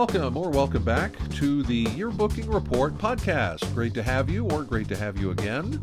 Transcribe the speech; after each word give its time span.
welcome 0.00 0.34
or 0.34 0.48
welcome 0.48 0.82
back 0.82 1.12
to 1.28 1.62
the 1.64 1.84
Yearbooking 1.88 2.50
Report 2.50 2.96
podcast. 2.96 3.70
Great 3.74 3.92
to 3.92 4.02
have 4.02 4.30
you, 4.30 4.46
or 4.46 4.62
great 4.62 4.88
to 4.88 4.96
have 4.96 5.20
you 5.20 5.30
again. 5.30 5.78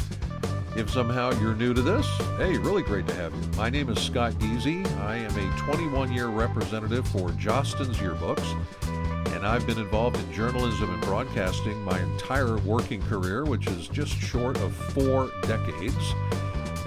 If 0.76 0.90
somehow 0.90 1.40
you're 1.40 1.54
new 1.54 1.72
to 1.76 1.84
this, 1.84 2.08
hey, 2.40 2.58
really 2.58 2.82
great 2.82 3.06
to 3.10 3.14
have 3.14 3.32
you. 3.32 3.42
My 3.56 3.70
name 3.70 3.90
is 3.90 4.00
Scott 4.00 4.34
Geezy. 4.40 4.84
I 5.02 5.18
am 5.18 5.38
a 5.38 5.58
21 5.60 6.12
year 6.12 6.30
representative 6.30 7.08
for 7.10 7.30
Jostens 7.34 7.98
Yearbooks, 7.98 9.36
and 9.36 9.46
I've 9.46 9.68
been 9.68 9.78
involved 9.78 10.18
in 10.18 10.34
journalism 10.34 10.92
and 10.92 11.02
broadcasting 11.04 11.80
my 11.84 12.00
entire 12.00 12.58
working 12.58 13.04
career, 13.04 13.46
which 13.46 13.68
is 13.68 13.88
just 13.88 14.14
short 14.14 14.58
of 14.62 14.74
four 14.74 15.30
decades. 15.44 16.16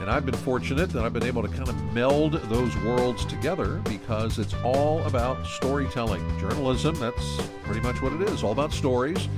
And 0.01 0.11
I've 0.11 0.25
been 0.25 0.35
fortunate 0.35 0.89
that 0.91 1.05
I've 1.05 1.13
been 1.13 1.25
able 1.25 1.43
to 1.43 1.49
kind 1.49 1.69
of 1.69 1.93
meld 1.93 2.33
those 2.33 2.75
worlds 2.79 3.27
together 3.27 3.83
because 3.85 4.39
it's 4.39 4.55
all 4.65 5.03
about 5.05 5.47
storytelling. 5.47 6.27
Journalism, 6.39 6.95
that's 6.95 7.43
pretty 7.65 7.83
much 7.83 8.01
what 8.01 8.15
it 8.15 8.23
is, 8.23 8.43
all 8.43 8.53
about 8.53 8.73
stories. 8.73 9.29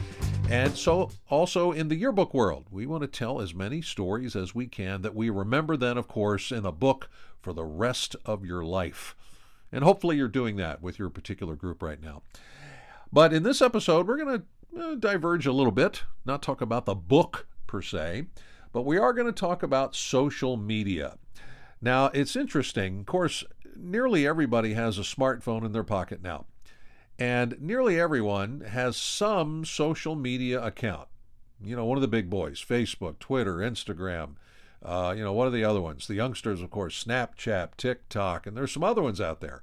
And 0.49 0.77
so, 0.77 1.11
also 1.29 1.73
in 1.73 1.89
the 1.89 1.97
yearbook 1.97 2.33
world, 2.33 2.67
we 2.71 2.87
want 2.87 3.03
to 3.03 3.09
tell 3.09 3.41
as 3.41 3.55
many 3.55 3.83
stories 3.83 4.37
as 4.37 4.55
we 4.55 4.67
can 4.67 5.03
that 5.03 5.17
we 5.17 5.31
remember 5.31 5.77
then, 5.77 5.99
of 5.99 6.07
course, 6.07 6.53
in 6.53 6.65
a 6.65 6.73
book 6.73 7.11
for 7.41 7.53
the 7.53 7.65
rest 7.65 8.15
of 8.25 8.45
your 8.45 8.63
life. 8.65 9.17
And 9.73 9.83
hopefully, 9.83 10.17
you're 10.17 10.29
doing 10.29 10.57
that 10.57 10.81
with 10.81 10.99
your 10.99 11.09
particular 11.09 11.57
group 11.57 11.83
right 11.83 12.01
now. 12.01 12.23
But 13.13 13.33
in 13.33 13.43
this 13.43 13.61
episode, 13.61 14.07
we're 14.07 14.25
going 14.25 14.45
to 14.75 14.81
uh, 14.81 14.95
diverge 14.95 15.47
a 15.47 15.53
little 15.53 15.73
bit, 15.73 16.05
not 16.25 16.43
talk 16.43 16.61
about 16.61 16.87
the 16.87 16.95
book 16.95 17.47
per 17.67 17.83
se, 17.83 18.27
but 18.73 18.83
we 18.83 18.99
are 18.99 19.13
going 19.13 19.27
to 19.27 19.33
talk 19.33 19.63
about 19.63 19.95
social 19.95 20.57
media. 20.57 21.19
Now, 21.81 22.07
it's 22.07 22.37
interesting. 22.37 23.01
Of 23.01 23.07
course, 23.07 23.45
nearly 23.77 24.27
everybody 24.27 24.75
has 24.75 24.99
a 24.99 25.03
smartphone 25.03 25.65
in 25.65 25.73
their 25.73 25.85
pocket 25.85 26.23
now, 26.23 26.47
and 27.19 27.57
nearly 27.61 28.01
everyone 28.01 28.61
has 28.61 28.97
some 28.97 29.65
social 29.65 30.15
media 30.15 30.63
account. 30.63 31.09
You 31.63 31.77
know, 31.77 31.85
one 31.85 31.97
of 31.97 32.03
the 32.03 32.09
big 32.09 32.31
boys 32.31 32.65
Facebook, 32.65 33.19
Twitter, 33.19 33.57
Instagram. 33.57 34.35
Uh, 34.85 35.15
you 35.17 35.23
know, 35.23 35.33
what 35.33 35.47
are 35.47 35.53
the 35.53 35.63
other 35.63 35.81
ones? 35.81 36.09
The 36.09 36.15
youngsters, 36.15 36.61
of 36.61 36.71
course, 36.71 37.05
Snapchat, 37.05 37.77
TikTok, 37.77 38.49
and 38.49 38.57
there's 38.57 38.73
some 38.73 38.83
other 38.83 39.03
ones 39.03 39.21
out 39.21 39.41
there. 39.41 39.63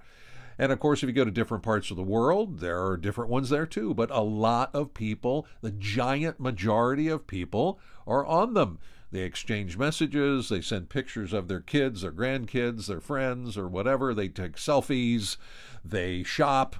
And 0.57 0.71
of 0.73 0.79
course, 0.79 1.03
if 1.03 1.07
you 1.07 1.13
go 1.13 1.25
to 1.25 1.31
different 1.31 1.63
parts 1.63 1.89
of 1.89 1.97
the 1.97 2.03
world, 2.03 2.59
there 2.59 2.85
are 2.85 2.97
different 2.97 3.29
ones 3.29 3.49
there 3.49 3.65
too. 3.65 3.93
But 3.93 4.11
a 4.11 4.21
lot 4.21 4.69
of 4.73 4.93
people, 4.93 5.47
the 5.61 5.71
giant 5.71 6.39
majority 6.39 7.07
of 7.07 7.27
people, 7.27 7.79
are 8.05 8.25
on 8.25 8.53
them. 8.53 8.79
They 9.11 9.21
exchange 9.21 9.77
messages, 9.77 10.49
they 10.49 10.61
send 10.61 10.89
pictures 10.89 11.33
of 11.33 11.47
their 11.47 11.61
kids, 11.61 12.01
their 12.01 12.11
grandkids, 12.11 12.87
their 12.87 13.01
friends, 13.01 13.57
or 13.57 13.67
whatever. 13.67 14.13
They 14.13 14.27
take 14.27 14.55
selfies, 14.55 15.37
they 15.83 16.21
shop, 16.23 16.75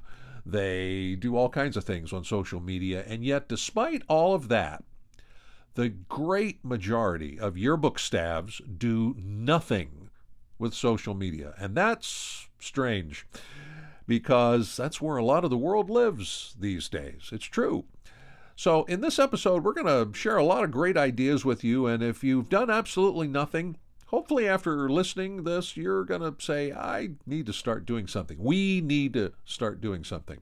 they 0.46 1.16
do 1.16 1.36
all 1.36 1.50
kinds 1.50 1.76
of 1.76 1.84
things 1.84 2.14
on 2.14 2.24
social 2.24 2.60
media. 2.60 3.04
And 3.08 3.24
yet, 3.24 3.50
despite 3.50 4.04
all 4.08 4.36
of 4.36 4.48
that, 4.50 4.84
the 5.76 5.90
great 5.90 6.64
majority 6.64 7.40
of 7.40 7.58
yearbook 7.58 8.00
staffs 8.00 8.62
do 8.78 9.16
nothing 9.18 10.10
with 10.58 10.74
social 10.74 11.14
media. 11.14 11.54
And 11.58 11.76
that's 11.76 12.48
strange 12.60 13.26
because 14.06 14.76
that's 14.76 15.00
where 15.00 15.18
a 15.18 15.24
lot 15.24 15.44
of 15.44 15.50
the 15.50 15.58
world 15.58 15.90
lives 15.90 16.56
these 16.60 16.90
days. 16.90 17.30
It's 17.32 17.46
true. 17.46 17.86
So, 18.60 18.84
in 18.90 19.00
this 19.00 19.20
episode, 19.20 19.64
we're 19.64 19.72
going 19.72 19.88
to 19.88 20.14
share 20.14 20.36
a 20.36 20.44
lot 20.44 20.66
of 20.66 20.72
great 20.72 20.98
ideas 20.98 21.46
with 21.46 21.64
you. 21.64 21.88
And 21.88 22.04
if 22.04 22.26
you've 22.26 22.50
done 22.50 22.70
absolutely 22.70 23.30
nothing, 23.30 23.78
hopefully, 24.08 24.50
after 24.50 24.90
listening 24.90 25.46
this, 25.46 25.78
you're 25.78 26.04
going 26.04 26.20
to 26.20 26.36
say, 26.44 26.74
I 26.74 27.12
need 27.26 27.46
to 27.46 27.54
start 27.54 27.86
doing 27.86 28.06
something. 28.06 28.36
We 28.38 28.82
need 28.82 29.14
to 29.14 29.32
start 29.46 29.80
doing 29.80 30.04
something. 30.04 30.40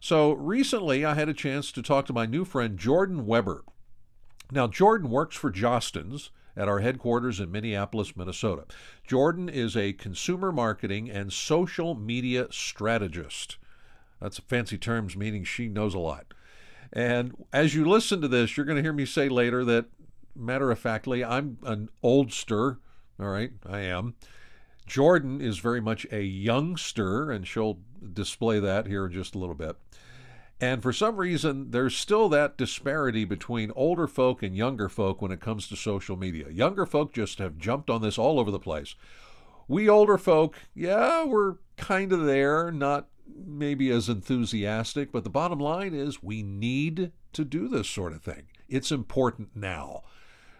So, 0.00 0.32
recently, 0.32 1.04
I 1.04 1.14
had 1.14 1.28
a 1.28 1.32
chance 1.32 1.70
to 1.70 1.80
talk 1.80 2.06
to 2.06 2.12
my 2.12 2.26
new 2.26 2.44
friend, 2.44 2.76
Jordan 2.76 3.24
Weber. 3.24 3.62
Now, 4.50 4.66
Jordan 4.66 5.08
works 5.08 5.36
for 5.36 5.52
Jostens 5.52 6.30
at 6.56 6.68
our 6.68 6.80
headquarters 6.80 7.38
in 7.38 7.52
Minneapolis, 7.52 8.16
Minnesota. 8.16 8.64
Jordan 9.06 9.48
is 9.48 9.76
a 9.76 9.92
consumer 9.92 10.50
marketing 10.50 11.08
and 11.08 11.32
social 11.32 11.94
media 11.94 12.48
strategist. 12.50 13.58
That's 14.20 14.40
fancy 14.40 14.76
terms 14.76 15.16
meaning 15.16 15.44
she 15.44 15.68
knows 15.68 15.94
a 15.94 16.00
lot. 16.00 16.33
And 16.94 17.34
as 17.52 17.74
you 17.74 17.84
listen 17.84 18.20
to 18.20 18.28
this, 18.28 18.56
you're 18.56 18.64
going 18.64 18.76
to 18.76 18.82
hear 18.82 18.92
me 18.92 19.04
say 19.04 19.28
later 19.28 19.64
that, 19.64 19.86
matter 20.36 20.70
of 20.70 20.78
factly, 20.78 21.24
I'm 21.24 21.58
an 21.64 21.88
oldster. 22.02 22.78
All 23.18 23.28
right, 23.28 23.50
I 23.68 23.80
am. 23.80 24.14
Jordan 24.86 25.40
is 25.40 25.58
very 25.58 25.80
much 25.80 26.06
a 26.12 26.22
youngster, 26.22 27.30
and 27.30 27.46
she'll 27.46 27.78
display 28.12 28.60
that 28.60 28.86
here 28.86 29.06
in 29.06 29.12
just 29.12 29.34
a 29.34 29.38
little 29.38 29.54
bit. 29.54 29.76
And 30.60 30.82
for 30.82 30.92
some 30.92 31.16
reason, 31.16 31.72
there's 31.72 31.96
still 31.96 32.28
that 32.28 32.56
disparity 32.56 33.24
between 33.24 33.72
older 33.74 34.06
folk 34.06 34.42
and 34.42 34.56
younger 34.56 34.88
folk 34.88 35.20
when 35.20 35.32
it 35.32 35.40
comes 35.40 35.68
to 35.68 35.76
social 35.76 36.16
media. 36.16 36.48
Younger 36.48 36.86
folk 36.86 37.12
just 37.12 37.38
have 37.38 37.58
jumped 37.58 37.90
on 37.90 38.02
this 38.02 38.18
all 38.18 38.38
over 38.38 38.52
the 38.52 38.58
place. 38.58 38.94
We 39.66 39.88
older 39.88 40.16
folk, 40.16 40.56
yeah, 40.74 41.24
we're 41.24 41.56
kind 41.76 42.12
of 42.12 42.24
there, 42.24 42.70
not 42.70 43.08
maybe 43.26 43.90
as 43.90 44.08
enthusiastic, 44.08 45.12
but 45.12 45.24
the 45.24 45.30
bottom 45.30 45.58
line 45.58 45.94
is 45.94 46.22
we 46.22 46.42
need 46.42 47.12
to 47.32 47.44
do 47.44 47.68
this 47.68 47.88
sort 47.88 48.12
of 48.12 48.22
thing. 48.22 48.44
It's 48.68 48.92
important 48.92 49.50
now. 49.54 50.02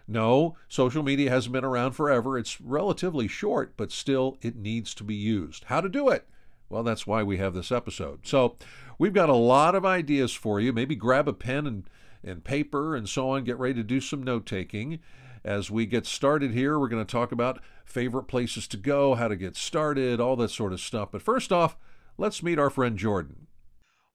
No, 0.07 0.55
social 0.67 1.01
media 1.01 1.31
hasn't 1.31 1.53
been 1.53 1.65
around 1.65 1.93
forever. 1.93 2.37
It's 2.37 2.61
relatively 2.61 3.27
short, 3.27 3.73
but 3.75 3.91
still 3.91 4.37
it 4.41 4.55
needs 4.55 4.93
to 4.95 5.03
be 5.03 5.15
used. 5.15 5.65
How 5.65 5.81
to 5.81 5.89
do 5.89 6.09
it? 6.09 6.27
Well, 6.69 6.83
that's 6.83 7.07
why 7.07 7.23
we 7.23 7.37
have 7.37 7.53
this 7.53 7.71
episode. 7.71 8.19
So, 8.23 8.55
we've 8.97 9.13
got 9.13 9.29
a 9.29 9.33
lot 9.33 9.75
of 9.75 9.85
ideas 9.85 10.33
for 10.33 10.59
you. 10.59 10.73
Maybe 10.73 10.95
grab 10.95 11.27
a 11.27 11.33
pen 11.33 11.67
and, 11.67 11.89
and 12.23 12.43
paper 12.43 12.95
and 12.95 13.09
so 13.09 13.29
on, 13.31 13.43
get 13.43 13.59
ready 13.59 13.75
to 13.75 13.83
do 13.83 14.01
some 14.01 14.23
note 14.23 14.45
taking. 14.45 14.99
As 15.43 15.69
we 15.69 15.85
get 15.85 16.07
started 16.07 16.51
here, 16.51 16.79
we're 16.79 16.87
going 16.87 17.05
to 17.05 17.11
talk 17.11 17.31
about 17.31 17.61
favorite 17.85 18.23
places 18.23 18.67
to 18.69 18.77
go, 18.77 19.13
how 19.13 19.27
to 19.27 19.35
get 19.35 19.55
started, 19.55 20.19
all 20.19 20.35
that 20.37 20.49
sort 20.49 20.73
of 20.73 20.79
stuff. 20.79 21.09
But 21.11 21.21
first 21.21 21.51
off, 21.51 21.77
let's 22.17 22.43
meet 22.43 22.59
our 22.59 22.69
friend 22.69 22.97
Jordan. 22.97 23.47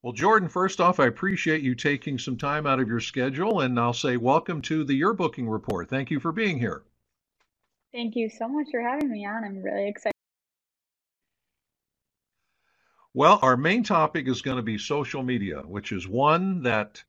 Well, 0.01 0.13
Jordan, 0.13 0.49
first 0.49 0.81
off, 0.81 0.99
I 0.99 1.05
appreciate 1.05 1.61
you 1.61 1.75
taking 1.75 2.17
some 2.17 2.35
time 2.35 2.65
out 2.65 2.79
of 2.79 2.87
your 2.87 2.99
schedule, 2.99 3.61
and 3.61 3.79
I'll 3.79 3.93
say 3.93 4.17
welcome 4.17 4.61
to 4.63 4.83
the 4.83 4.99
Yearbooking 4.99 5.51
Report. 5.51 5.87
Thank 5.89 6.09
you 6.09 6.19
for 6.19 6.31
being 6.31 6.57
here. 6.57 6.83
Thank 7.93 8.15
you 8.15 8.29
so 8.29 8.47
much 8.47 8.67
for 8.71 8.81
having 8.81 9.11
me 9.11 9.25
on. 9.25 9.43
I'm 9.43 9.61
really 9.61 9.87
excited. 9.87 10.13
Well, 13.13 13.39
our 13.41 13.57
main 13.57 13.83
topic 13.83 14.27
is 14.27 14.41
going 14.41 14.57
to 14.57 14.63
be 14.63 14.77
social 14.77 15.21
media, 15.21 15.61
which 15.67 15.91
is 15.91 16.07
one 16.07 16.63
that 16.63 17.03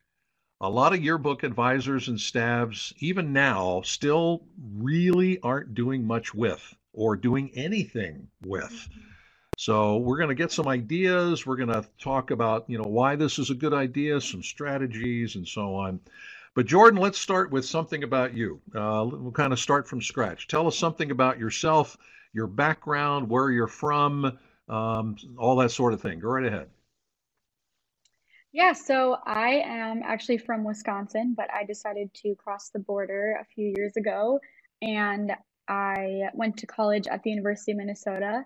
a 0.60 0.68
lot 0.68 0.92
of 0.92 1.02
yearbook 1.02 1.44
advisors 1.44 2.08
and 2.08 2.20
staffs, 2.20 2.92
even 2.98 3.32
now, 3.32 3.80
still 3.82 4.42
really 4.76 5.40
aren't 5.40 5.74
doing 5.74 6.04
much 6.04 6.34
with 6.34 6.74
or 6.92 7.16
doing 7.16 7.50
anything 7.54 8.28
with. 8.44 8.70
Mm-hmm. 8.70 9.00
So 9.58 9.98
we're 9.98 10.16
going 10.16 10.28
to 10.28 10.34
get 10.34 10.50
some 10.50 10.66
ideas. 10.66 11.46
We're 11.46 11.56
going 11.56 11.68
to 11.68 11.86
talk 11.98 12.30
about, 12.30 12.64
you 12.68 12.78
know, 12.78 12.88
why 12.88 13.16
this 13.16 13.38
is 13.38 13.50
a 13.50 13.54
good 13.54 13.74
idea, 13.74 14.20
some 14.20 14.42
strategies, 14.42 15.36
and 15.36 15.46
so 15.46 15.74
on. 15.74 16.00
But 16.54 16.66
Jordan, 16.66 17.00
let's 17.00 17.18
start 17.18 17.50
with 17.50 17.64
something 17.64 18.02
about 18.02 18.34
you. 18.34 18.60
Uh, 18.74 19.06
we'll 19.10 19.32
kind 19.32 19.52
of 19.52 19.60
start 19.60 19.86
from 19.86 20.02
scratch. 20.02 20.48
Tell 20.48 20.66
us 20.66 20.76
something 20.76 21.10
about 21.10 21.38
yourself, 21.38 21.96
your 22.32 22.46
background, 22.46 23.28
where 23.28 23.50
you're 23.50 23.66
from, 23.66 24.38
um, 24.68 25.16
all 25.38 25.56
that 25.56 25.70
sort 25.70 25.92
of 25.92 26.00
thing. 26.00 26.18
Go 26.18 26.28
right 26.28 26.44
ahead. 26.44 26.68
Yeah, 28.52 28.72
so 28.72 29.16
I 29.24 29.62
am 29.64 30.02
actually 30.04 30.38
from 30.38 30.62
Wisconsin, 30.62 31.34
but 31.34 31.48
I 31.50 31.64
decided 31.64 32.12
to 32.14 32.34
cross 32.34 32.68
the 32.68 32.80
border 32.80 33.38
a 33.40 33.44
few 33.46 33.72
years 33.76 33.96
ago 33.96 34.40
and 34.82 35.32
I 35.68 36.24
went 36.34 36.58
to 36.58 36.66
college 36.66 37.06
at 37.06 37.22
the 37.22 37.30
University 37.30 37.72
of 37.72 37.78
Minnesota 37.78 38.44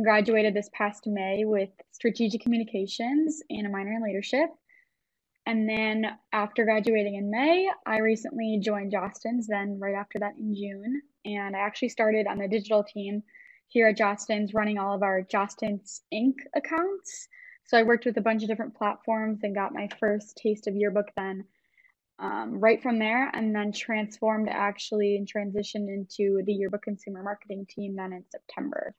graduated 0.00 0.54
this 0.54 0.70
past 0.72 1.06
May 1.06 1.44
with 1.44 1.70
strategic 1.90 2.40
communications 2.40 3.42
and 3.50 3.66
a 3.66 3.70
minor 3.70 3.92
in 3.92 4.02
leadership. 4.02 4.48
And 5.44 5.68
then 5.68 6.06
after 6.32 6.64
graduating 6.64 7.16
in 7.16 7.30
May, 7.30 7.68
I 7.84 7.98
recently 7.98 8.60
joined 8.62 8.92
Jostens, 8.92 9.46
then 9.48 9.78
right 9.80 9.94
after 9.94 10.20
that 10.20 10.36
in 10.38 10.54
June. 10.54 11.02
And 11.24 11.56
I 11.56 11.60
actually 11.60 11.88
started 11.88 12.26
on 12.26 12.38
the 12.38 12.48
digital 12.48 12.84
team 12.84 13.22
here 13.68 13.88
at 13.88 13.98
Jostens, 13.98 14.54
running 14.54 14.78
all 14.78 14.94
of 14.94 15.02
our 15.02 15.22
Jostens 15.22 16.02
Inc. 16.14 16.34
accounts. 16.54 17.28
So 17.64 17.76
I 17.76 17.82
worked 17.82 18.06
with 18.06 18.16
a 18.18 18.22
bunch 18.22 18.42
of 18.42 18.48
different 18.48 18.76
platforms 18.76 19.40
and 19.42 19.54
got 19.54 19.74
my 19.74 19.88
first 19.98 20.36
taste 20.36 20.66
of 20.66 20.76
yearbook 20.76 21.08
then 21.16 21.44
um, 22.18 22.60
right 22.60 22.80
from 22.80 22.98
there, 22.98 23.30
and 23.34 23.54
then 23.54 23.72
transformed 23.72 24.48
actually 24.48 25.16
and 25.16 25.26
transitioned 25.26 25.88
into 25.88 26.42
the 26.44 26.52
yearbook 26.52 26.82
consumer 26.82 27.22
marketing 27.22 27.66
team 27.68 27.96
then 27.96 28.12
in 28.12 28.24
September. 28.30 28.94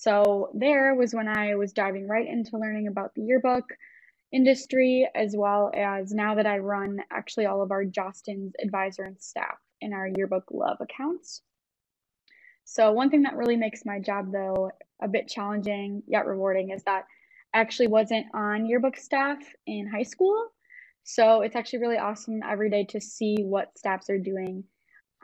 So 0.00 0.50
there 0.54 0.94
was 0.94 1.12
when 1.12 1.26
I 1.26 1.56
was 1.56 1.72
diving 1.72 2.06
right 2.06 2.28
into 2.28 2.56
learning 2.56 2.86
about 2.86 3.16
the 3.16 3.22
yearbook 3.22 3.64
industry, 4.32 5.10
as 5.12 5.34
well 5.36 5.72
as 5.74 6.12
now 6.12 6.36
that 6.36 6.46
I 6.46 6.58
run 6.58 7.00
actually 7.10 7.46
all 7.46 7.62
of 7.62 7.72
our 7.72 7.84
Jostens 7.84 8.52
advisor 8.62 9.02
and 9.02 9.20
staff 9.20 9.58
in 9.80 9.92
our 9.92 10.06
yearbook 10.06 10.44
love 10.52 10.76
accounts. 10.80 11.42
So 12.64 12.92
one 12.92 13.10
thing 13.10 13.22
that 13.22 13.34
really 13.34 13.56
makes 13.56 13.84
my 13.84 13.98
job 13.98 14.30
though 14.30 14.70
a 15.02 15.08
bit 15.08 15.26
challenging 15.26 16.04
yet 16.06 16.26
rewarding 16.26 16.70
is 16.70 16.84
that 16.84 17.06
actually 17.52 17.88
wasn't 17.88 18.26
on 18.32 18.66
yearbook 18.66 18.96
staff 18.96 19.38
in 19.66 19.88
high 19.88 20.04
school. 20.04 20.50
So 21.02 21.40
it's 21.40 21.56
actually 21.56 21.80
really 21.80 21.98
awesome 21.98 22.38
every 22.48 22.70
day 22.70 22.84
to 22.90 23.00
see 23.00 23.38
what 23.40 23.76
staffs 23.76 24.10
are 24.10 24.18
doing 24.18 24.62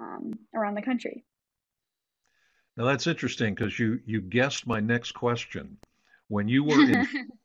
um, 0.01 0.33
around 0.53 0.75
the 0.75 0.83
country. 0.83 1.25
Now 2.77 2.85
that's 2.87 3.07
interesting 3.07 3.55
because 3.55 3.79
you 3.79 4.01
you 4.05 4.21
guessed 4.21 4.67
my 4.67 4.81
next 4.81 5.13
question. 5.13 5.77
When 6.29 6.49
you 6.49 6.65
were 6.65 6.81
in 6.81 7.07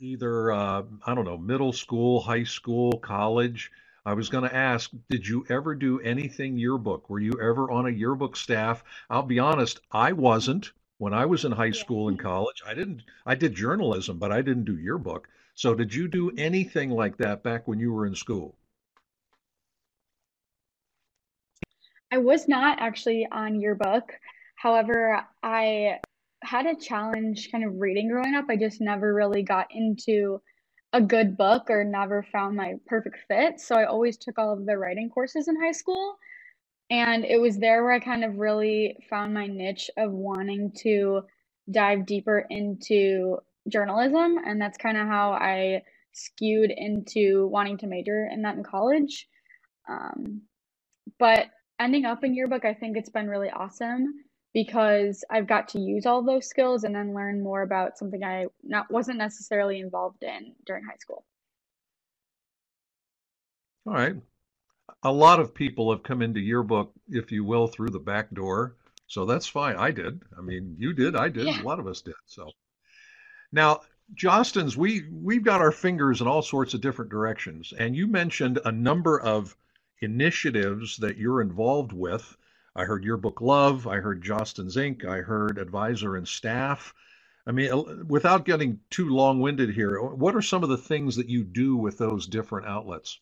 either 0.00 0.52
uh, 0.52 0.82
I 1.06 1.14
don't 1.14 1.24
know 1.24 1.38
middle 1.38 1.72
school, 1.72 2.20
high 2.20 2.44
school, 2.44 2.98
college, 2.98 3.70
I 4.04 4.14
was 4.14 4.28
going 4.28 4.44
to 4.44 4.54
ask, 4.54 4.90
did 5.10 5.26
you 5.26 5.44
ever 5.48 5.74
do 5.74 6.00
anything 6.00 6.58
yearbook? 6.58 7.08
Were 7.08 7.20
you 7.20 7.38
ever 7.40 7.70
on 7.70 7.86
a 7.86 7.90
yearbook 7.90 8.36
staff? 8.36 8.82
I'll 9.08 9.22
be 9.22 9.38
honest, 9.38 9.80
I 9.92 10.12
wasn't 10.12 10.72
when 10.98 11.14
I 11.14 11.26
was 11.26 11.44
in 11.44 11.52
high 11.52 11.70
school 11.70 12.08
and 12.08 12.18
college. 12.30 12.62
I 12.66 12.74
didn't. 12.74 13.02
I 13.26 13.34
did 13.34 13.54
journalism, 13.54 14.18
but 14.18 14.32
I 14.32 14.42
didn't 14.42 14.64
do 14.64 14.78
yearbook. 14.78 15.28
So 15.54 15.74
did 15.74 15.94
you 15.94 16.08
do 16.08 16.32
anything 16.38 16.90
like 16.90 17.18
that 17.18 17.42
back 17.42 17.68
when 17.68 17.78
you 17.78 17.92
were 17.92 18.06
in 18.06 18.14
school? 18.14 18.56
I 22.12 22.18
was 22.18 22.46
not 22.46 22.78
actually 22.78 23.26
on 23.32 23.58
your 23.58 23.74
book. 23.74 24.12
However, 24.56 25.26
I 25.42 25.98
had 26.42 26.66
a 26.66 26.76
challenge 26.76 27.48
kind 27.50 27.64
of 27.64 27.80
reading 27.80 28.10
growing 28.10 28.34
up. 28.34 28.44
I 28.50 28.56
just 28.56 28.82
never 28.82 29.14
really 29.14 29.42
got 29.42 29.68
into 29.70 30.42
a 30.92 31.00
good 31.00 31.38
book 31.38 31.70
or 31.70 31.84
never 31.84 32.22
found 32.30 32.54
my 32.54 32.74
perfect 32.86 33.16
fit. 33.28 33.60
So 33.60 33.76
I 33.76 33.86
always 33.86 34.18
took 34.18 34.38
all 34.38 34.52
of 34.52 34.66
the 34.66 34.76
writing 34.76 35.08
courses 35.08 35.48
in 35.48 35.58
high 35.58 35.72
school. 35.72 36.16
And 36.90 37.24
it 37.24 37.40
was 37.40 37.58
there 37.58 37.82
where 37.82 37.94
I 37.94 37.98
kind 37.98 38.24
of 38.24 38.36
really 38.36 38.98
found 39.08 39.32
my 39.32 39.46
niche 39.46 39.88
of 39.96 40.12
wanting 40.12 40.72
to 40.82 41.22
dive 41.70 42.04
deeper 42.04 42.44
into 42.50 43.38
journalism. 43.68 44.36
And 44.44 44.60
that's 44.60 44.76
kind 44.76 44.98
of 44.98 45.06
how 45.06 45.32
I 45.32 45.82
skewed 46.12 46.72
into 46.76 47.46
wanting 47.46 47.78
to 47.78 47.86
major 47.86 48.28
in 48.30 48.42
that 48.42 48.56
in 48.56 48.62
college. 48.64 49.26
Um, 49.88 50.42
but 51.18 51.46
ending 51.78 52.04
up 52.04 52.24
in 52.24 52.34
yearbook, 52.34 52.64
I 52.64 52.74
think 52.74 52.96
it's 52.96 53.10
been 53.10 53.28
really 53.28 53.50
awesome 53.50 54.14
because 54.54 55.24
I've 55.30 55.46
got 55.46 55.68
to 55.70 55.80
use 55.80 56.06
all 56.06 56.22
those 56.22 56.46
skills 56.46 56.84
and 56.84 56.94
then 56.94 57.14
learn 57.14 57.42
more 57.42 57.62
about 57.62 57.98
something 57.98 58.22
I 58.22 58.46
not 58.62 58.90
wasn't 58.90 59.18
necessarily 59.18 59.80
involved 59.80 60.22
in 60.22 60.54
during 60.66 60.84
high 60.84 60.98
school. 60.98 61.24
All 63.86 63.94
right. 63.94 64.16
A 65.02 65.12
lot 65.12 65.40
of 65.40 65.54
people 65.54 65.90
have 65.90 66.02
come 66.02 66.22
into 66.22 66.40
yearbook, 66.40 66.92
if 67.08 67.32
you 67.32 67.44
will, 67.44 67.66
through 67.66 67.90
the 67.90 67.98
back 67.98 68.30
door. 68.30 68.76
So 69.06 69.24
that's 69.26 69.46
fine. 69.46 69.76
I 69.76 69.90
did. 69.90 70.22
I 70.38 70.40
mean, 70.42 70.76
you 70.78 70.92
did, 70.92 71.16
I 71.16 71.28
did, 71.28 71.46
Yeah. 71.46 71.62
a 71.62 71.64
lot 71.64 71.80
of 71.80 71.86
us 71.86 72.00
did. 72.02 72.14
So 72.26 72.50
now, 73.50 73.80
Jostens, 74.14 74.76
we 74.76 75.08
we've 75.10 75.44
got 75.44 75.60
our 75.60 75.72
fingers 75.72 76.20
in 76.20 76.26
all 76.26 76.42
sorts 76.42 76.74
of 76.74 76.80
different 76.80 77.10
directions, 77.10 77.72
and 77.78 77.96
you 77.96 78.06
mentioned 78.06 78.58
a 78.64 78.72
number 78.72 79.20
of 79.20 79.56
initiatives 80.02 80.96
that 80.98 81.16
you're 81.16 81.40
involved 81.40 81.92
with. 81.92 82.36
I 82.74 82.84
heard 82.84 83.04
Yearbook 83.04 83.40
Love, 83.40 83.86
I 83.86 83.96
heard 83.96 84.22
Jostens 84.22 84.76
Inc., 84.76 85.04
I 85.04 85.18
heard 85.18 85.58
Advisor 85.58 86.16
and 86.16 86.26
Staff. 86.26 86.94
I 87.46 87.52
mean, 87.52 88.06
without 88.06 88.44
getting 88.44 88.80
too 88.90 89.08
long-winded 89.08 89.74
here, 89.74 90.00
what 90.00 90.36
are 90.36 90.42
some 90.42 90.62
of 90.62 90.68
the 90.68 90.76
things 90.76 91.16
that 91.16 91.28
you 91.28 91.44
do 91.44 91.76
with 91.76 91.98
those 91.98 92.26
different 92.26 92.68
outlets? 92.68 93.18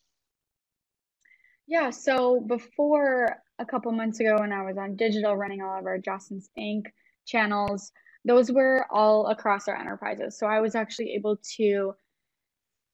Yeah, 1.67 1.91
so 1.91 2.41
before 2.41 3.29
a 3.59 3.65
couple 3.65 3.93
months 3.93 4.21
ago 4.21 4.37
when 4.41 4.53
I 4.53 4.63
was 4.63 4.77
on 4.77 4.97
digital 4.97 5.37
running 5.37 5.63
all 5.63 5.79
of 5.79 5.87
our 5.87 5.99
Jostens 5.99 6.51
Inc. 6.59 6.87
channels, 7.27 7.93
those 8.25 8.53
were 8.53 8.87
all 8.91 9.29
across 9.29 9.69
our 9.69 9.77
enterprises. 9.77 10.39
So 10.39 10.47
I 10.47 10.61
was 10.61 10.75
actually 10.75 11.15
able 11.15 11.39
to 11.57 11.95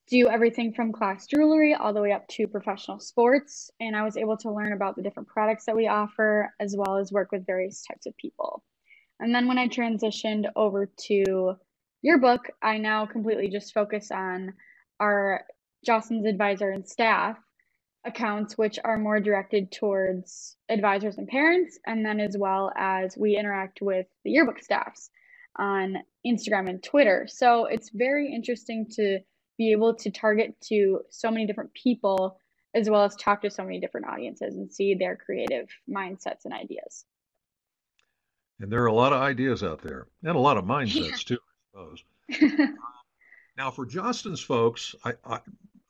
do 0.09 0.29
everything 0.29 0.73
from 0.73 0.93
class 0.93 1.27
jewelry 1.27 1.75
all 1.75 1.93
the 1.93 2.01
way 2.01 2.13
up 2.13 2.27
to 2.29 2.47
professional 2.47 3.01
sports. 3.01 3.71
And 3.81 3.97
I 3.97 4.05
was 4.05 4.17
able 4.17 4.37
to 4.39 4.53
learn 4.53 4.73
about 4.73 4.95
the 4.97 5.03
different 5.03 5.29
products 5.29 5.67
that 5.67 5.77
we 5.77 5.89
offer, 5.89 6.53
as 6.61 6.77
well 6.77 6.97
as 6.97 7.13
work 7.13 7.33
with 7.33 7.47
various 7.47 7.83
types 7.83 8.07
of 8.07 8.17
people. 8.17 8.63
And 9.19 9.35
then 9.35 9.49
when 9.49 9.59
I 9.59 9.69
transitioned 9.69 10.47
over 10.55 10.91
to 11.07 11.57
Yearbook, 12.03 12.51
I 12.63 12.79
now 12.79 13.07
completely 13.07 13.49
just 13.49 13.75
focus 13.75 14.11
on 14.11 14.53
our 15.01 15.45
Jostens 15.87 16.29
advisor 16.29 16.71
and 16.71 16.87
staff 16.87 17.37
accounts, 18.05 18.57
which 18.57 18.79
are 18.85 18.99
more 18.99 19.19
directed 19.19 19.73
towards 19.73 20.57
advisors 20.69 21.19
and 21.19 21.27
parents, 21.27 21.79
and 21.87 22.05
then 22.05 22.21
as 22.21 22.37
well 22.39 22.71
as 22.77 23.17
we 23.17 23.37
interact 23.37 23.81
with 23.83 24.07
the 24.25 24.31
yearbook 24.31 24.63
staffs 24.63 25.11
on 25.59 25.97
Instagram 26.25 26.69
and 26.69 26.83
Twitter. 26.83 27.27
So 27.29 27.67
it's 27.67 27.91
very 27.93 28.33
interesting 28.33 28.87
to 28.93 29.19
be 29.59 29.73
able 29.73 29.95
to 29.95 30.11
target 30.11 30.55
to 30.63 31.01
so 31.11 31.31
many 31.31 31.47
different 31.47 31.73
people 31.75 32.41
as 32.75 32.91
well 32.91 33.05
as 33.05 33.17
talk 33.17 33.41
to 33.43 33.51
so 33.51 33.63
many 33.65 33.81
different 33.81 34.07
audiences 34.07 34.57
and 34.57 34.71
see 34.71 34.95
their 34.95 35.17
creative 35.17 35.67
mindsets 35.89 36.45
and 36.45 36.53
ideas. 36.53 37.07
And 38.61 38.71
there 38.71 38.83
are 38.83 38.87
a 38.87 38.93
lot 38.93 39.13
of 39.13 39.21
ideas 39.21 39.63
out 39.63 39.81
there 39.83 40.07
and 40.23 40.37
a 40.37 40.39
lot 40.39 40.57
of 40.57 40.65
Yeah. 40.81 41.05
mindsets 41.05 41.25
too, 41.25 41.39
I 41.39 41.79
suppose. 41.79 42.05
Now, 43.57 43.71
for 43.71 43.87
Jostens 43.87 44.45
folks, 44.45 44.95
I, 45.05 45.15
I, 45.25 45.41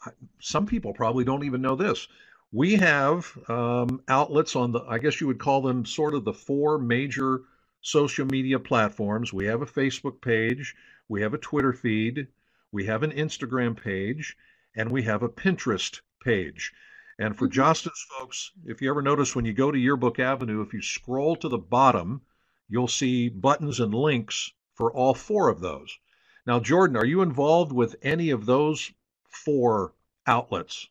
I, 0.05 0.11
some 0.41 0.67
people 0.67 0.93
probably 0.93 1.25
don't 1.25 1.45
even 1.45 1.61
know 1.63 1.75
this. 1.77 2.07
We 2.53 2.77
have 2.77 3.37
um, 3.49 4.03
outlets 4.09 4.55
on 4.55 4.73
the, 4.73 4.81
I 4.83 4.99
guess 4.99 5.21
you 5.21 5.27
would 5.27 5.41
call 5.41 5.61
them 5.63 5.85
sort 5.85 6.15
of 6.15 6.25
the 6.25 6.33
four 6.33 6.79
major 6.79 7.43
social 7.81 8.27
media 8.27 8.59
platforms. 8.59 9.33
We 9.33 9.47
have 9.47 9.63
a 9.63 9.67
Facebook 9.67 10.21
page, 10.21 10.75
we 11.09 11.21
have 11.23 11.35
a 11.35 11.39
Twitter 11.39 11.73
feed, 11.73 12.29
we 12.73 12.87
have 12.87 13.03
an 13.03 13.13
Instagram 13.13 13.77
page, 13.81 14.37
and 14.75 14.91
we 14.91 15.03
have 15.05 15.23
a 15.23 15.29
Pinterest 15.29 16.01
page. 16.23 16.73
And 17.19 17.37
for 17.37 17.49
Mhm. 17.49 17.53
Jostens 17.53 18.07
folks, 18.19 18.53
if 18.67 18.83
you 18.83 18.91
ever 18.91 19.03
notice 19.03 19.35
when 19.35 19.45
you 19.45 19.55
go 19.55 19.71
to 19.71 19.79
Yearbook 19.79 20.19
Avenue, 20.19 20.61
if 20.61 20.75
you 20.75 20.83
scroll 20.83 21.37
to 21.37 21.49
the 21.49 21.59
bottom, 21.59 22.21
you'll 22.69 22.89
see 22.89 23.29
buttons 23.29 23.81
and 23.81 23.95
links 23.95 24.53
for 24.75 24.93
all 24.93 25.15
four 25.15 25.49
of 25.49 25.61
those. 25.61 25.99
Now, 26.47 26.61
Jordan, 26.61 26.97
are 26.97 27.07
you 27.07 27.23
involved 27.23 27.73
with 27.73 27.97
any 28.03 28.31
of 28.31 28.45
those 28.47 28.93
four 29.29 29.95
outlets? 30.27 30.89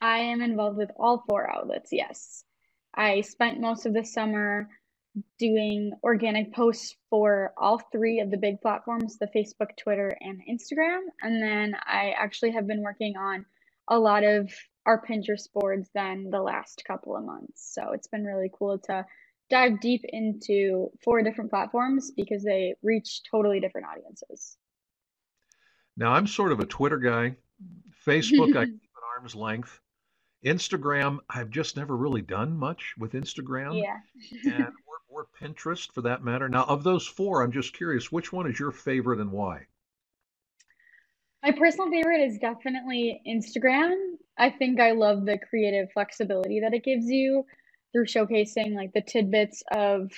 I 0.00 0.18
am 0.18 0.42
involved 0.42 0.76
with 0.76 0.90
all 0.96 1.24
four 1.26 1.50
outlets, 1.50 1.92
yes. 1.92 2.44
I 2.94 3.22
spent 3.22 3.60
most 3.60 3.86
of 3.86 3.94
the 3.94 4.04
summer 4.04 4.68
doing 5.38 5.92
organic 6.02 6.52
posts 6.54 6.96
for 7.10 7.52
all 7.56 7.78
three 7.92 8.20
of 8.20 8.30
the 8.30 8.36
big 8.36 8.60
platforms, 8.60 9.18
the 9.18 9.28
Facebook, 9.28 9.76
Twitter, 9.80 10.16
and 10.20 10.40
Instagram. 10.50 11.00
And 11.22 11.42
then 11.42 11.74
I 11.86 12.14
actually 12.18 12.52
have 12.52 12.66
been 12.66 12.82
working 12.82 13.16
on 13.16 13.44
a 13.88 13.98
lot 13.98 14.24
of 14.24 14.50
our 14.86 15.04
Pinterest 15.04 15.52
boards 15.52 15.88
then 15.94 16.30
the 16.30 16.42
last 16.42 16.82
couple 16.86 17.16
of 17.16 17.24
months. 17.24 17.72
So 17.74 17.92
it's 17.92 18.08
been 18.08 18.24
really 18.24 18.50
cool 18.58 18.78
to 18.86 19.04
dive 19.50 19.80
deep 19.80 20.02
into 20.08 20.90
four 21.02 21.22
different 21.22 21.50
platforms 21.50 22.10
because 22.10 22.42
they 22.42 22.74
reach 22.82 23.22
totally 23.30 23.60
different 23.60 23.86
audiences. 23.86 24.56
Now, 25.96 26.12
I'm 26.12 26.26
sort 26.26 26.50
of 26.52 26.60
a 26.60 26.66
Twitter 26.66 26.98
guy. 26.98 27.36
Facebook, 28.06 28.56
I 28.56 28.64
keep 28.66 28.74
at 28.74 29.20
arm's 29.20 29.34
length. 29.34 29.80
Instagram, 30.44 31.18
I've 31.30 31.50
just 31.50 31.76
never 31.76 31.96
really 31.96 32.20
done 32.20 32.54
much 32.56 32.94
with 32.98 33.12
Instagram, 33.12 33.80
Yeah. 33.80 33.96
and 34.44 34.66
or, 35.14 35.26
Pinterest 35.40 35.90
for 35.92 36.02
that 36.02 36.24
matter. 36.24 36.48
Now, 36.48 36.64
of 36.64 36.82
those 36.82 37.06
four, 37.06 37.42
I'm 37.42 37.52
just 37.52 37.72
curious, 37.72 38.10
which 38.10 38.32
one 38.32 38.50
is 38.50 38.58
your 38.58 38.72
favorite 38.72 39.20
and 39.20 39.30
why? 39.30 39.66
My 41.42 41.52
personal 41.52 41.90
favorite 41.90 42.20
is 42.20 42.38
definitely 42.38 43.22
Instagram. 43.26 43.94
I 44.38 44.50
think 44.50 44.80
I 44.80 44.92
love 44.92 45.24
the 45.24 45.38
creative 45.38 45.92
flexibility 45.92 46.60
that 46.60 46.74
it 46.74 46.84
gives 46.84 47.06
you 47.06 47.46
through 47.92 48.06
showcasing 48.06 48.74
like 48.74 48.92
the 48.92 49.02
tidbits 49.02 49.62
of 49.72 50.10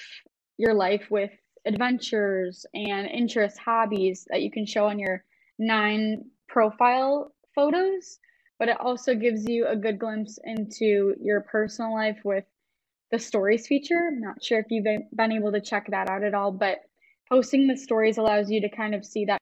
your 0.56 0.72
life 0.72 1.10
with 1.10 1.32
adventures 1.66 2.64
and 2.72 3.06
interests, 3.06 3.58
hobbies 3.58 4.26
that 4.30 4.40
you 4.40 4.50
can 4.50 4.64
show 4.64 4.86
on 4.86 4.98
your 4.98 5.24
nine 5.58 6.24
profile 6.48 7.34
photos. 7.54 8.18
But 8.58 8.70
it 8.70 8.80
also 8.80 9.14
gives 9.14 9.46
you 9.46 9.66
a 9.66 9.76
good 9.76 9.98
glimpse 9.98 10.38
into 10.44 11.14
your 11.20 11.42
personal 11.42 11.92
life 11.92 12.18
with 12.24 12.44
the 13.10 13.18
stories 13.18 13.66
feature. 13.66 14.08
I'm 14.08 14.20
not 14.20 14.42
sure 14.42 14.58
if 14.58 14.66
you've 14.70 14.84
been 14.84 15.32
able 15.32 15.52
to 15.52 15.60
check 15.60 15.86
that 15.90 16.08
out 16.08 16.24
at 16.24 16.34
all, 16.34 16.50
but 16.50 16.78
posting 17.28 17.66
the 17.66 17.76
stories 17.76 18.18
allows 18.18 18.50
you 18.50 18.60
to 18.60 18.68
kind 18.68 18.94
of 18.94 19.04
see 19.04 19.24
that 19.26 19.38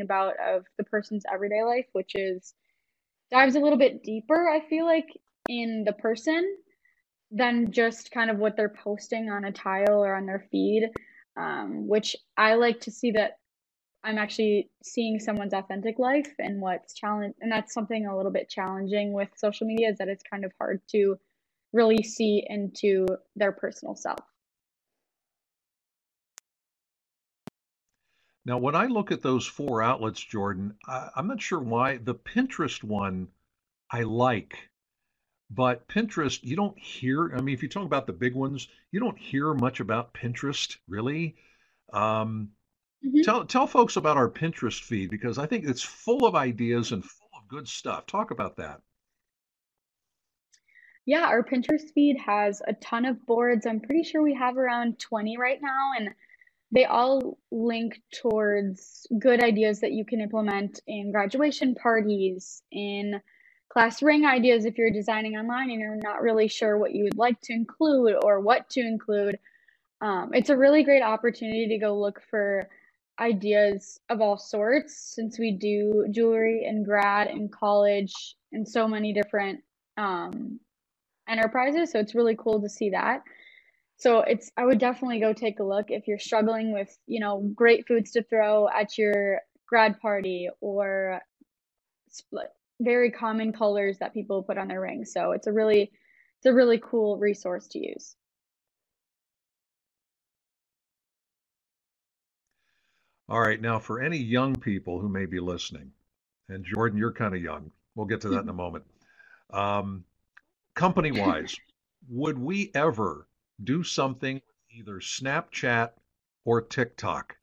about 0.00 0.34
of 0.44 0.64
the 0.76 0.84
person's 0.84 1.24
everyday 1.32 1.62
life, 1.62 1.86
which 1.92 2.12
is 2.14 2.54
dives 3.30 3.56
a 3.56 3.60
little 3.60 3.78
bit 3.78 4.02
deeper, 4.02 4.48
I 4.48 4.60
feel 4.68 4.84
like, 4.84 5.08
in 5.48 5.84
the 5.84 5.92
person 5.92 6.56
than 7.30 7.70
just 7.70 8.10
kind 8.10 8.30
of 8.30 8.38
what 8.38 8.56
they're 8.56 8.74
posting 8.82 9.30
on 9.30 9.44
a 9.44 9.52
tile 9.52 10.04
or 10.04 10.14
on 10.14 10.26
their 10.26 10.46
feed. 10.50 10.90
Um, 11.36 11.88
which 11.88 12.14
I 12.36 12.54
like 12.54 12.80
to 12.82 12.92
see 12.92 13.10
that 13.12 13.38
I'm 14.04 14.18
actually 14.18 14.70
seeing 14.84 15.18
someone's 15.18 15.54
authentic 15.54 15.98
life 15.98 16.32
and 16.38 16.60
what's 16.60 16.94
challenge 16.94 17.34
and 17.40 17.50
that's 17.50 17.74
something 17.74 18.06
a 18.06 18.16
little 18.16 18.30
bit 18.30 18.48
challenging 18.48 19.12
with 19.12 19.30
social 19.34 19.66
media 19.66 19.88
is 19.88 19.98
that 19.98 20.08
it's 20.08 20.22
kind 20.22 20.44
of 20.44 20.52
hard 20.60 20.80
to 20.90 21.16
really 21.74 22.02
see 22.02 22.46
into 22.48 23.06
their 23.36 23.52
personal 23.52 23.96
self. 23.96 24.20
Now, 28.46 28.58
when 28.58 28.74
I 28.74 28.86
look 28.86 29.10
at 29.10 29.22
those 29.22 29.46
four 29.46 29.82
outlets, 29.82 30.20
Jordan, 30.20 30.76
I, 30.86 31.08
I'm 31.16 31.26
not 31.26 31.42
sure 31.42 31.58
why 31.60 31.96
the 31.96 32.14
Pinterest 32.14 32.84
one 32.84 33.28
I 33.90 34.02
like, 34.02 34.70
but 35.50 35.88
Pinterest, 35.88 36.42
you 36.42 36.54
don't 36.54 36.78
hear. 36.78 37.34
I 37.34 37.40
mean, 37.40 37.54
if 37.54 37.62
you 37.62 37.68
talk 37.68 37.86
about 37.86 38.06
the 38.06 38.12
big 38.12 38.34
ones, 38.34 38.68
you 38.92 39.00
don't 39.00 39.18
hear 39.18 39.54
much 39.54 39.80
about 39.80 40.14
Pinterest, 40.14 40.76
really. 40.88 41.36
Um, 41.92 42.50
hmm 43.02 43.22
tell 43.22 43.44
tell 43.46 43.66
folks 43.66 43.96
about 43.96 44.16
our 44.16 44.28
Pinterest 44.30 44.80
feed 44.82 45.10
because 45.10 45.38
I 45.38 45.46
think 45.46 45.64
it's 45.64 45.82
full 45.82 46.26
of 46.26 46.34
ideas 46.34 46.92
and 46.92 47.04
full 47.04 47.28
of 47.36 47.48
good 47.48 47.68
stuff. 47.68 48.06
Talk 48.06 48.30
about 48.30 48.56
that. 48.56 48.80
Yeah, 51.06 51.26
our 51.26 51.42
Pinterest 51.42 51.92
feed 51.94 52.16
has 52.24 52.62
a 52.66 52.72
ton 52.74 53.04
of 53.04 53.24
boards. 53.26 53.66
I'm 53.66 53.80
pretty 53.80 54.04
sure 54.04 54.22
we 54.22 54.34
have 54.34 54.56
around 54.56 54.98
20 54.98 55.36
right 55.36 55.60
now, 55.60 55.90
and 55.98 56.10
they 56.72 56.86
all 56.86 57.38
link 57.50 58.00
towards 58.12 59.06
good 59.18 59.42
ideas 59.42 59.80
that 59.80 59.92
you 59.92 60.04
can 60.04 60.20
implement 60.20 60.80
in 60.86 61.12
graduation 61.12 61.74
parties, 61.74 62.62
in 62.72 63.20
class 63.68 64.02
ring 64.02 64.24
ideas 64.24 64.64
if 64.64 64.78
you're 64.78 64.90
designing 64.90 65.36
online 65.36 65.70
and 65.70 65.80
you're 65.80 65.96
not 65.96 66.22
really 66.22 66.48
sure 66.48 66.78
what 66.78 66.94
you 66.94 67.04
would 67.04 67.18
like 67.18 67.40
to 67.42 67.52
include 67.52 68.16
or 68.22 68.40
what 68.40 68.70
to 68.70 68.80
include. 68.80 69.38
Um, 70.00 70.30
it's 70.32 70.50
a 70.50 70.56
really 70.56 70.84
great 70.84 71.02
opportunity 71.02 71.68
to 71.68 71.78
go 71.78 71.98
look 71.98 72.22
for 72.30 72.68
ideas 73.20 74.00
of 74.08 74.20
all 74.20 74.38
sorts 74.38 75.14
since 75.14 75.38
we 75.38 75.52
do 75.52 76.06
jewelry 76.10 76.64
in 76.66 76.82
grad 76.82 77.28
and 77.28 77.52
college 77.52 78.36
and 78.52 78.66
so 78.66 78.88
many 78.88 79.12
different 79.12 79.60
um, 79.96 80.58
enterprises. 81.28 81.92
So 81.92 81.98
it's 81.98 82.14
really 82.14 82.36
cool 82.36 82.60
to 82.62 82.68
see 82.68 82.90
that. 82.90 83.22
So 83.96 84.20
it's 84.20 84.50
I 84.56 84.64
would 84.64 84.78
definitely 84.78 85.20
go 85.20 85.32
take 85.32 85.60
a 85.60 85.64
look 85.64 85.86
if 85.90 86.06
you're 86.08 86.18
struggling 86.18 86.72
with, 86.72 86.96
you 87.06 87.20
know, 87.20 87.40
great 87.54 87.86
foods 87.86 88.10
to 88.12 88.22
throw 88.22 88.68
at 88.68 88.98
your 88.98 89.40
grad 89.66 90.00
party 90.00 90.48
or 90.60 91.20
split 92.10 92.48
very 92.80 93.10
common 93.10 93.52
colors 93.52 93.98
that 93.98 94.12
people 94.12 94.42
put 94.42 94.58
on 94.58 94.68
their 94.68 94.80
rings. 94.80 95.12
So 95.12 95.32
it's 95.32 95.46
a 95.46 95.52
really 95.52 95.82
it's 95.82 96.46
a 96.46 96.52
really 96.52 96.80
cool 96.82 97.18
resource 97.18 97.68
to 97.68 97.78
use. 97.78 98.16
All 103.28 103.40
right, 103.40 103.60
now 103.60 103.78
for 103.78 104.02
any 104.02 104.18
young 104.18 104.54
people 104.54 105.00
who 105.00 105.08
may 105.08 105.24
be 105.24 105.40
listening, 105.40 105.90
and 106.50 106.62
Jordan, 106.64 106.98
you're 106.98 107.12
kind 107.12 107.34
of 107.34 107.40
young. 107.40 107.70
We'll 107.94 108.06
get 108.06 108.20
to 108.22 108.28
that 108.30 108.42
in 108.42 108.48
a 108.50 108.52
moment. 108.64 108.84
Um, 109.50 110.04
company 110.74 111.12
wise, 111.12 111.54
would 112.08 112.38
we 112.38 112.70
ever 112.74 113.28
do 113.62 113.82
something 113.82 114.34
with 114.34 114.78
either 114.78 114.96
Snapchat 114.96 115.90
or 116.44 116.60
TikTok? 116.60 117.36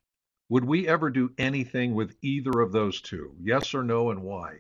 Would 0.50 0.66
we 0.66 0.88
ever 0.88 1.10
do 1.10 1.32
anything 1.38 1.96
with 1.96 2.16
either 2.22 2.60
of 2.60 2.72
those 2.72 3.02
two? 3.02 3.34
Yes 3.42 3.74
or 3.74 3.84
no, 3.84 4.12
and 4.12 4.22
why? 4.22 4.60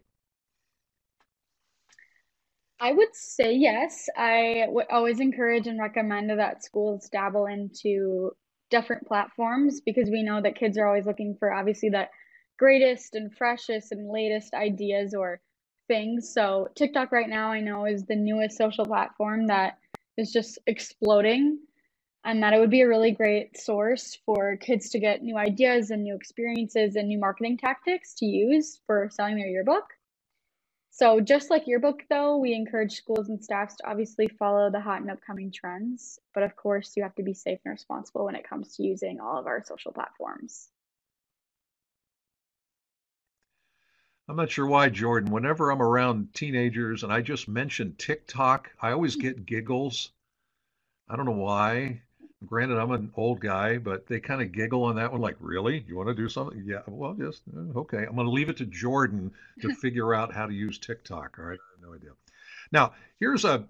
I 2.79 2.93
would 2.93 3.13
say 3.13 3.53
yes. 3.53 4.09
I 4.17 4.65
would 4.67 4.87
always 4.89 5.19
encourage 5.19 5.67
and 5.67 5.79
recommend 5.79 6.31
that 6.31 6.63
schools 6.63 7.09
dabble 7.11 7.45
into 7.45 8.31
different 8.71 9.05
platforms 9.05 9.81
because 9.81 10.09
we 10.09 10.23
know 10.23 10.41
that 10.41 10.55
kids 10.55 10.77
are 10.77 10.87
always 10.87 11.05
looking 11.05 11.35
for 11.37 11.53
obviously 11.53 11.89
the 11.89 12.07
greatest 12.57 13.13
and 13.13 13.31
freshest 13.35 13.91
and 13.91 14.09
latest 14.09 14.53
ideas 14.53 15.13
or 15.13 15.41
things. 15.91 16.33
So 16.33 16.69
TikTok 16.73 17.11
right 17.11 17.27
now 17.27 17.51
I 17.51 17.59
know 17.59 17.85
is 17.85 18.05
the 18.05 18.15
newest 18.15 18.57
social 18.57 18.85
platform 18.85 19.47
that 19.47 19.77
is 20.15 20.31
just 20.31 20.57
exploding 20.65 21.59
and 22.23 22.41
that 22.41 22.53
it 22.53 22.61
would 22.61 22.69
be 22.69 22.79
a 22.79 22.87
really 22.87 23.11
great 23.11 23.57
source 23.57 24.17
for 24.25 24.55
kids 24.55 24.89
to 24.91 24.99
get 24.99 25.21
new 25.21 25.35
ideas 25.35 25.91
and 25.91 26.03
new 26.03 26.15
experiences 26.15 26.95
and 26.95 27.09
new 27.09 27.19
marketing 27.19 27.57
tactics 27.57 28.13
to 28.13 28.25
use 28.25 28.79
for 28.87 29.09
selling 29.11 29.35
their 29.35 29.49
yearbook. 29.49 29.83
So, 30.91 31.19
just 31.19 31.49
like 31.49 31.67
yearbook, 31.67 32.03
though, 32.09 32.37
we 32.37 32.53
encourage 32.53 32.95
schools 32.95 33.27
and 33.27 33.43
staffs 33.43 33.75
to 33.77 33.89
obviously 33.89 34.29
follow 34.29 34.69
the 34.69 34.79
hot 34.79 35.01
and 35.01 35.11
upcoming 35.11 35.51
trends. 35.51 36.19
But 36.33 36.43
of 36.43 36.55
course, 36.55 36.93
you 36.95 37.03
have 37.03 37.15
to 37.15 37.23
be 37.23 37.33
safe 37.33 37.59
and 37.65 37.71
responsible 37.73 38.25
when 38.25 38.35
it 38.35 38.47
comes 38.47 38.75
to 38.75 38.83
using 38.83 39.19
all 39.19 39.37
of 39.37 39.47
our 39.47 39.61
social 39.63 39.91
platforms. 39.91 40.69
I'm 44.29 44.35
not 44.35 44.51
sure 44.51 44.67
why, 44.67 44.89
Jordan. 44.89 45.31
Whenever 45.31 45.71
I'm 45.71 45.81
around 45.81 46.33
teenagers 46.33 47.03
and 47.03 47.11
I 47.11 47.21
just 47.21 47.47
mention 47.47 47.95
TikTok, 47.97 48.71
I 48.81 48.91
always 48.91 49.15
get 49.15 49.45
giggles. 49.45 50.11
I 51.09 51.15
don't 51.15 51.25
know 51.25 51.31
why. 51.31 52.01
Granted, 52.45 52.77
I'm 52.77 52.91
an 52.91 53.11
old 53.15 53.39
guy, 53.39 53.77
but 53.77 54.07
they 54.07 54.19
kind 54.19 54.41
of 54.41 54.51
giggle 54.51 54.83
on 54.83 54.95
that 54.95 55.11
one, 55.11 55.21
like, 55.21 55.37
really? 55.39 55.83
You 55.87 55.95
want 55.95 56.09
to 56.09 56.15
do 56.15 56.29
something? 56.29 56.63
Yeah, 56.65 56.81
well, 56.87 57.13
just 57.13 57.43
uh, 57.55 57.79
okay. 57.79 58.05
I'm 58.05 58.15
going 58.15 58.25
to 58.25 58.31
leave 58.31 58.49
it 58.49 58.57
to 58.57 58.65
Jordan 58.65 59.31
to 59.61 59.73
figure 59.81 60.13
out 60.15 60.33
how 60.33 60.45
to 60.47 60.53
use 60.53 60.79
TikTok. 60.79 61.37
All 61.37 61.45
right, 61.45 61.59
I 61.59 61.75
have 61.75 61.89
no 61.89 61.95
idea. 61.95 62.11
Now, 62.71 62.93
here's 63.19 63.45
a 63.45 63.67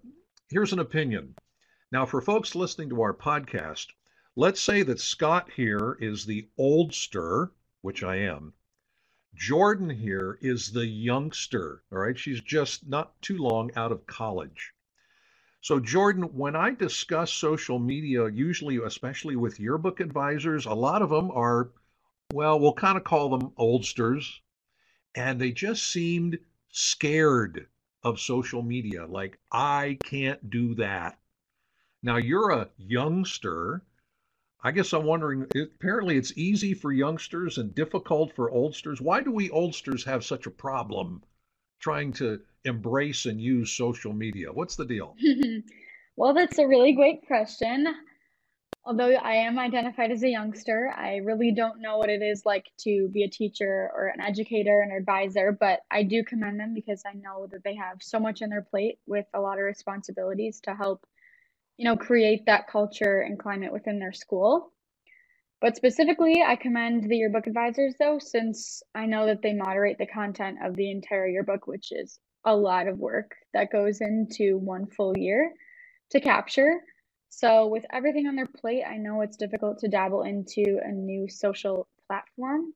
here's 0.50 0.74
an 0.74 0.80
opinion. 0.80 1.36
Now, 1.92 2.06
for 2.06 2.22
folks 2.22 2.56
listening 2.56 2.90
to 2.90 3.02
our 3.02 3.14
podcast, 3.14 3.88
let's 4.36 4.62
say 4.62 4.84
that 4.84 5.00
Scott 5.00 5.50
here 5.56 5.98
is 6.00 6.26
the 6.26 6.48
oldster, 6.58 7.50
which 7.82 8.04
I 8.04 8.18
am. 8.18 8.54
Jordan 9.36 9.90
here 9.90 10.38
is 10.42 10.72
the 10.72 10.86
youngster. 10.86 11.84
All 11.92 12.00
right, 12.00 12.18
she's 12.18 12.42
just 12.42 12.88
not 12.88 13.20
too 13.22 13.38
long 13.38 13.72
out 13.76 13.92
of 13.92 14.06
college. 14.06 14.74
So, 15.62 15.80
Jordan, 15.80 16.24
when 16.36 16.56
I 16.56 16.72
discuss 16.72 17.32
social 17.32 17.78
media, 17.78 18.28
usually, 18.30 18.78
especially 18.78 19.36
with 19.36 19.60
yearbook 19.60 20.00
advisors, 20.00 20.66
a 20.66 20.74
lot 20.74 21.02
of 21.02 21.10
them 21.10 21.30
are, 21.32 21.72
well, 22.34 22.60
we'll 22.60 22.74
kind 22.74 22.98
of 22.98 23.04
call 23.04 23.30
them 23.30 23.54
oldsters, 23.58 24.42
and 25.16 25.40
they 25.40 25.52
just 25.52 25.84
seemed 25.84 26.40
scared 26.70 27.68
of 28.04 28.20
social 28.20 28.64
media. 28.64 29.06
Like, 29.06 29.38
I 29.52 30.00
can't 30.04 30.50
do 30.50 30.76
that. 30.76 31.20
Now, 32.02 32.18
you're 32.18 32.50
a 32.50 32.70
youngster. 32.78 33.84
I 34.64 34.72
guess 34.72 34.94
I'm 34.94 35.06
wondering, 35.06 35.48
apparently 35.56 36.18
it's 36.18 36.38
easy 36.38 36.74
for 36.74 36.92
youngsters 36.92 37.58
and 37.58 37.74
difficult 37.74 38.34
for 38.36 38.52
oldsters. 38.52 39.02
Why 39.02 39.22
do 39.22 39.32
we 39.32 39.50
oldsters 39.50 40.06
have 40.06 40.24
such 40.24 40.46
a 40.46 40.52
problem 40.52 41.24
trying 41.80 42.14
to 42.14 42.42
embrace 42.64 43.26
and 43.26 43.42
use 43.42 43.72
social 43.72 44.14
media? 44.14 44.52
What's 44.52 44.76
the 44.76 44.86
deal? 44.86 45.16
Well, 46.18 46.34
that's 46.34 46.60
a 46.60 46.68
really 46.68 46.94
great 46.94 47.26
question. 47.26 47.88
Although 48.84 49.14
I 49.14 49.34
am 49.36 49.58
identified 49.58 50.12
as 50.12 50.24
a 50.24 50.30
youngster, 50.30 50.92
I 50.96 51.18
really 51.18 51.52
don't 51.52 51.82
know 51.82 51.98
what 51.98 52.10
it 52.10 52.22
is 52.22 52.46
like 52.46 52.70
to 52.80 53.08
be 53.14 53.24
a 53.24 53.30
teacher 53.30 53.90
or 53.96 54.08
an 54.08 54.20
educator 54.20 54.82
and 54.82 54.92
advisor, 54.92 55.52
but 55.52 55.80
I 55.90 56.04
do 56.04 56.24
commend 56.24 56.60
them 56.60 56.74
because 56.74 57.04
I 57.06 57.14
know 57.14 57.48
that 57.52 57.64
they 57.64 57.76
have 57.76 58.04
so 58.04 58.20
much 58.20 58.42
on 58.42 58.50
their 58.50 58.62
plate 58.62 59.00
with 59.08 59.26
a 59.34 59.40
lot 59.40 59.58
of 59.58 59.64
responsibilities 59.64 60.60
to 60.62 60.76
help, 60.76 61.06
you 61.82 61.86
know, 61.86 61.98
create 61.98 62.46
that 62.46 62.68
culture 62.68 63.22
and 63.22 63.40
climate 63.40 63.74
within 63.74 63.98
their 63.98 64.14
school. 64.14 64.72
But 65.62 65.76
specifically, 65.76 66.44
I 66.46 66.56
commend 66.56 67.10
the 67.10 67.18
yearbook 67.18 67.48
advisors 67.48 67.96
though, 67.98 68.20
since 68.20 68.84
I 68.94 69.08
know 69.08 69.26
that 69.26 69.42
they 69.42 69.54
moderate 69.54 69.98
the 69.98 70.06
content 70.06 70.60
of 70.64 70.76
the 70.76 70.92
entire 70.92 71.26
yearbook, 71.28 71.66
which 71.66 71.92
is 71.92 72.20
a 72.46 72.56
lot 72.56 72.88
of 72.88 73.00
work 73.00 73.32
that 73.56 73.72
goes 73.72 74.00
into 74.00 74.60
one 74.60 74.86
full 74.86 75.18
year 75.18 75.54
to 76.12 76.22
capture. 76.22 76.82
So, 77.30 77.66
with 77.66 77.88
everything 77.92 78.28
on 78.28 78.36
their 78.36 78.46
plate, 78.46 78.84
I 78.88 78.98
know 78.98 79.22
it's 79.22 79.38
difficult 79.38 79.80
to 79.80 79.88
dabble 79.88 80.22
into 80.22 80.80
a 80.86 80.92
new 80.92 81.28
social 81.30 81.88
platform. 82.06 82.76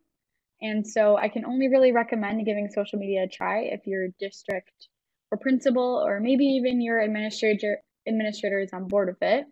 And 0.64 0.88
so, 0.88 1.16
I 1.16 1.30
can 1.30 1.46
only 1.46 1.68
really 1.68 1.92
recommend 1.92 2.44
giving 2.44 2.70
social 2.72 2.98
media 2.98 3.26
a 3.26 3.28
try 3.28 3.66
if 3.66 3.86
your 3.86 4.08
district 4.20 4.88
or 5.30 5.38
principal, 5.38 6.04
or 6.04 6.20
maybe 6.20 6.46
even 6.46 6.82
your 6.82 7.02
administrator 7.02 7.78
administrator 8.08 8.60
is 8.60 8.72
on 8.74 8.88
board 8.88 9.08
with 9.10 9.22
it. 9.22 9.46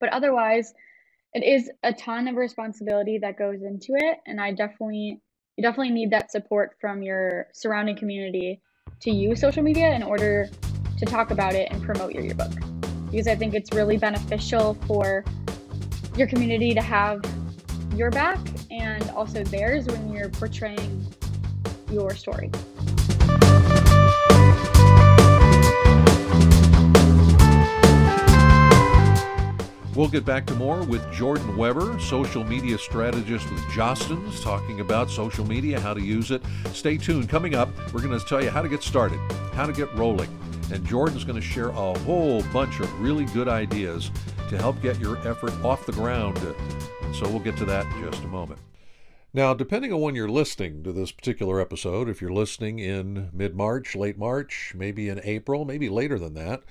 But 0.00 0.10
otherwise, 0.10 0.72
it 1.32 1.44
is 1.44 1.70
a 1.82 1.92
ton 1.92 2.28
of 2.28 2.36
responsibility 2.36 3.18
that 3.18 3.38
goes 3.38 3.62
into 3.62 3.92
it, 3.94 4.18
and 4.26 4.40
I 4.40 4.52
definitely 4.52 5.20
you 5.56 5.62
definitely 5.62 5.92
need 5.92 6.10
that 6.10 6.32
support 6.32 6.76
from 6.80 7.02
your 7.02 7.46
surrounding 7.52 7.96
community 7.96 8.60
to 9.00 9.10
use 9.10 9.40
social 9.40 9.62
media 9.62 9.94
in 9.94 10.02
order 10.02 10.48
to 10.98 11.06
talk 11.06 11.30
about 11.30 11.54
it 11.54 11.68
and 11.70 11.80
promote 11.80 12.12
your 12.12 12.24
yearbook 12.24 12.52
because 13.14 13.28
I 13.28 13.36
think 13.36 13.54
it's 13.54 13.72
really 13.72 13.96
beneficial 13.96 14.74
for 14.88 15.24
your 16.16 16.26
community 16.26 16.74
to 16.74 16.80
have 16.80 17.22
your 17.94 18.10
back 18.10 18.40
and 18.72 19.08
also 19.10 19.44
theirs 19.44 19.86
when 19.86 20.12
you're 20.12 20.30
portraying 20.30 21.06
your 21.92 22.12
story. 22.16 22.50
We'll 29.94 30.08
get 30.08 30.24
back 30.24 30.44
to 30.46 30.54
more 30.54 30.82
with 30.82 31.08
Jordan 31.12 31.56
Weber, 31.56 32.00
social 32.00 32.42
media 32.42 32.76
strategist 32.78 33.48
with 33.48 33.60
Jostens, 33.66 34.42
talking 34.42 34.80
about 34.80 35.08
social 35.08 35.46
media, 35.46 35.78
how 35.78 35.94
to 35.94 36.00
use 36.00 36.32
it. 36.32 36.42
Stay 36.72 36.96
tuned. 36.96 37.28
Coming 37.28 37.54
up, 37.54 37.68
we're 37.92 38.02
going 38.02 38.18
to 38.18 38.26
tell 38.26 38.42
you 38.42 38.50
how 38.50 38.60
to 38.60 38.68
get 38.68 38.82
started, 38.82 39.20
how 39.52 39.66
to 39.66 39.72
get 39.72 39.94
rolling. 39.94 40.36
And 40.72 40.84
Jordan's 40.84 41.22
going 41.22 41.40
to 41.40 41.46
share 41.46 41.68
a 41.68 41.98
whole 42.00 42.42
bunch 42.52 42.80
of 42.80 43.00
really 43.00 43.26
good 43.26 43.46
ideas 43.46 44.10
to 44.48 44.58
help 44.58 44.82
get 44.82 44.98
your 44.98 45.16
effort 45.28 45.52
off 45.64 45.86
the 45.86 45.92
ground. 45.92 46.38
So 47.12 47.28
we'll 47.28 47.38
get 47.38 47.56
to 47.58 47.64
that 47.66 47.86
in 47.86 48.10
just 48.10 48.24
a 48.24 48.28
moment. 48.28 48.58
Now, 49.32 49.54
depending 49.54 49.92
on 49.92 50.00
when 50.00 50.16
you're 50.16 50.28
listening 50.28 50.82
to 50.82 50.92
this 50.92 51.12
particular 51.12 51.60
episode, 51.60 52.08
if 52.08 52.20
you're 52.20 52.32
listening 52.32 52.80
in 52.80 53.30
mid 53.32 53.54
March, 53.54 53.94
late 53.94 54.18
March, 54.18 54.72
maybe 54.76 55.08
in 55.08 55.20
April, 55.22 55.64
maybe 55.64 55.88
later 55.88 56.18
than 56.18 56.34
that, 56.34 56.64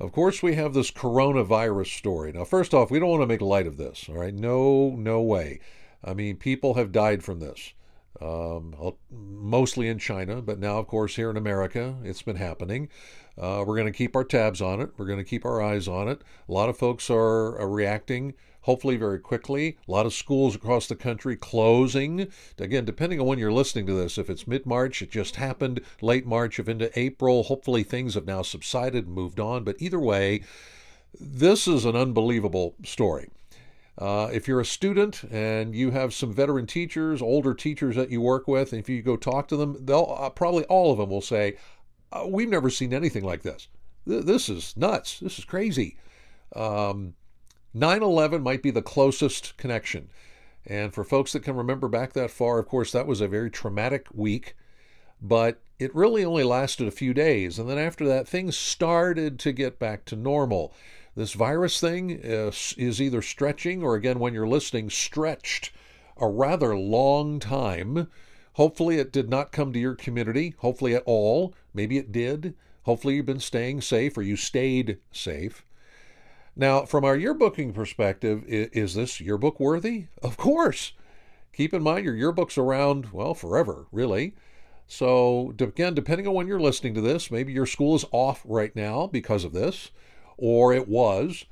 of 0.00 0.12
course, 0.12 0.42
we 0.42 0.54
have 0.54 0.74
this 0.74 0.90
coronavirus 0.90 1.96
story. 1.96 2.32
Now, 2.32 2.44
first 2.44 2.74
off, 2.74 2.90
we 2.90 2.98
don't 2.98 3.10
want 3.10 3.22
to 3.22 3.26
make 3.26 3.40
light 3.40 3.66
of 3.66 3.76
this, 3.76 4.06
all 4.08 4.16
right? 4.16 4.34
No, 4.34 4.90
no 4.90 5.20
way. 5.20 5.60
I 6.04 6.14
mean, 6.14 6.36
people 6.36 6.74
have 6.74 6.92
died 6.92 7.24
from 7.24 7.40
this, 7.40 7.72
um, 8.20 8.74
mostly 9.10 9.88
in 9.88 9.98
China, 9.98 10.40
but 10.40 10.58
now, 10.58 10.78
of 10.78 10.86
course, 10.86 11.16
here 11.16 11.30
in 11.30 11.36
America, 11.36 11.96
it's 12.04 12.22
been 12.22 12.36
happening. 12.36 12.88
Uh, 13.36 13.64
we're 13.66 13.76
going 13.76 13.92
to 13.92 13.96
keep 13.96 14.14
our 14.14 14.24
tabs 14.24 14.60
on 14.60 14.80
it. 14.80 14.90
We're 14.96 15.06
going 15.06 15.18
to 15.18 15.24
keep 15.24 15.44
our 15.44 15.62
eyes 15.62 15.88
on 15.88 16.08
it. 16.08 16.22
A 16.48 16.52
lot 16.52 16.68
of 16.68 16.76
folks 16.76 17.10
are, 17.10 17.58
are 17.58 17.68
reacting 17.68 18.34
hopefully 18.68 18.98
very 18.98 19.18
quickly. 19.18 19.78
A 19.88 19.90
lot 19.90 20.04
of 20.04 20.12
schools 20.12 20.54
across 20.54 20.86
the 20.86 20.94
country 20.94 21.36
closing. 21.36 22.30
Again, 22.58 22.84
depending 22.84 23.18
on 23.18 23.26
when 23.26 23.38
you're 23.38 23.50
listening 23.50 23.86
to 23.86 23.94
this, 23.94 24.18
if 24.18 24.28
it's 24.28 24.46
mid 24.46 24.66
March, 24.66 25.00
it 25.00 25.10
just 25.10 25.36
happened, 25.36 25.80
late 26.02 26.26
March, 26.26 26.58
if 26.58 26.68
into 26.68 26.90
April, 26.98 27.44
hopefully 27.44 27.82
things 27.82 28.12
have 28.12 28.26
now 28.26 28.42
subsided 28.42 29.06
and 29.06 29.14
moved 29.14 29.40
on. 29.40 29.64
But 29.64 29.76
either 29.78 29.98
way, 29.98 30.42
this 31.18 31.66
is 31.66 31.86
an 31.86 31.96
unbelievable 31.96 32.74
story. 32.84 33.30
Uh, 33.96 34.28
if 34.34 34.46
you're 34.46 34.60
a 34.60 34.66
student 34.66 35.24
and 35.30 35.74
you 35.74 35.90
have 35.90 36.12
some 36.12 36.34
veteran 36.34 36.66
teachers, 36.66 37.22
older 37.22 37.54
teachers 37.54 37.96
that 37.96 38.10
you 38.10 38.20
work 38.20 38.46
with, 38.46 38.74
if 38.74 38.86
you 38.90 39.00
go 39.00 39.16
talk 39.16 39.48
to 39.48 39.56
them, 39.56 39.78
they'll 39.80 40.14
uh, 40.20 40.28
probably 40.28 40.64
all 40.64 40.92
of 40.92 40.98
them 40.98 41.08
will 41.08 41.22
say, 41.22 41.56
uh, 42.12 42.26
"We've 42.28 42.50
never 42.50 42.68
seen 42.68 42.92
anything 42.92 43.24
like 43.24 43.40
this. 43.40 43.68
Th- 44.06 44.24
this 44.24 44.50
is 44.50 44.76
nuts. 44.76 45.20
This 45.20 45.38
is 45.38 45.46
crazy." 45.46 45.96
Um, 46.54 47.14
9 47.74 48.02
11 48.02 48.42
might 48.42 48.62
be 48.62 48.70
the 48.70 48.82
closest 48.82 49.56
connection. 49.56 50.08
And 50.66 50.92
for 50.92 51.04
folks 51.04 51.32
that 51.32 51.42
can 51.42 51.56
remember 51.56 51.88
back 51.88 52.12
that 52.12 52.30
far, 52.30 52.58
of 52.58 52.66
course, 52.66 52.92
that 52.92 53.06
was 53.06 53.20
a 53.20 53.28
very 53.28 53.50
traumatic 53.50 54.06
week, 54.12 54.54
but 55.20 55.60
it 55.78 55.94
really 55.94 56.24
only 56.24 56.44
lasted 56.44 56.86
a 56.86 56.92
few 56.92 57.14
days. 57.14 57.58
And 57.58 57.68
then 57.68 57.78
after 57.78 58.06
that, 58.08 58.28
things 58.28 58.56
started 58.56 59.38
to 59.40 59.52
get 59.52 59.78
back 59.78 60.04
to 60.06 60.16
normal. 60.16 60.74
This 61.14 61.32
virus 61.32 61.80
thing 61.80 62.10
is, 62.10 62.74
is 62.76 63.00
either 63.00 63.22
stretching 63.22 63.82
or, 63.82 63.94
again, 63.94 64.18
when 64.18 64.34
you're 64.34 64.46
listening, 64.46 64.90
stretched 64.90 65.72
a 66.16 66.28
rather 66.28 66.76
long 66.76 67.38
time. 67.38 68.08
Hopefully, 68.54 68.98
it 68.98 69.12
did 69.12 69.28
not 69.28 69.52
come 69.52 69.72
to 69.72 69.78
your 69.78 69.94
community, 69.94 70.54
hopefully, 70.58 70.94
at 70.94 71.02
all. 71.06 71.54
Maybe 71.72 71.96
it 71.96 72.12
did. 72.12 72.54
Hopefully, 72.82 73.14
you've 73.14 73.26
been 73.26 73.40
staying 73.40 73.80
safe 73.80 74.16
or 74.16 74.22
you 74.22 74.36
stayed 74.36 74.98
safe. 75.12 75.64
Now, 76.58 76.84
from 76.84 77.04
our 77.04 77.16
yearbooking 77.16 77.72
perspective, 77.72 78.42
is 78.48 78.94
this 78.94 79.20
yearbook 79.20 79.60
worthy? 79.60 80.06
Of 80.20 80.36
course. 80.36 80.92
Keep 81.52 81.72
in 81.72 81.84
mind 81.84 82.04
your 82.04 82.16
yearbook's 82.16 82.58
around, 82.58 83.12
well, 83.12 83.32
forever, 83.32 83.86
really. 83.92 84.34
So, 84.88 85.54
again, 85.60 85.94
depending 85.94 86.26
on 86.26 86.34
when 86.34 86.48
you're 86.48 86.58
listening 86.58 86.94
to 86.94 87.00
this, 87.00 87.30
maybe 87.30 87.52
your 87.52 87.64
school 87.64 87.94
is 87.94 88.04
off 88.10 88.42
right 88.44 88.74
now 88.74 89.06
because 89.06 89.44
of 89.44 89.52
this, 89.52 89.92
or 90.36 90.72
it 90.74 90.88
was. 90.88 91.44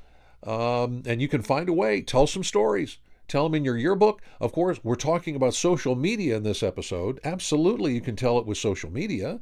Um, 0.42 1.04
and 1.06 1.22
you 1.22 1.28
can 1.28 1.42
find 1.42 1.68
a 1.68 1.72
way. 1.72 2.02
Tell 2.02 2.26
some 2.26 2.42
stories. 2.42 2.98
Tell 3.28 3.44
them 3.44 3.54
in 3.54 3.64
your 3.64 3.76
yearbook. 3.76 4.22
Of 4.40 4.52
course, 4.52 4.80
we're 4.82 4.96
talking 4.96 5.36
about 5.36 5.54
social 5.54 5.94
media 5.94 6.36
in 6.36 6.42
this 6.42 6.64
episode. 6.64 7.20
Absolutely, 7.22 7.94
you 7.94 8.00
can 8.00 8.16
tell 8.16 8.38
it 8.40 8.46
with 8.46 8.58
social 8.58 8.90
media. 8.90 9.38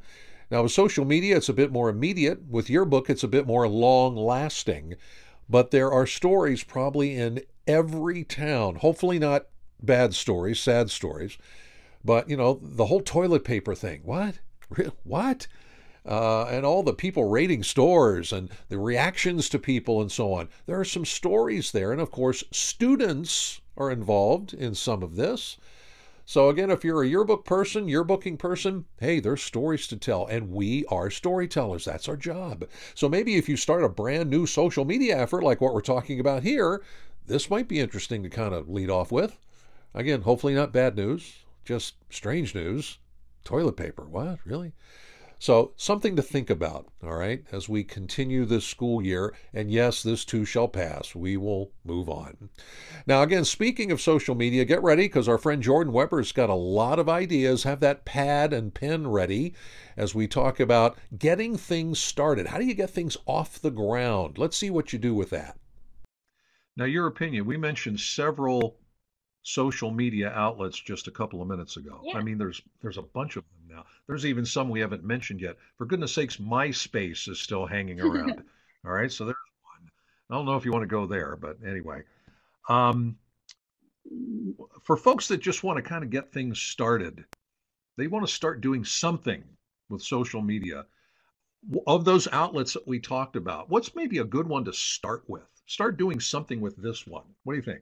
Now, 0.51 0.61
with 0.61 0.73
social 0.73 1.05
media, 1.05 1.37
it's 1.37 1.49
a 1.49 1.53
bit 1.53 1.71
more 1.71 1.89
immediate. 1.89 2.47
With 2.49 2.69
yearbook, 2.69 3.09
it's 3.09 3.23
a 3.23 3.27
bit 3.27 3.47
more 3.47 3.67
long 3.67 4.15
lasting. 4.15 4.95
But 5.49 5.71
there 5.71 5.91
are 5.91 6.07
stories 6.07 6.63
probably 6.63 7.15
in 7.15 7.41
every 7.67 8.23
town. 8.23 8.75
Hopefully, 8.75 9.19
not 9.19 9.47
bad 9.81 10.15
stories, 10.15 10.59
sad 10.59 10.89
stories. 10.89 11.37
But, 12.03 12.29
you 12.29 12.37
know, 12.37 12.59
the 12.61 12.85
whole 12.85 13.01
toilet 13.01 13.43
paper 13.43 13.75
thing. 13.75 14.01
What? 14.03 14.39
What? 15.03 15.47
Uh, 16.05 16.45
and 16.45 16.65
all 16.65 16.83
the 16.83 16.93
people 16.93 17.29
raiding 17.29 17.63
stores 17.63 18.31
and 18.31 18.49
the 18.69 18.77
reactions 18.77 19.49
to 19.49 19.57
people 19.57 20.01
and 20.01 20.11
so 20.11 20.33
on. 20.33 20.49
There 20.65 20.79
are 20.79 20.85
some 20.85 21.05
stories 21.05 21.71
there. 21.71 21.91
And 21.91 21.99
of 21.99 22.11
course, 22.11 22.43
students 22.51 23.61
are 23.75 23.91
involved 23.91 24.53
in 24.53 24.75
some 24.75 25.01
of 25.01 25.15
this. 25.15 25.57
So, 26.27 26.49
again, 26.49 26.71
if 26.71 26.83
you're 26.83 27.03
a 27.03 27.07
yearbook 27.07 27.45
person, 27.45 27.85
yearbooking 27.85 28.39
person, 28.39 28.85
hey, 28.99 29.19
there's 29.19 29.43
stories 29.43 29.87
to 29.87 29.95
tell, 29.95 30.25
and 30.25 30.49
we 30.49 30.83
are 30.87 31.11
storytellers. 31.11 31.85
That's 31.85 32.09
our 32.09 32.17
job. 32.17 32.65
So, 32.95 33.07
maybe 33.07 33.35
if 33.35 33.47
you 33.47 33.55
start 33.55 33.83
a 33.83 33.89
brand 33.89 34.31
new 34.31 34.47
social 34.47 34.85
media 34.85 35.17
effort 35.19 35.43
like 35.43 35.61
what 35.61 35.73
we're 35.73 35.81
talking 35.81 36.19
about 36.19 36.41
here, 36.41 36.81
this 37.27 37.49
might 37.49 37.67
be 37.67 37.79
interesting 37.79 38.23
to 38.23 38.29
kind 38.29 38.55
of 38.55 38.69
lead 38.69 38.89
off 38.89 39.11
with. 39.11 39.37
Again, 39.93 40.23
hopefully 40.23 40.55
not 40.55 40.73
bad 40.73 40.95
news, 40.95 41.45
just 41.63 41.93
strange 42.09 42.55
news. 42.55 42.97
Toilet 43.43 43.77
paper, 43.77 44.03
what? 44.03 44.39
Really? 44.45 44.73
So, 45.37 45.73
something 45.75 46.15
to 46.15 46.21
think 46.21 46.49
about, 46.49 46.87
all 47.03 47.15
right, 47.15 47.43
as 47.51 47.67
we 47.67 47.83
continue 47.83 48.45
this 48.45 48.65
school 48.65 49.01
year. 49.01 49.33
And 49.53 49.69
yes, 49.69 50.01
this 50.01 50.23
too 50.25 50.45
shall 50.45 50.67
pass. 50.67 51.13
We 51.13 51.37
will 51.37 51.71
move 51.83 52.09
on. 52.09 52.49
Now, 53.05 53.21
again, 53.21 53.45
speaking 53.45 53.91
of 53.91 54.01
social 54.01 54.35
media, 54.35 54.65
get 54.65 54.81
ready 54.81 55.03
because 55.03 55.27
our 55.27 55.37
friend 55.37 55.61
Jordan 55.61 55.93
Weber's 55.93 56.31
got 56.31 56.49
a 56.49 56.55
lot 56.55 56.99
of 56.99 57.09
ideas. 57.09 57.63
Have 57.63 57.81
that 57.81 58.05
pad 58.05 58.53
and 58.53 58.73
pen 58.73 59.07
ready 59.07 59.53
as 59.97 60.15
we 60.15 60.27
talk 60.27 60.59
about 60.59 60.97
getting 61.17 61.57
things 61.57 61.99
started. 61.99 62.47
How 62.47 62.57
do 62.57 62.65
you 62.65 62.73
get 62.73 62.89
things 62.89 63.17
off 63.25 63.59
the 63.59 63.71
ground? 63.71 64.37
Let's 64.37 64.57
see 64.57 64.69
what 64.69 64.93
you 64.93 64.99
do 64.99 65.13
with 65.13 65.29
that. 65.31 65.57
Now, 66.77 66.85
your 66.85 67.07
opinion. 67.07 67.45
We 67.45 67.57
mentioned 67.57 67.99
several 67.99 68.77
social 69.45 69.91
media 69.91 70.31
outlets 70.31 70.79
just 70.79 71.07
a 71.07 71.11
couple 71.11 71.41
of 71.41 71.47
minutes 71.47 71.77
ago. 71.77 72.01
Yeah. 72.03 72.17
I 72.17 72.23
mean, 72.23 72.37
there's 72.37 72.61
there's 72.81 72.97
a 72.97 73.03
bunch 73.03 73.37
of 73.37 73.43
them 73.43 73.64
now. 73.75 73.85
There's 74.07 74.25
even 74.25 74.45
some 74.45 74.69
we 74.69 74.79
haven't 74.79 75.03
mentioned 75.03 75.41
yet. 75.41 75.57
For 75.77 75.85
goodness 75.85 76.13
sakes, 76.13 76.37
MySpace 76.37 77.27
is 77.27 77.39
still 77.39 77.65
hanging 77.65 77.99
around. 77.99 78.43
All 78.85 78.91
right, 78.91 79.11
so 79.11 79.25
there's 79.25 79.35
one. 79.63 79.89
I 80.29 80.35
don't 80.35 80.45
know 80.45 80.55
if 80.55 80.65
you 80.65 80.71
want 80.71 80.83
to 80.83 80.87
go 80.87 81.05
there, 81.05 81.35
but 81.35 81.57
anyway. 81.67 82.03
Um, 82.69 83.17
for 84.83 84.97
folks 84.97 85.27
that 85.27 85.37
just 85.37 85.63
want 85.63 85.77
to 85.77 85.81
kind 85.81 86.03
of 86.03 86.09
get 86.09 86.31
things 86.31 86.59
started, 86.59 87.25
they 87.97 88.07
want 88.07 88.25
to 88.25 88.31
start 88.31 88.61
doing 88.61 88.85
something 88.85 89.43
with 89.89 90.01
social 90.01 90.41
media. 90.41 90.85
Of 91.87 92.05
those 92.05 92.27
outlets 92.31 92.73
that 92.73 92.87
we 92.87 92.99
talked 92.99 93.35
about, 93.35 93.69
what's 93.69 93.95
maybe 93.95 94.19
a 94.19 94.23
good 94.23 94.47
one 94.47 94.65
to 94.65 94.73
start 94.73 95.23
with? 95.27 95.47
Start 95.65 95.97
doing 95.97 96.19
something 96.19 96.61
with 96.61 96.77
this 96.77 97.07
one. 97.07 97.23
What 97.43 97.53
do 97.53 97.57
you 97.57 97.63
think? 97.63 97.81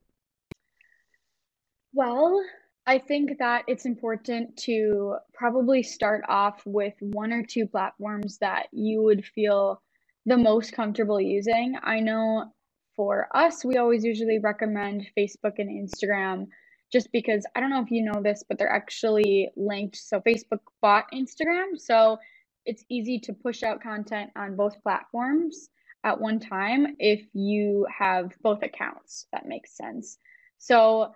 Well, 1.94 2.42
I 2.86 2.98
think 3.00 3.38
that 3.40 3.64
it's 3.68 3.86
important 3.86 4.58
to 4.64 5.16
probably 5.34 5.84
start 5.84 6.24
off 6.28 6.62
with 6.66 6.94
one 7.00 7.32
or 7.32 7.44
two 7.44 7.66
platforms 7.66 8.38
that 8.40 8.68
you 8.74 9.02
would 9.04 9.26
feel 9.26 9.82
the 10.26 10.38
most 10.38 10.74
comfortable 10.74 11.20
using. 11.22 11.76
I 11.82 12.02
know 12.02 12.52
for 12.96 13.28
us, 13.34 13.64
we 13.64 13.78
always 13.78 14.04
usually 14.04 14.40
recommend 14.40 15.08
Facebook 15.18 15.60
and 15.60 15.70
Instagram 15.70 16.48
just 16.92 17.10
because 17.12 17.46
I 17.56 17.62
don't 17.62 17.70
know 17.70 17.82
if 17.82 17.90
you 17.90 18.04
know 18.04 18.22
this, 18.22 18.44
but 18.48 18.60
they're 18.60 18.70
actually 18.70 19.50
linked. 19.56 19.96
So 19.96 20.20
Facebook 20.20 20.60
bought 20.82 21.06
Instagram. 21.14 21.78
So 21.78 22.18
it's 22.66 22.84
easy 22.90 23.18
to 23.20 23.34
push 23.34 23.64
out 23.64 23.82
content 23.82 24.30
on 24.36 24.58
both 24.58 24.82
platforms 24.84 25.70
at 26.04 26.20
one 26.20 26.40
time 26.40 26.96
if 27.00 27.22
you 27.34 27.88
have 27.98 28.34
both 28.44 28.62
accounts. 28.62 29.26
That 29.32 29.48
makes 29.48 29.76
sense. 29.76 30.18
So 30.58 31.14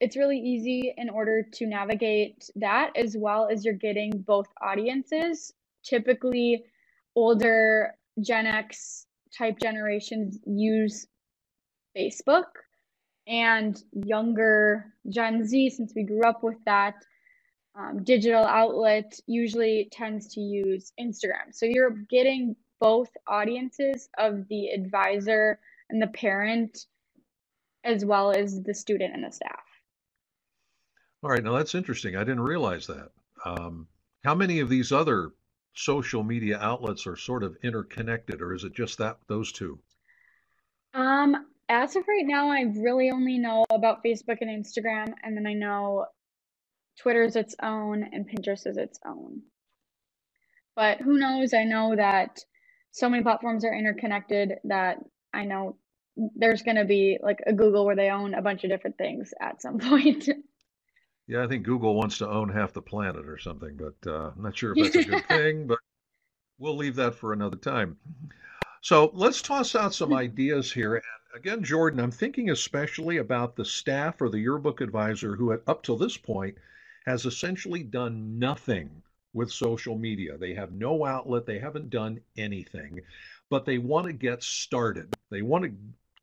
it's 0.00 0.16
really 0.16 0.38
easy 0.38 0.94
in 0.96 1.10
order 1.10 1.42
to 1.42 1.66
navigate 1.66 2.50
that 2.56 2.90
as 2.96 3.16
well 3.16 3.48
as 3.50 3.64
you're 3.64 3.74
getting 3.74 4.10
both 4.26 4.46
audiences. 4.62 5.52
Typically, 5.84 6.64
older 7.14 7.94
Gen 8.20 8.46
X 8.46 9.06
type 9.36 9.58
generations 9.60 10.38
use 10.46 11.06
Facebook, 11.96 12.46
and 13.26 13.82
younger 13.92 14.92
Gen 15.08 15.46
Z, 15.46 15.70
since 15.70 15.92
we 15.94 16.02
grew 16.02 16.24
up 16.24 16.42
with 16.42 16.56
that 16.66 16.94
um, 17.78 18.02
digital 18.02 18.44
outlet, 18.44 19.18
usually 19.26 19.88
tends 19.92 20.34
to 20.34 20.40
use 20.40 20.92
Instagram. 21.00 21.52
So 21.52 21.66
you're 21.66 21.96
getting 22.10 22.56
both 22.80 23.08
audiences 23.28 24.08
of 24.18 24.48
the 24.48 24.68
advisor 24.68 25.60
and 25.90 26.02
the 26.02 26.08
parent, 26.08 26.86
as 27.84 28.04
well 28.04 28.32
as 28.32 28.62
the 28.62 28.74
student 28.74 29.14
and 29.14 29.24
the 29.24 29.30
staff. 29.30 29.69
All 31.22 31.30
right, 31.30 31.42
now 31.44 31.56
that's 31.56 31.74
interesting. 31.74 32.16
I 32.16 32.20
didn't 32.20 32.40
realize 32.40 32.86
that. 32.86 33.10
Um, 33.44 33.86
how 34.24 34.34
many 34.34 34.60
of 34.60 34.68
these 34.68 34.90
other 34.92 35.32
social 35.74 36.22
media 36.22 36.58
outlets 36.58 37.06
are 37.06 37.16
sort 37.16 37.42
of 37.42 37.56
interconnected, 37.62 38.40
or 38.40 38.54
is 38.54 38.64
it 38.64 38.74
just 38.74 38.98
that 38.98 39.18
those 39.28 39.52
two? 39.52 39.78
Um, 40.94 41.46
as 41.68 41.94
of 41.94 42.04
right 42.08 42.24
now, 42.26 42.50
I 42.50 42.62
really 42.76 43.10
only 43.10 43.38
know 43.38 43.64
about 43.70 44.02
Facebook 44.02 44.38
and 44.40 44.50
Instagram, 44.50 45.12
and 45.22 45.36
then 45.36 45.46
I 45.46 45.52
know 45.52 46.06
Twitter 46.98 47.22
is 47.22 47.36
its 47.36 47.54
own 47.62 48.02
and 48.12 48.28
Pinterest 48.28 48.66
is 48.66 48.76
its 48.76 48.98
own. 49.06 49.42
But 50.74 51.00
who 51.00 51.18
knows? 51.18 51.54
I 51.54 51.64
know 51.64 51.96
that 51.96 52.38
so 52.92 53.08
many 53.08 53.22
platforms 53.22 53.64
are 53.64 53.74
interconnected 53.74 54.54
that 54.64 54.98
I 55.32 55.44
know 55.44 55.76
there's 56.36 56.62
going 56.62 56.76
to 56.76 56.84
be 56.84 57.18
like 57.22 57.40
a 57.46 57.52
Google 57.52 57.86
where 57.86 57.96
they 57.96 58.10
own 58.10 58.34
a 58.34 58.42
bunch 58.42 58.64
of 58.64 58.70
different 58.70 58.98
things 58.98 59.32
at 59.40 59.62
some 59.62 59.78
point. 59.80 60.28
Yeah, 61.30 61.44
I 61.44 61.46
think 61.46 61.62
Google 61.62 61.94
wants 61.94 62.18
to 62.18 62.28
own 62.28 62.48
half 62.48 62.72
the 62.72 62.82
planet 62.82 63.24
or 63.28 63.38
something, 63.38 63.76
but 63.76 64.10
uh, 64.10 64.32
I'm 64.36 64.42
not 64.42 64.56
sure 64.56 64.72
if 64.76 64.92
that's 64.92 65.06
a 65.06 65.08
good 65.08 65.24
thing, 65.28 65.64
but 65.64 65.78
we'll 66.58 66.76
leave 66.76 66.96
that 66.96 67.14
for 67.14 67.32
another 67.32 67.56
time. 67.56 67.96
So 68.80 69.12
let's 69.14 69.40
toss 69.40 69.76
out 69.76 69.94
some 69.94 70.12
ideas 70.26 70.72
here. 70.72 70.96
And 70.96 71.04
again, 71.36 71.62
Jordan, 71.62 72.00
I'm 72.00 72.10
thinking 72.10 72.50
especially 72.50 73.18
about 73.18 73.54
the 73.54 73.64
staff 73.64 74.20
or 74.20 74.28
the 74.28 74.40
yearbook 74.40 74.80
advisor 74.80 75.36
who, 75.36 75.52
up 75.52 75.84
till 75.84 75.96
this 75.96 76.16
point, 76.16 76.58
has 77.06 77.26
essentially 77.26 77.84
done 77.84 78.36
nothing 78.36 78.90
with 79.32 79.52
social 79.52 79.96
media. 79.96 80.36
They 80.36 80.54
have 80.54 80.72
no 80.72 81.06
outlet, 81.06 81.46
they 81.46 81.60
haven't 81.60 81.90
done 81.90 82.20
anything, 82.38 83.02
but 83.50 83.64
they 83.64 83.78
want 83.78 84.08
to 84.08 84.12
get 84.12 84.42
started. 84.42 85.14
They 85.30 85.42
want 85.42 85.72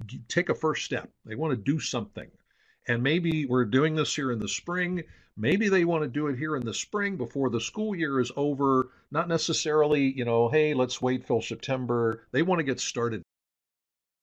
to 0.09 0.17
take 0.27 0.49
a 0.49 0.53
first 0.53 0.83
step, 0.83 1.09
they 1.23 1.35
want 1.35 1.51
to 1.51 1.71
do 1.71 1.79
something. 1.79 2.29
And 2.87 3.03
maybe 3.03 3.45
we're 3.45 3.65
doing 3.65 3.95
this 3.95 4.15
here 4.15 4.31
in 4.31 4.39
the 4.39 4.47
spring. 4.47 5.03
Maybe 5.35 5.69
they 5.69 5.85
want 5.85 6.03
to 6.03 6.09
do 6.09 6.27
it 6.27 6.37
here 6.37 6.55
in 6.55 6.65
the 6.65 6.73
spring 6.73 7.17
before 7.17 7.49
the 7.49 7.61
school 7.61 7.95
year 7.95 8.19
is 8.19 8.31
over. 8.35 8.89
Not 9.11 9.27
necessarily, 9.27 10.11
you 10.11 10.25
know, 10.25 10.49
hey, 10.49 10.73
let's 10.73 11.01
wait 11.01 11.27
till 11.27 11.41
September. 11.41 12.23
They 12.31 12.41
want 12.41 12.59
to 12.59 12.63
get 12.63 12.79
started. 12.79 13.21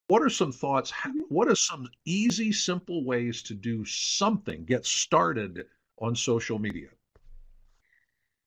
What 0.09 0.23
are 0.23 0.31
some 0.31 0.53
thoughts? 0.53 0.91
Mm-hmm. 0.91 1.21
What 1.29 1.49
are 1.49 1.57
some 1.57 1.89
easy, 2.05 2.53
simple 2.53 3.05
ways 3.05 3.43
to 3.45 3.55
do 3.55 3.85
something, 3.85 4.65
get 4.65 4.85
started 4.85 5.67
on 5.99 6.17
social 6.17 6.59
media? 6.59 6.89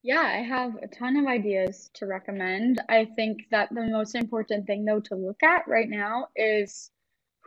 Yeah, 0.03 0.21
I 0.21 0.41
have 0.41 0.75
a 0.81 0.87
ton 0.87 1.17
of 1.17 1.25
ideas 1.25 1.89
to 1.95 2.05
recommend. 2.05 2.81
I 2.89 3.05
think 3.05 3.43
that 3.51 3.69
the 3.73 3.83
most 3.83 4.15
important 4.15 4.67
thing, 4.67 4.85
though, 4.85 4.99
to 5.01 5.15
look 5.15 5.41
at 5.43 5.67
right 5.67 5.89
now 5.89 6.27
is 6.35 6.91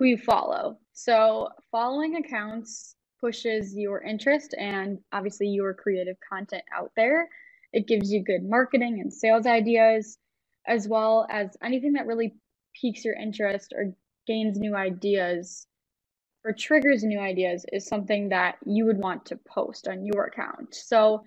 who 0.00 0.06
you 0.06 0.16
follow. 0.16 0.78
So, 0.94 1.50
following 1.70 2.16
accounts 2.16 2.96
pushes 3.20 3.76
your 3.76 4.00
interest 4.02 4.54
and 4.58 4.98
obviously 5.12 5.48
your 5.48 5.74
creative 5.74 6.16
content 6.26 6.62
out 6.74 6.90
there. 6.96 7.28
It 7.74 7.86
gives 7.86 8.10
you 8.10 8.24
good 8.24 8.42
marketing 8.42 9.00
and 9.00 9.12
sales 9.12 9.44
ideas, 9.44 10.16
as 10.66 10.88
well 10.88 11.26
as 11.30 11.54
anything 11.62 11.92
that 11.92 12.06
really 12.06 12.34
piques 12.80 13.04
your 13.04 13.14
interest 13.14 13.74
or 13.76 13.92
gains 14.26 14.58
new 14.58 14.74
ideas 14.74 15.66
or 16.46 16.54
triggers 16.54 17.04
new 17.04 17.20
ideas 17.20 17.66
is 17.70 17.86
something 17.86 18.30
that 18.30 18.56
you 18.64 18.86
would 18.86 18.96
want 18.96 19.26
to 19.26 19.38
post 19.46 19.86
on 19.86 20.06
your 20.06 20.24
account. 20.24 20.74
So, 20.74 21.24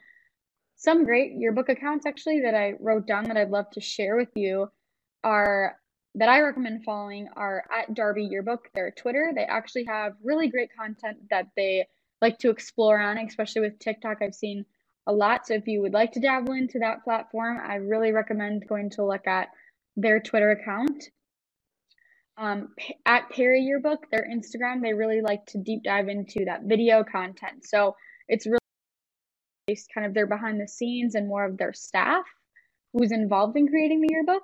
some 0.77 1.05
great 1.05 1.33
yearbook 1.33 1.69
accounts 1.69 2.07
actually 2.07 2.41
that 2.41 2.55
I 2.55 2.73
wrote 2.79 3.05
down 3.05 3.25
that 3.25 3.38
I'd 3.38 3.51
love 3.51 3.69
to 3.73 3.79
share 3.81 4.17
with 4.17 4.31
you 4.36 4.71
are 5.23 5.77
that 6.15 6.30
I 6.30 6.41
recommend 6.41 6.84
following 6.84 7.28
are 7.36 7.63
at 7.71 7.93
Darby 7.93 8.23
Yearbook, 8.23 8.69
their 8.73 8.91
Twitter. 8.91 9.32
They 9.36 9.43
actually 9.43 9.86
have 9.86 10.13
really 10.23 10.47
great 10.49 10.69
content 10.78 11.17
that 11.30 11.47
they 11.56 11.88
like 12.21 12.38
to 12.39 12.49
explore 12.49 12.99
on, 12.99 13.17
especially 13.17 13.62
with 13.62 13.80
TikTok. 13.80 14.17
I've 14.21 14.36
seen 14.36 14.65
a 15.08 15.13
lot. 15.13 15.47
So 15.47 15.56
if 15.56 15.67
you 15.67 15.82
would 15.82 15.93
like 15.93 16.12
to 16.13 16.19
dabble 16.19 16.54
into 16.54 16.80
that 16.80 17.04
platform, 17.04 17.60
I 17.65 17.76
really 17.76 18.12
recommend 18.12 18.67
going 18.67 18.91
to 18.91 19.06
look 19.06 19.28
at 19.28 19.49
their 19.97 20.19
Twitter 20.19 20.52
account. 20.52 21.04
Um, 22.38 22.69
at 23.06 23.30
Perry 23.30 23.62
Yearbook, 23.62 24.10
their 24.10 24.28
Instagram, 24.28 24.82
they 24.82 24.93
really 24.93 25.21
like 25.21 25.45
to 25.47 25.60
deep 25.60 25.84
dive 25.84 26.08
into 26.08 26.45
that 26.45 26.62
video 26.63 27.04
content. 27.04 27.63
So 27.65 27.95
it's 28.28 28.45
really 28.45 29.78
kind 29.93 30.08
of 30.08 30.13
their 30.13 30.28
behind 30.28 30.60
the 30.60 30.67
scenes 30.67 31.15
and 31.15 31.28
more 31.28 31.45
of 31.45 31.58
their 31.58 31.73
staff 31.73 32.26
who's 32.93 33.12
involved 33.12 33.58
in 33.58 33.67
creating 33.67 34.02
the 34.02 34.10
yearbook. 34.12 34.43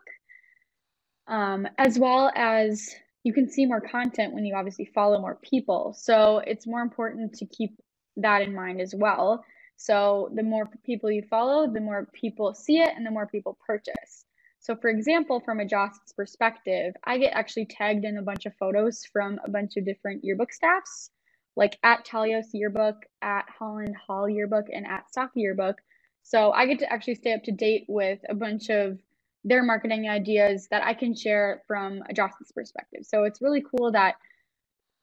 Um, 1.30 1.68
as 1.78 2.00
well 2.00 2.32
as 2.36 2.94
you 3.24 3.34
can 3.34 3.50
see 3.50 3.66
more 3.66 3.82
content 3.82 4.34
when 4.34 4.46
you 4.46 4.56
obviously 4.56 4.86
follow 4.94 5.22
more 5.22 5.40
people. 5.44 5.96
So 5.98 6.40
it's 6.40 6.68
more 6.68 6.82
important 6.82 7.34
to 7.36 7.46
keep 7.46 7.80
that 8.18 8.42
in 8.42 8.54
mind 8.54 8.82
as 8.82 8.94
well. 8.96 9.44
So 9.78 10.30
the 10.36 10.44
more 10.44 10.68
people 10.86 11.12
you 11.12 11.24
follow, 11.30 11.72
the 11.72 11.80
more 11.80 12.08
people 12.14 12.54
see 12.54 12.80
it 12.80 12.94
and 12.96 13.06
the 13.06 13.12
more 13.12 13.28
people 13.28 13.58
purchase. 13.66 14.26
So, 14.60 14.76
for 14.76 14.90
example, 14.90 15.40
from 15.40 15.62
a 15.62 15.66
Joss's 15.66 16.12
perspective, 16.18 16.94
I 17.06 17.18
get 17.18 17.34
actually 17.34 17.68
tagged 17.68 18.04
in 18.04 18.18
a 18.18 18.22
bunch 18.22 18.46
of 18.46 18.56
photos 18.58 19.06
from 19.06 19.40
a 19.46 19.50
bunch 19.50 19.78
of 19.78 19.86
different 19.86 20.24
yearbook 20.24 20.52
staffs 20.52 21.12
like 21.60 21.78
at 21.84 22.06
Talios 22.06 22.48
Yearbook, 22.54 22.96
at 23.22 23.46
Holland 23.50 23.96
Hall 24.08 24.30
Yearbook, 24.30 24.68
and 24.72 24.88
at 24.88 25.10
Stock 25.10 25.32
Yearbook. 25.36 25.78
So 26.24 26.52
I 26.52 26.66
get 26.66 26.80
to 26.80 26.92
actually 26.92 27.16
stay 27.16 27.34
up 27.34 27.44
to 27.44 27.52
date 27.52 27.86
with 27.90 28.20
a 28.30 28.34
bunch 28.36 28.70
of 28.70 28.98
their 29.44 29.64
marketing 29.64 30.10
ideas 30.10 30.68
that 30.70 30.84
I 30.84 30.94
can 30.94 31.16
share 31.16 31.64
from 31.68 32.02
a 32.10 32.14
Joss's 32.14 32.52
perspective. 32.54 33.02
So 33.04 33.24
it's 33.24 33.42
really 33.42 33.64
cool 33.64 33.92
that 33.92 34.16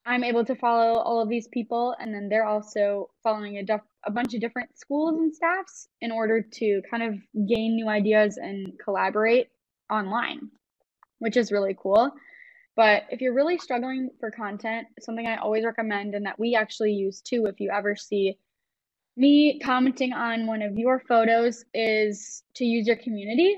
I'm 0.05 0.23
able 0.23 0.45
to 0.45 0.55
follow 0.55 1.01
all 1.01 1.21
of 1.21 1.29
these 1.29 1.49
people, 1.49 1.97
and 1.99 2.15
then 2.15 2.29
they're 2.29 2.47
also 2.47 3.11
following 3.25 3.59
a, 3.59 3.65
def- 3.65 3.81
a 4.05 4.11
bunch 4.11 4.35
of 4.35 4.41
different 4.41 4.79
schools 4.79 5.19
and 5.19 5.35
staffs 5.35 5.89
in 6.01 6.13
order 6.13 6.41
to 6.41 6.81
kind 6.89 7.03
of 7.03 7.15
gain 7.49 7.75
new 7.75 7.89
ideas 7.89 8.37
and 8.37 8.79
collaborate 8.79 9.49
online, 9.91 10.49
which 11.19 11.37
is 11.37 11.51
really 11.51 11.77
cool. 11.77 12.13
But 12.77 13.05
if 13.11 13.21
you're 13.21 13.35
really 13.35 13.59
struggling 13.59 14.11
for 14.21 14.31
content, 14.31 14.87
something 15.01 15.27
I 15.27 15.37
always 15.37 15.65
recommend 15.65 16.15
and 16.15 16.27
that 16.27 16.39
we 16.39 16.55
actually 16.55 16.93
use 16.93 17.21
too, 17.21 17.47
if 17.47 17.59
you 17.59 17.71
ever 17.71 17.97
see 17.97 18.39
me 19.17 19.59
commenting 19.59 20.13
on 20.13 20.47
one 20.47 20.63
of 20.63 20.79
your 20.79 21.01
photos, 21.01 21.65
is 21.73 22.45
to 22.55 22.65
use 22.65 22.87
your 22.87 22.97
community. 22.97 23.57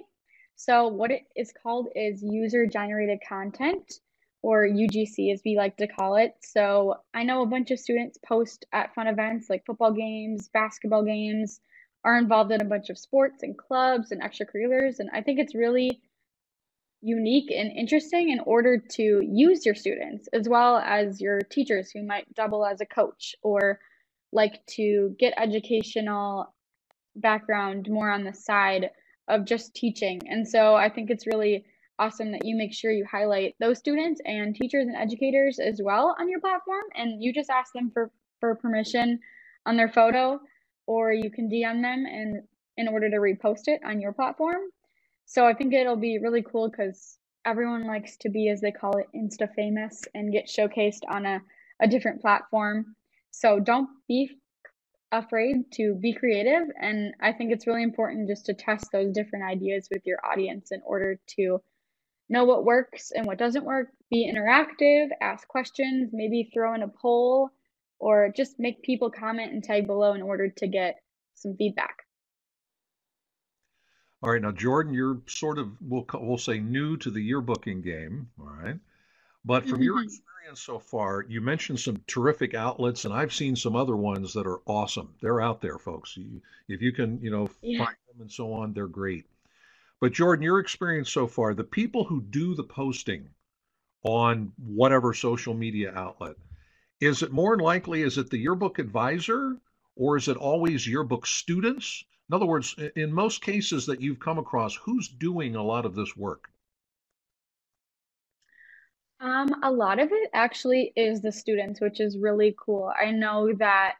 So, 0.60 0.88
what 0.88 1.12
it 1.12 1.22
is 1.36 1.52
called 1.62 1.88
is 1.94 2.20
user 2.20 2.66
generated 2.66 3.20
content 3.26 4.00
or 4.42 4.66
UGC 4.66 5.32
as 5.32 5.40
we 5.44 5.56
like 5.56 5.76
to 5.76 5.86
call 5.86 6.16
it. 6.16 6.34
So, 6.40 6.96
I 7.14 7.22
know 7.22 7.42
a 7.42 7.46
bunch 7.46 7.70
of 7.70 7.78
students 7.78 8.18
post 8.26 8.66
at 8.72 8.92
fun 8.92 9.06
events 9.06 9.48
like 9.48 9.64
football 9.64 9.92
games, 9.92 10.48
basketball 10.52 11.04
games, 11.04 11.60
are 12.04 12.18
involved 12.18 12.50
in 12.50 12.60
a 12.60 12.64
bunch 12.64 12.90
of 12.90 12.98
sports 12.98 13.44
and 13.44 13.56
clubs 13.56 14.10
and 14.10 14.20
extracurriculars. 14.20 14.98
And 14.98 15.08
I 15.14 15.22
think 15.22 15.38
it's 15.38 15.54
really 15.54 16.00
unique 17.02 17.52
and 17.52 17.70
interesting 17.70 18.30
in 18.30 18.40
order 18.40 18.78
to 18.96 19.20
use 19.24 19.64
your 19.64 19.76
students 19.76 20.28
as 20.32 20.48
well 20.48 20.78
as 20.78 21.20
your 21.20 21.38
teachers 21.38 21.92
who 21.92 22.02
might 22.02 22.34
double 22.34 22.66
as 22.66 22.80
a 22.80 22.86
coach 22.86 23.36
or 23.44 23.78
like 24.32 24.66
to 24.66 25.14
get 25.20 25.34
educational 25.36 26.52
background 27.14 27.86
more 27.88 28.10
on 28.10 28.24
the 28.24 28.34
side 28.34 28.90
of 29.28 29.44
just 29.44 29.74
teaching. 29.74 30.20
And 30.28 30.46
so 30.46 30.74
I 30.74 30.88
think 30.88 31.10
it's 31.10 31.26
really 31.26 31.64
awesome 31.98 32.32
that 32.32 32.44
you 32.44 32.56
make 32.56 32.72
sure 32.72 32.90
you 32.90 33.04
highlight 33.10 33.54
those 33.60 33.78
students 33.78 34.20
and 34.24 34.54
teachers 34.54 34.86
and 34.86 34.96
educators 34.96 35.58
as 35.58 35.80
well 35.82 36.14
on 36.20 36.28
your 36.28 36.40
platform 36.40 36.84
and 36.94 37.22
you 37.22 37.32
just 37.32 37.50
ask 37.50 37.72
them 37.72 37.90
for 37.92 38.12
for 38.38 38.54
permission 38.54 39.18
on 39.66 39.76
their 39.76 39.88
photo 39.88 40.38
or 40.86 41.12
you 41.12 41.28
can 41.28 41.50
DM 41.50 41.82
them 41.82 42.06
and 42.06 42.40
in 42.76 42.86
order 42.86 43.10
to 43.10 43.16
repost 43.16 43.66
it 43.66 43.80
on 43.84 44.00
your 44.00 44.12
platform 44.12 44.60
so 45.28 45.46
I 45.46 45.52
think 45.52 45.74
it'll 45.74 45.94
be 45.94 46.18
really 46.18 46.40
cool 46.40 46.70
because 46.70 47.18
everyone 47.44 47.86
likes 47.86 48.16
to 48.16 48.30
be, 48.30 48.48
as 48.48 48.62
they 48.62 48.70
call 48.70 48.96
it, 48.96 49.08
Insta 49.14 49.54
famous 49.54 50.02
and 50.14 50.32
get 50.32 50.46
showcased 50.46 51.02
on 51.06 51.26
a, 51.26 51.42
a 51.80 51.86
different 51.86 52.22
platform. 52.22 52.96
So 53.30 53.60
don't 53.60 53.90
be 54.08 54.38
afraid 55.12 55.70
to 55.72 55.94
be 55.94 56.12
creative. 56.12 56.68
And 56.80 57.14
I 57.20 57.32
think 57.32 57.52
it's 57.52 57.66
really 57.66 57.82
important 57.82 58.28
just 58.28 58.46
to 58.46 58.54
test 58.54 58.92
those 58.92 59.12
different 59.12 59.44
ideas 59.44 59.88
with 59.90 60.02
your 60.04 60.18
audience 60.24 60.70
in 60.70 60.80
order 60.84 61.18
to 61.36 61.60
know 62.28 62.44
what 62.44 62.64
works 62.64 63.10
and 63.10 63.26
what 63.26 63.38
doesn't 63.38 63.64
work, 63.64 63.88
be 64.10 64.30
interactive, 64.30 65.08
ask 65.20 65.48
questions, 65.48 66.10
maybe 66.12 66.50
throw 66.52 66.74
in 66.74 66.82
a 66.82 66.88
poll, 66.88 67.50
or 67.98 68.30
just 68.36 68.58
make 68.58 68.82
people 68.82 69.10
comment 69.10 69.52
and 69.52 69.64
tag 69.64 69.86
below 69.86 70.12
in 70.12 70.22
order 70.22 70.48
to 70.48 70.66
get 70.66 70.96
some 71.34 71.56
feedback. 71.56 72.04
All 74.22 74.32
right, 74.32 74.42
now 74.42 74.50
Jordan, 74.50 74.94
you're 74.94 75.22
sort 75.26 75.58
of 75.58 75.68
we'll 75.80 76.04
we'll 76.14 76.38
say 76.38 76.58
new 76.58 76.96
to 76.98 77.10
the 77.10 77.30
yearbooking 77.30 77.84
game, 77.84 78.28
all 78.38 78.46
right? 78.46 78.76
But 79.44 79.66
from 79.66 79.82
your 79.82 79.96
mm-hmm. 79.96 80.04
experience 80.04 80.60
so 80.60 80.78
far, 80.78 81.24
you 81.28 81.40
mentioned 81.40 81.80
some 81.80 82.02
terrific 82.06 82.54
outlets, 82.54 83.04
and 83.04 83.14
I've 83.14 83.32
seen 83.32 83.56
some 83.56 83.76
other 83.76 83.96
ones 83.96 84.32
that 84.34 84.46
are 84.46 84.60
awesome. 84.66 85.14
They're 85.20 85.40
out 85.40 85.60
there, 85.60 85.78
folks. 85.78 86.16
You, 86.16 86.42
if 86.68 86.82
you 86.82 86.92
can, 86.92 87.20
you 87.22 87.30
know, 87.30 87.48
yeah. 87.62 87.84
find 87.84 87.96
them 88.08 88.20
and 88.20 88.32
so 88.32 88.52
on, 88.52 88.72
they're 88.72 88.88
great. 88.88 89.26
But 90.00 90.12
Jordan, 90.12 90.44
your 90.44 90.60
experience 90.60 91.10
so 91.10 91.26
far, 91.26 91.54
the 91.54 91.64
people 91.64 92.04
who 92.04 92.20
do 92.20 92.54
the 92.54 92.64
posting 92.64 93.30
on 94.02 94.52
whatever 94.56 95.12
social 95.12 95.54
media 95.54 95.92
outlet, 95.94 96.36
is 97.00 97.22
it 97.22 97.32
more 97.32 97.56
likely 97.58 98.02
is 98.02 98.18
it 98.18 98.30
the 98.30 98.38
yearbook 98.38 98.78
advisor 98.78 99.56
or 99.96 100.16
is 100.16 100.28
it 100.28 100.36
always 100.36 100.86
yearbook 100.86 101.26
students? 101.26 102.04
In 102.28 102.34
other 102.34 102.46
words, 102.46 102.76
in 102.96 103.12
most 103.12 103.40
cases 103.40 103.86
that 103.86 104.00
you've 104.00 104.20
come 104.20 104.38
across, 104.38 104.74
who's 104.74 105.08
doing 105.08 105.56
a 105.56 105.62
lot 105.62 105.86
of 105.86 105.94
this 105.94 106.16
work? 106.16 106.50
Um, 109.20 109.48
a 109.62 109.70
lot 109.70 109.98
of 109.98 110.10
it 110.12 110.30
actually 110.32 110.92
is 110.96 111.20
the 111.20 111.32
students, 111.32 111.80
which 111.80 112.00
is 112.00 112.18
really 112.18 112.54
cool. 112.58 112.92
I 113.00 113.10
know 113.10 113.52
that 113.58 113.94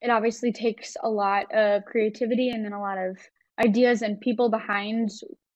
it 0.00 0.10
obviously 0.10 0.52
takes 0.52 0.96
a 1.02 1.08
lot 1.08 1.52
of 1.54 1.84
creativity 1.84 2.50
and 2.50 2.64
then 2.64 2.72
a 2.72 2.80
lot 2.80 2.98
of 2.98 3.16
ideas 3.64 4.02
and 4.02 4.20
people 4.20 4.50
behind 4.50 5.10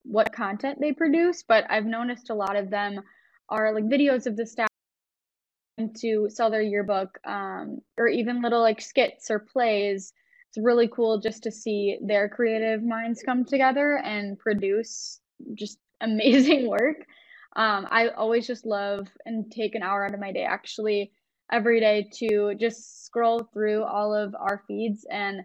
what 0.04 0.32
content 0.32 0.78
they 0.80 0.92
produce, 0.92 1.42
but 1.46 1.64
I've 1.68 1.85
noticed 1.85 2.30
a 2.30 2.35
lot 2.35 2.56
of 2.56 2.70
them 2.70 3.00
are 3.48 3.74
like 3.74 3.85
videos 3.85 4.26
of 4.26 4.37
the 4.37 4.46
staff 4.46 4.68
to 5.98 6.28
sell 6.30 6.50
their 6.50 6.62
yearbook, 6.62 7.18
um, 7.26 7.80
or 7.98 8.09
even 8.09 8.40
little 8.40 8.62
like 8.62 8.80
skits 8.80 9.30
or 9.30 9.40
plays 9.40 10.12
it's 10.56 10.64
really 10.64 10.88
cool 10.88 11.20
just 11.20 11.42
to 11.42 11.50
see 11.50 11.98
their 12.00 12.28
creative 12.28 12.82
minds 12.82 13.22
come 13.22 13.44
together 13.44 13.98
and 13.98 14.38
produce 14.38 15.20
just 15.54 15.78
amazing 16.00 16.68
work. 16.68 17.06
Um, 17.56 17.86
I 17.90 18.08
always 18.08 18.46
just 18.46 18.66
love 18.66 19.08
and 19.24 19.50
take 19.50 19.74
an 19.74 19.82
hour 19.82 20.04
out 20.04 20.14
of 20.14 20.20
my 20.20 20.30
day 20.30 20.44
actually 20.44 21.10
every 21.50 21.80
day 21.80 22.08
to 22.18 22.54
just 22.54 23.06
scroll 23.06 23.48
through 23.52 23.82
all 23.84 24.14
of 24.14 24.34
our 24.34 24.62
feeds 24.68 25.06
and 25.10 25.40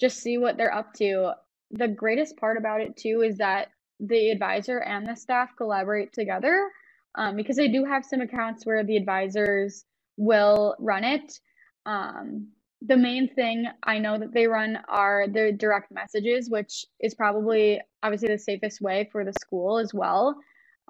just 0.00 0.18
see 0.18 0.38
what 0.38 0.56
they're 0.56 0.74
up 0.74 0.94
to. 0.94 1.32
The 1.70 1.88
greatest 1.88 2.38
part 2.38 2.56
about 2.56 2.80
it 2.80 2.96
too 2.96 3.22
is 3.22 3.36
that 3.38 3.68
the 4.00 4.30
advisor 4.30 4.78
and 4.78 5.06
the 5.06 5.14
staff 5.14 5.50
collaborate 5.56 6.12
together 6.12 6.70
um, 7.16 7.36
because 7.36 7.58
I 7.58 7.66
do 7.66 7.84
have 7.84 8.04
some 8.04 8.22
accounts 8.22 8.64
where 8.64 8.82
the 8.82 8.96
advisors 8.96 9.84
will 10.16 10.74
run 10.78 11.04
it. 11.04 11.38
Um, 11.84 12.48
the 12.80 12.96
main 12.96 13.28
thing 13.34 13.66
I 13.82 13.98
know 13.98 14.18
that 14.18 14.32
they 14.32 14.46
run 14.46 14.78
are 14.88 15.26
the 15.28 15.52
direct 15.52 15.92
messages, 15.92 16.48
which 16.50 16.86
is 17.00 17.14
probably 17.14 17.80
obviously 18.02 18.28
the 18.28 18.38
safest 18.38 18.80
way 18.80 19.08
for 19.12 19.24
the 19.24 19.34
school 19.34 19.78
as 19.78 19.92
well. 19.92 20.36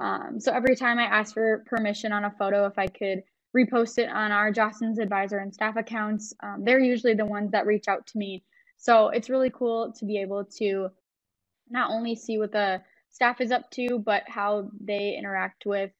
Um, 0.02 0.40
so 0.40 0.52
every 0.52 0.74
time 0.74 0.98
I 0.98 1.04
ask 1.04 1.32
for 1.32 1.64
permission 1.66 2.12
on 2.12 2.24
a 2.24 2.30
photo, 2.32 2.66
if 2.66 2.76
I 2.76 2.88
could 2.88 3.22
repost 3.56 3.98
it 3.98 4.10
on 4.10 4.32
our 4.32 4.52
Jostens 4.52 4.98
advisor 4.98 5.38
and 5.38 5.54
staff 5.54 5.76
accounts, 5.76 6.34
um, 6.42 6.64
they're 6.64 6.80
usually 6.80 7.14
the 7.14 7.24
ones 7.24 7.52
that 7.52 7.66
reach 7.66 7.86
out 7.86 8.04
to 8.08 8.18
me. 8.18 8.42
So 8.78 9.10
it's 9.10 9.30
really 9.30 9.50
cool 9.50 9.92
to 9.92 10.04
be 10.04 10.20
able 10.20 10.44
to 10.58 10.88
not 11.70 11.90
only 11.90 12.16
see 12.16 12.36
what 12.36 12.50
the 12.50 12.82
staff 13.10 13.40
is 13.40 13.52
up 13.52 13.70
to, 13.72 14.00
but 14.04 14.24
how 14.26 14.70
they 14.80 15.14
interact 15.16 15.66
with 15.66 15.92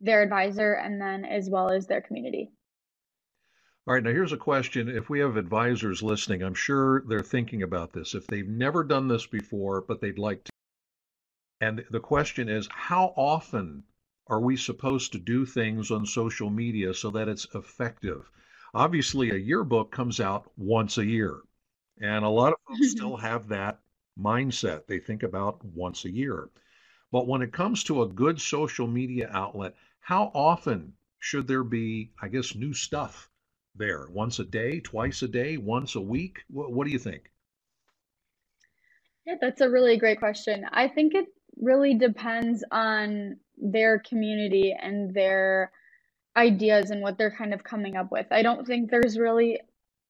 their 0.00 0.22
advisor 0.22 0.74
and 0.74 1.00
then 1.00 1.24
as 1.24 1.50
well 1.50 1.68
as 1.68 1.88
their 1.88 2.00
community. 2.00 2.52
All 3.88 3.94
right, 3.94 4.04
now 4.04 4.10
here's 4.10 4.32
a 4.32 4.36
question. 4.36 4.88
If 4.88 5.10
we 5.10 5.18
have 5.18 5.36
advisors 5.36 6.00
listening, 6.00 6.42
I'm 6.42 6.54
sure 6.54 7.02
they're 7.08 7.20
thinking 7.20 7.64
about 7.64 7.92
this. 7.92 8.14
If 8.14 8.24
they've 8.28 8.46
never 8.46 8.84
done 8.84 9.08
this 9.08 9.26
before, 9.26 9.80
but 9.80 10.00
they'd 10.00 10.18
like 10.18 10.44
to. 10.44 10.51
And 11.62 11.84
the 11.90 12.00
question 12.00 12.48
is, 12.48 12.68
how 12.72 13.14
often 13.16 13.84
are 14.26 14.40
we 14.40 14.56
supposed 14.56 15.12
to 15.12 15.18
do 15.20 15.46
things 15.46 15.92
on 15.92 16.04
social 16.04 16.50
media 16.50 16.92
so 16.92 17.08
that 17.10 17.28
it's 17.28 17.46
effective? 17.54 18.28
Obviously, 18.74 19.30
a 19.30 19.36
yearbook 19.36 19.92
comes 19.92 20.18
out 20.18 20.50
once 20.56 20.98
a 20.98 21.06
year, 21.06 21.40
and 22.00 22.24
a 22.24 22.28
lot 22.28 22.52
of 22.52 22.58
folks 22.66 22.90
still 22.90 23.16
have 23.16 23.46
that 23.46 23.78
mindset. 24.18 24.88
They 24.88 24.98
think 24.98 25.22
about 25.22 25.64
once 25.64 26.04
a 26.04 26.10
year. 26.10 26.50
But 27.12 27.28
when 27.28 27.42
it 27.42 27.52
comes 27.52 27.84
to 27.84 28.02
a 28.02 28.08
good 28.08 28.40
social 28.40 28.88
media 28.88 29.30
outlet, 29.32 29.76
how 30.00 30.32
often 30.34 30.94
should 31.20 31.46
there 31.46 31.62
be, 31.62 32.10
I 32.20 32.26
guess, 32.26 32.56
new 32.56 32.74
stuff 32.74 33.30
there? 33.76 34.08
Once 34.10 34.40
a 34.40 34.44
day, 34.44 34.80
twice 34.80 35.22
a 35.22 35.28
day, 35.28 35.58
once 35.58 35.94
a 35.94 36.00
week? 36.00 36.40
What, 36.48 36.72
what 36.72 36.88
do 36.88 36.92
you 36.92 36.98
think? 36.98 37.30
Yeah, 39.24 39.36
that's 39.40 39.60
a 39.60 39.70
really 39.70 39.96
great 39.96 40.18
question. 40.18 40.66
I 40.72 40.88
think 40.88 41.14
it 41.14 41.26
really 41.62 41.94
depends 41.94 42.64
on 42.70 43.36
their 43.56 44.00
community 44.00 44.76
and 44.78 45.14
their 45.14 45.70
ideas 46.36 46.90
and 46.90 47.00
what 47.00 47.16
they're 47.16 47.34
kind 47.34 47.54
of 47.54 47.62
coming 47.62 47.96
up 47.96 48.10
with. 48.10 48.26
I 48.30 48.42
don't 48.42 48.66
think 48.66 48.90
there's 48.90 49.18
really 49.18 49.60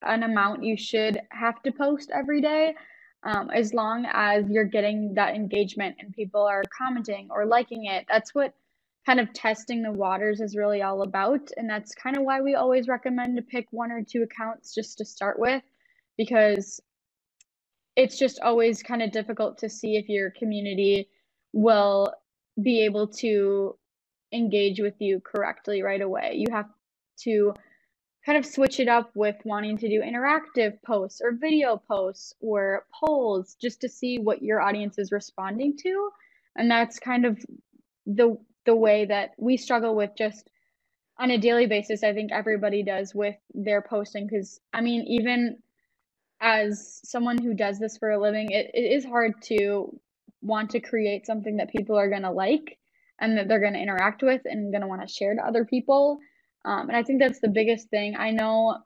an 0.01 0.23
amount 0.23 0.63
you 0.63 0.75
should 0.75 1.21
have 1.29 1.61
to 1.63 1.71
post 1.71 2.11
every 2.13 2.41
day. 2.41 2.75
Um, 3.23 3.49
as 3.51 3.73
long 3.73 4.05
as 4.11 4.49
you're 4.49 4.65
getting 4.65 5.13
that 5.13 5.35
engagement 5.35 5.95
and 5.99 6.11
people 6.11 6.41
are 6.41 6.63
commenting 6.77 7.29
or 7.29 7.45
liking 7.45 7.85
it, 7.85 8.05
that's 8.09 8.35
what 8.35 8.53
kind 9.05 9.19
of 9.19 9.31
testing 9.33 9.81
the 9.81 9.91
waters 9.91 10.41
is 10.41 10.57
really 10.57 10.81
all 10.81 11.03
about. 11.03 11.49
And 11.55 11.69
that's 11.69 11.93
kind 11.93 12.17
of 12.17 12.23
why 12.23 12.41
we 12.41 12.55
always 12.55 12.87
recommend 12.87 13.37
to 13.37 13.41
pick 13.41 13.67
one 13.71 13.91
or 13.91 14.03
two 14.03 14.23
accounts 14.23 14.73
just 14.73 14.97
to 14.97 15.05
start 15.05 15.39
with, 15.39 15.63
because 16.17 16.81
it's 17.95 18.17
just 18.17 18.39
always 18.41 18.81
kind 18.81 19.01
of 19.01 19.11
difficult 19.11 19.57
to 19.59 19.69
see 19.69 19.97
if 19.97 20.09
your 20.09 20.31
community 20.31 21.07
will 21.53 22.13
be 22.61 22.81
able 22.81 23.07
to 23.07 23.77
engage 24.33 24.79
with 24.79 24.95
you 24.99 25.21
correctly 25.21 25.81
right 25.81 26.01
away. 26.01 26.33
You 26.35 26.47
have 26.51 26.67
to 27.21 27.53
kind 28.25 28.37
of 28.37 28.45
switch 28.45 28.79
it 28.79 28.87
up 28.87 29.11
with 29.15 29.35
wanting 29.43 29.77
to 29.77 29.89
do 29.89 30.01
interactive 30.01 30.81
posts 30.85 31.21
or 31.23 31.33
video 31.33 31.77
posts 31.77 32.33
or 32.39 32.85
polls 32.93 33.55
just 33.61 33.81
to 33.81 33.89
see 33.89 34.17
what 34.17 34.41
your 34.41 34.61
audience 34.61 34.97
is 34.97 35.11
responding 35.11 35.77
to. 35.77 36.09
And 36.55 36.69
that's 36.69 36.99
kind 36.99 37.25
of 37.25 37.37
the 38.05 38.37
the 38.65 38.75
way 38.75 39.05
that 39.05 39.31
we 39.37 39.57
struggle 39.57 39.93
with 39.95 40.11
just 40.17 40.49
on 41.19 41.31
a 41.31 41.37
daily 41.37 41.67
basis. 41.67 42.03
I 42.03 42.13
think 42.13 42.31
everybody 42.31 42.83
does 42.83 43.13
with 43.13 43.35
their 43.53 43.81
posting 43.81 44.27
because 44.27 44.59
I 44.73 44.81
mean, 44.81 45.05
even 45.07 45.57
as 46.39 46.99
someone 47.03 47.37
who 47.37 47.53
does 47.53 47.79
this 47.79 47.97
for 47.97 48.11
a 48.11 48.21
living, 48.21 48.51
it, 48.51 48.71
it 48.73 48.91
is 48.91 49.05
hard 49.05 49.33
to 49.43 49.99
want 50.43 50.71
to 50.71 50.79
create 50.79 51.25
something 51.25 51.57
that 51.57 51.71
people 51.71 51.97
are 51.97 52.09
going 52.09 52.21
to 52.23 52.31
like 52.31 52.77
and 53.19 53.37
that 53.37 53.47
they're 53.47 53.59
going 53.59 53.73
to 53.73 53.81
interact 53.81 54.21
with 54.21 54.41
and 54.45 54.71
going 54.71 54.81
to 54.81 54.87
want 54.87 55.01
to 55.01 55.07
share 55.07 55.33
to 55.33 55.45
other 55.45 55.65
people. 55.65 56.19
Um, 56.65 56.89
and 56.89 56.97
I 56.97 57.03
think 57.03 57.19
that's 57.19 57.39
the 57.39 57.47
biggest 57.47 57.89
thing. 57.89 58.15
I 58.15 58.31
know 58.31 58.77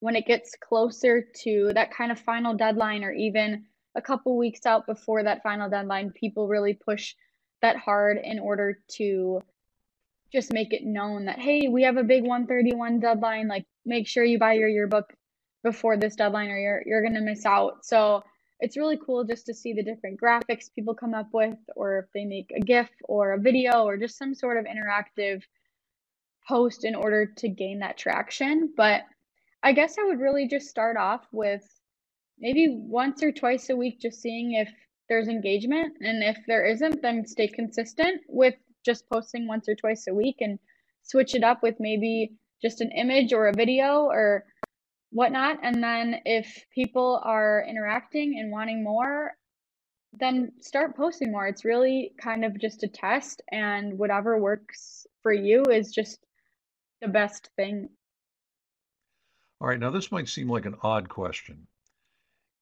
when 0.00 0.16
it 0.16 0.26
gets 0.26 0.54
closer 0.60 1.24
to 1.42 1.72
that 1.74 1.92
kind 1.92 2.12
of 2.12 2.20
final 2.20 2.54
deadline 2.54 3.04
or 3.04 3.12
even 3.12 3.64
a 3.94 4.02
couple 4.02 4.36
weeks 4.36 4.66
out 4.66 4.86
before 4.86 5.22
that 5.22 5.42
final 5.42 5.70
deadline, 5.70 6.10
people 6.10 6.48
really 6.48 6.74
push 6.74 7.14
that 7.62 7.76
hard 7.76 8.18
in 8.22 8.38
order 8.38 8.78
to 8.88 9.40
just 10.34 10.52
make 10.52 10.72
it 10.72 10.84
known 10.84 11.26
that 11.26 11.38
hey 11.38 11.68
we 11.68 11.84
have 11.84 11.96
a 11.96 12.02
big 12.02 12.22
131 12.24 12.98
deadline 12.98 13.46
like 13.46 13.64
make 13.86 14.06
sure 14.06 14.24
you 14.24 14.38
buy 14.38 14.52
your 14.52 14.68
yearbook 14.68 15.14
before 15.62 15.96
this 15.96 16.16
deadline 16.16 16.50
or 16.50 16.58
you're 16.58 16.82
you're 16.84 17.02
going 17.02 17.14
to 17.14 17.20
miss 17.20 17.46
out 17.46 17.84
so 17.84 18.22
it's 18.60 18.76
really 18.76 18.98
cool 19.04 19.24
just 19.24 19.46
to 19.46 19.54
see 19.54 19.72
the 19.72 19.82
different 19.82 20.20
graphics 20.20 20.72
people 20.74 20.94
come 20.94 21.14
up 21.14 21.28
with 21.32 21.58
or 21.76 21.98
if 21.98 22.06
they 22.14 22.24
make 22.24 22.52
a 22.56 22.60
gif 22.60 22.90
or 23.08 23.32
a 23.32 23.40
video 23.40 23.84
or 23.84 23.96
just 23.96 24.18
some 24.18 24.34
sort 24.34 24.56
of 24.56 24.64
interactive 24.64 25.42
post 26.46 26.84
in 26.84 26.94
order 26.94 27.26
to 27.26 27.48
gain 27.48 27.78
that 27.80 27.96
traction 27.96 28.72
but 28.76 29.02
i 29.62 29.72
guess 29.72 29.96
i 29.98 30.04
would 30.04 30.20
really 30.20 30.46
just 30.46 30.68
start 30.68 30.96
off 30.96 31.26
with 31.32 31.62
maybe 32.38 32.68
once 32.70 33.22
or 33.22 33.32
twice 33.32 33.70
a 33.70 33.76
week 33.76 34.00
just 34.00 34.20
seeing 34.20 34.52
if 34.52 34.68
there's 35.08 35.28
engagement. 35.28 35.96
And 36.00 36.22
if 36.22 36.36
there 36.46 36.64
isn't, 36.64 37.02
then 37.02 37.26
stay 37.26 37.48
consistent 37.48 38.22
with 38.28 38.54
just 38.84 39.08
posting 39.08 39.46
once 39.46 39.68
or 39.68 39.74
twice 39.74 40.06
a 40.08 40.14
week 40.14 40.36
and 40.40 40.58
switch 41.02 41.34
it 41.34 41.44
up 41.44 41.62
with 41.62 41.76
maybe 41.78 42.36
just 42.62 42.80
an 42.80 42.90
image 42.92 43.32
or 43.32 43.48
a 43.48 43.52
video 43.52 44.04
or 44.04 44.44
whatnot. 45.14 45.58
And 45.62 45.82
then 45.82 46.16
if 46.24 46.66
people 46.74 47.20
are 47.24 47.64
interacting 47.68 48.38
and 48.40 48.50
wanting 48.50 48.82
more, 48.82 49.32
then 50.12 50.52
start 50.60 50.96
posting 50.96 51.30
more. 51.30 51.46
It's 51.46 51.64
really 51.64 52.12
kind 52.20 52.44
of 52.44 52.60
just 52.60 52.82
a 52.82 52.88
test, 52.88 53.40
and 53.50 53.98
whatever 53.98 54.38
works 54.38 55.06
for 55.22 55.32
you 55.32 55.62
is 55.64 55.92
just 55.92 56.18
the 57.00 57.08
best 57.08 57.50
thing. 57.56 57.88
All 59.60 59.68
right, 59.68 59.78
now 59.78 59.90
this 59.90 60.12
might 60.12 60.28
seem 60.28 60.48
like 60.48 60.66
an 60.66 60.76
odd 60.82 61.08
question. 61.08 61.66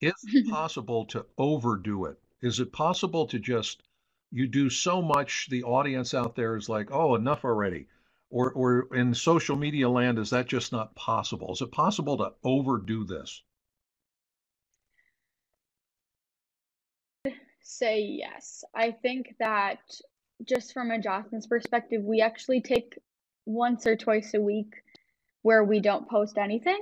Is 0.01 0.15
it 0.33 0.49
possible 0.51 1.07
to 1.07 1.27
overdo 1.39 2.05
it? 2.05 2.19
Is 2.43 2.61
it 2.61 2.73
possible 2.73 3.27
to 3.27 3.39
just 3.39 3.83
you 4.31 4.47
do 4.47 4.71
so 4.71 5.03
much 5.03 5.49
the 5.49 5.63
audience 5.65 6.15
out 6.15 6.35
there 6.37 6.57
is 6.57 6.69
like, 6.69 6.91
"Oh, 6.91 7.15
enough 7.15 7.45
already." 7.45 7.87
Or 8.33 8.51
or 8.53 8.97
in 8.97 9.15
social 9.15 9.57
media 9.57 9.91
land 9.91 10.19
is 10.19 10.31
that 10.31 10.47
just 10.47 10.73
not 10.73 10.95
possible? 10.97 11.53
Is 11.53 11.61
it 11.61 11.71
possible 11.71 12.17
to 12.17 12.33
overdo 12.43 13.05
this? 13.05 13.43
Say 17.61 18.01
yes. 18.01 18.65
I 18.75 18.93
think 18.93 19.35
that 19.39 19.81
just 20.49 20.73
from 20.73 20.91
a 20.91 20.99
Jostens 20.99 21.47
perspective, 21.47 22.03
we 22.03 22.23
actually 22.23 22.63
take 22.63 22.99
once 23.45 23.87
or 23.87 23.97
twice 23.97 24.33
a 24.33 24.41
week 24.41 24.73
where 25.43 25.63
we 25.63 25.81
don't 25.81 26.09
post 26.09 26.39
anything. 26.39 26.81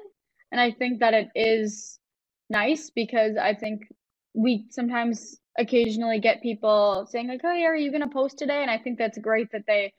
And 0.52 0.60
I 0.60 0.70
think 0.70 1.00
that 1.00 1.14
it 1.14 1.30
is 1.34 1.98
nice 2.48 2.90
because 2.90 3.36
I 3.36 3.54
think 3.54 3.82
we 4.34 4.66
sometimes 4.70 5.40
occasionally 5.58 6.20
get 6.20 6.42
people 6.42 7.06
saying 7.10 7.26
like, 7.26 7.40
oh, 7.42 7.52
hey, 7.52 7.64
are 7.64 7.76
you 7.76 7.90
going 7.90 8.02
to 8.02 8.08
post 8.08 8.38
today?" 8.38 8.62
And 8.62 8.70
I 8.70 8.78
think 8.78 8.98
that's 8.98 9.18
great 9.18 9.50
that 9.50 9.64
they 9.66 9.92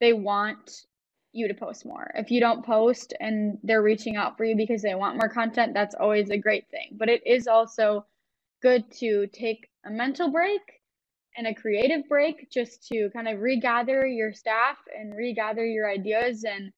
they 0.00 0.12
want 0.12 0.86
you 1.32 1.48
to 1.48 1.54
post 1.54 1.84
more. 1.84 2.10
If 2.14 2.30
you 2.30 2.40
don't 2.40 2.64
post 2.64 3.14
and 3.20 3.58
they're 3.62 3.82
reaching 3.82 4.16
out 4.16 4.36
for 4.36 4.44
you 4.44 4.56
because 4.56 4.82
they 4.82 4.94
want 4.94 5.16
more 5.16 5.28
content, 5.28 5.74
that's 5.74 5.94
always 5.94 6.30
a 6.30 6.38
great 6.38 6.68
thing. 6.70 6.96
But 6.98 7.08
it 7.08 7.26
is 7.26 7.46
also 7.46 8.06
good 8.62 8.90
to 8.98 9.26
take 9.28 9.68
a 9.84 9.90
mental 9.90 10.30
break 10.30 10.62
and 11.36 11.46
a 11.46 11.54
creative 11.54 12.08
break 12.08 12.50
just 12.50 12.88
to 12.88 13.10
kind 13.12 13.28
of 13.28 13.40
regather 13.40 14.06
your 14.06 14.32
staff 14.32 14.78
and 14.98 15.14
regather 15.14 15.64
your 15.64 15.88
ideas 15.90 16.44
and 16.44 16.72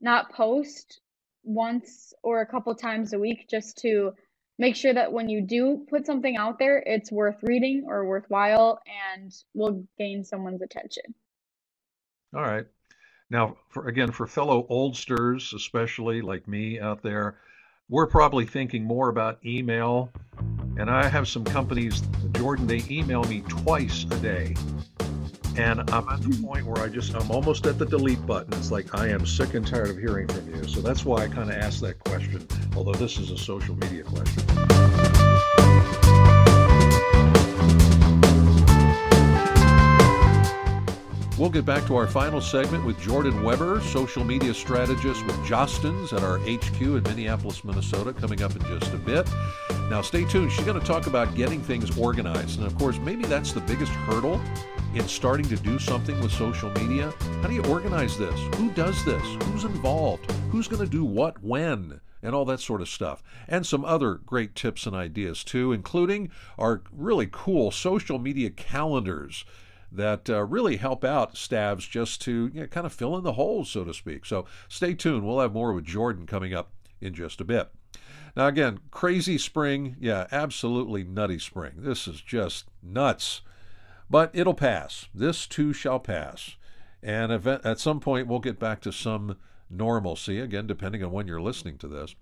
not 0.00 0.32
post 0.32 1.00
once 1.42 2.12
or 2.22 2.42
a 2.42 2.46
couple 2.46 2.74
times 2.74 3.14
a 3.14 3.18
week 3.18 3.48
just 3.48 3.78
to 3.78 4.12
make 4.58 4.76
sure 4.76 4.92
that 4.92 5.12
when 5.12 5.30
you 5.30 5.40
do 5.40 5.86
put 5.88 6.04
something 6.04 6.36
out 6.36 6.58
there, 6.58 6.82
it's 6.84 7.10
worth 7.10 7.38
reading 7.42 7.84
or 7.86 8.04
worthwhile 8.06 8.78
and 9.14 9.32
will 9.54 9.86
gain 9.98 10.22
someone's 10.22 10.60
attention. 10.60 11.14
All 12.34 12.42
right. 12.42 12.66
Now, 13.28 13.56
for, 13.70 13.88
again, 13.88 14.12
for 14.12 14.26
fellow 14.26 14.66
oldsters, 14.70 15.52
especially 15.52 16.20
like 16.20 16.46
me 16.46 16.78
out 16.78 17.02
there, 17.02 17.38
we're 17.88 18.06
probably 18.06 18.46
thinking 18.46 18.84
more 18.84 19.08
about 19.08 19.44
email. 19.44 20.12
And 20.76 20.88
I 20.88 21.08
have 21.08 21.26
some 21.26 21.44
companies, 21.44 22.02
Jordan, 22.32 22.66
they 22.66 22.82
email 22.88 23.24
me 23.24 23.42
twice 23.48 24.04
a 24.04 24.16
day. 24.18 24.54
And 25.56 25.80
I'm 25.90 26.08
at 26.08 26.22
the 26.22 26.40
point 26.42 26.64
where 26.64 26.80
I 26.82 26.88
just, 26.88 27.14
I'm 27.14 27.30
almost 27.32 27.66
at 27.66 27.78
the 27.78 27.86
delete 27.86 28.24
button. 28.24 28.52
It's 28.54 28.70
like, 28.70 28.94
I 28.94 29.08
am 29.08 29.26
sick 29.26 29.54
and 29.54 29.66
tired 29.66 29.90
of 29.90 29.98
hearing 29.98 30.28
from 30.28 30.48
you. 30.54 30.62
So 30.68 30.80
that's 30.80 31.04
why 31.04 31.24
I 31.24 31.28
kind 31.28 31.50
of 31.50 31.56
asked 31.56 31.80
that 31.80 31.98
question, 32.04 32.46
although 32.76 32.94
this 32.94 33.18
is 33.18 33.32
a 33.32 33.38
social 33.38 33.74
media 33.74 34.04
question. 34.04 34.44
We'll 41.40 41.48
get 41.48 41.64
back 41.64 41.86
to 41.86 41.96
our 41.96 42.06
final 42.06 42.42
segment 42.42 42.84
with 42.84 43.00
Jordan 43.00 43.42
Weber, 43.42 43.80
social 43.80 44.24
media 44.24 44.52
strategist 44.52 45.24
with 45.24 45.36
Jostens 45.36 46.12
at 46.12 46.22
our 46.22 46.38
HQ 46.40 46.78
in 46.82 47.02
Minneapolis, 47.02 47.64
Minnesota, 47.64 48.12
coming 48.12 48.42
up 48.42 48.54
in 48.54 48.60
just 48.78 48.92
a 48.92 48.98
bit. 48.98 49.26
Now, 49.88 50.02
stay 50.02 50.26
tuned. 50.26 50.52
She's 50.52 50.66
going 50.66 50.78
to 50.78 50.86
talk 50.86 51.06
about 51.06 51.34
getting 51.34 51.62
things 51.62 51.96
organized. 51.96 52.58
And 52.58 52.66
of 52.66 52.76
course, 52.76 52.98
maybe 52.98 53.24
that's 53.24 53.52
the 53.52 53.62
biggest 53.62 53.90
hurdle 53.90 54.38
in 54.94 55.08
starting 55.08 55.48
to 55.48 55.56
do 55.56 55.78
something 55.78 56.20
with 56.20 56.30
social 56.30 56.68
media. 56.72 57.10
How 57.40 57.48
do 57.48 57.54
you 57.54 57.64
organize 57.64 58.18
this? 58.18 58.38
Who 58.56 58.70
does 58.72 59.02
this? 59.06 59.24
Who's 59.44 59.64
involved? 59.64 60.30
Who's 60.50 60.68
going 60.68 60.84
to 60.84 60.90
do 60.90 61.06
what 61.06 61.42
when? 61.42 62.02
and 62.22 62.34
all 62.34 62.44
that 62.44 62.60
sort 62.60 62.82
of 62.82 62.88
stuff. 62.90 63.22
And 63.48 63.64
some 63.64 63.82
other 63.82 64.16
great 64.16 64.54
tips 64.54 64.84
and 64.84 64.94
ideas, 64.94 65.42
too, 65.42 65.72
including 65.72 66.30
our 66.58 66.82
really 66.92 67.26
cool 67.32 67.70
social 67.70 68.18
media 68.18 68.50
calendars 68.50 69.46
that 69.92 70.30
uh, 70.30 70.44
really 70.44 70.76
help 70.76 71.04
out 71.04 71.36
staffs 71.36 71.86
just 71.86 72.20
to 72.22 72.50
you 72.52 72.60
know, 72.60 72.66
kind 72.66 72.86
of 72.86 72.92
fill 72.92 73.16
in 73.16 73.24
the 73.24 73.32
holes, 73.32 73.70
so 73.70 73.84
to 73.84 73.94
speak. 73.94 74.24
So 74.24 74.46
stay 74.68 74.94
tuned. 74.94 75.26
We'll 75.26 75.40
have 75.40 75.52
more 75.52 75.72
with 75.72 75.84
Jordan 75.84 76.26
coming 76.26 76.54
up 76.54 76.70
in 77.00 77.14
just 77.14 77.40
a 77.40 77.44
bit. 77.44 77.70
Now, 78.36 78.46
again, 78.46 78.80
crazy 78.90 79.38
spring. 79.38 79.96
Yeah, 79.98 80.26
absolutely 80.30 81.02
nutty 81.04 81.38
spring. 81.38 81.72
This 81.76 82.06
is 82.06 82.20
just 82.20 82.66
nuts. 82.82 83.40
But 84.08 84.30
it'll 84.32 84.54
pass. 84.54 85.08
This 85.14 85.46
too 85.46 85.72
shall 85.72 86.00
pass. 86.00 86.56
And 87.02 87.32
at 87.32 87.78
some 87.78 88.00
point, 88.00 88.26
we'll 88.26 88.40
get 88.40 88.58
back 88.58 88.80
to 88.82 88.92
some 88.92 89.36
normalcy, 89.70 90.38
again, 90.40 90.66
depending 90.66 91.02
on 91.02 91.12
when 91.12 91.26
you're 91.26 91.40
listening 91.40 91.78
to 91.78 91.88
this. 91.88 92.14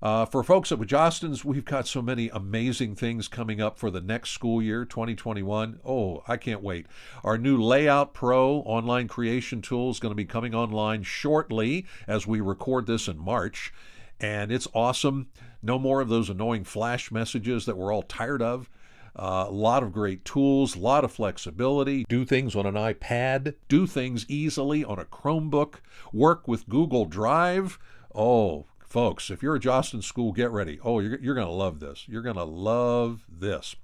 Uh, 0.00 0.24
for 0.24 0.44
folks 0.44 0.70
at 0.70 0.78
Jostens, 0.78 1.44
we've 1.44 1.64
got 1.64 1.88
so 1.88 2.00
many 2.00 2.28
amazing 2.28 2.94
things 2.94 3.26
coming 3.26 3.60
up 3.60 3.78
for 3.78 3.90
the 3.90 4.00
next 4.00 4.30
school 4.30 4.62
year, 4.62 4.84
2021. 4.84 5.80
Oh, 5.84 6.22
I 6.28 6.36
can't 6.36 6.62
wait. 6.62 6.86
Our 7.24 7.36
new 7.36 7.60
Layout 7.60 8.14
Pro 8.14 8.58
online 8.58 9.08
creation 9.08 9.60
tool 9.60 9.90
is 9.90 9.98
going 9.98 10.12
to 10.12 10.16
be 10.16 10.24
coming 10.24 10.54
online 10.54 11.02
shortly 11.02 11.84
as 12.06 12.28
we 12.28 12.40
record 12.40 12.86
this 12.86 13.08
in 13.08 13.18
March. 13.18 13.72
And 14.20 14.52
it's 14.52 14.68
awesome. 14.72 15.30
No 15.62 15.80
more 15.80 16.00
of 16.00 16.08
those 16.08 16.30
annoying 16.30 16.62
flash 16.62 17.10
messages 17.10 17.66
that 17.66 17.76
we're 17.76 17.92
all 17.92 18.02
tired 18.02 18.42
of. 18.42 18.70
Uh, 19.16 19.46
a 19.48 19.50
lot 19.50 19.82
of 19.82 19.92
great 19.92 20.24
tools, 20.24 20.76
a 20.76 20.78
lot 20.78 21.02
of 21.02 21.10
flexibility. 21.10 22.04
Do 22.08 22.24
things 22.24 22.54
on 22.54 22.66
an 22.66 22.74
iPad, 22.74 23.54
do 23.66 23.84
things 23.84 24.24
easily 24.28 24.84
on 24.84 25.00
a 25.00 25.04
Chromebook, 25.04 25.76
work 26.12 26.46
with 26.46 26.68
Google 26.68 27.04
Drive. 27.04 27.80
Oh, 28.14 28.66
Folks, 28.88 29.30
if 29.30 29.42
you're 29.42 29.56
a 29.56 29.60
Jostens 29.60 30.04
school, 30.04 30.32
get 30.32 30.50
ready. 30.50 30.80
Oh, 30.82 31.00
you're, 31.00 31.18
you're 31.20 31.34
going 31.34 31.46
to 31.46 31.52
love 31.52 31.78
this. 31.78 32.06
You're 32.08 32.22
going 32.22 32.36
to 32.36 32.44
love 32.44 33.26
this. 33.28 33.76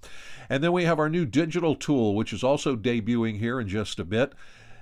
And 0.48 0.64
then 0.64 0.72
we 0.72 0.84
have 0.84 0.98
our 0.98 1.10
new 1.10 1.26
digital 1.26 1.74
tool, 1.74 2.14
which 2.14 2.32
is 2.32 2.42
also 2.42 2.74
debuting 2.74 3.38
here 3.38 3.60
in 3.60 3.68
just 3.68 3.98
a 3.98 4.04
bit. 4.04 4.32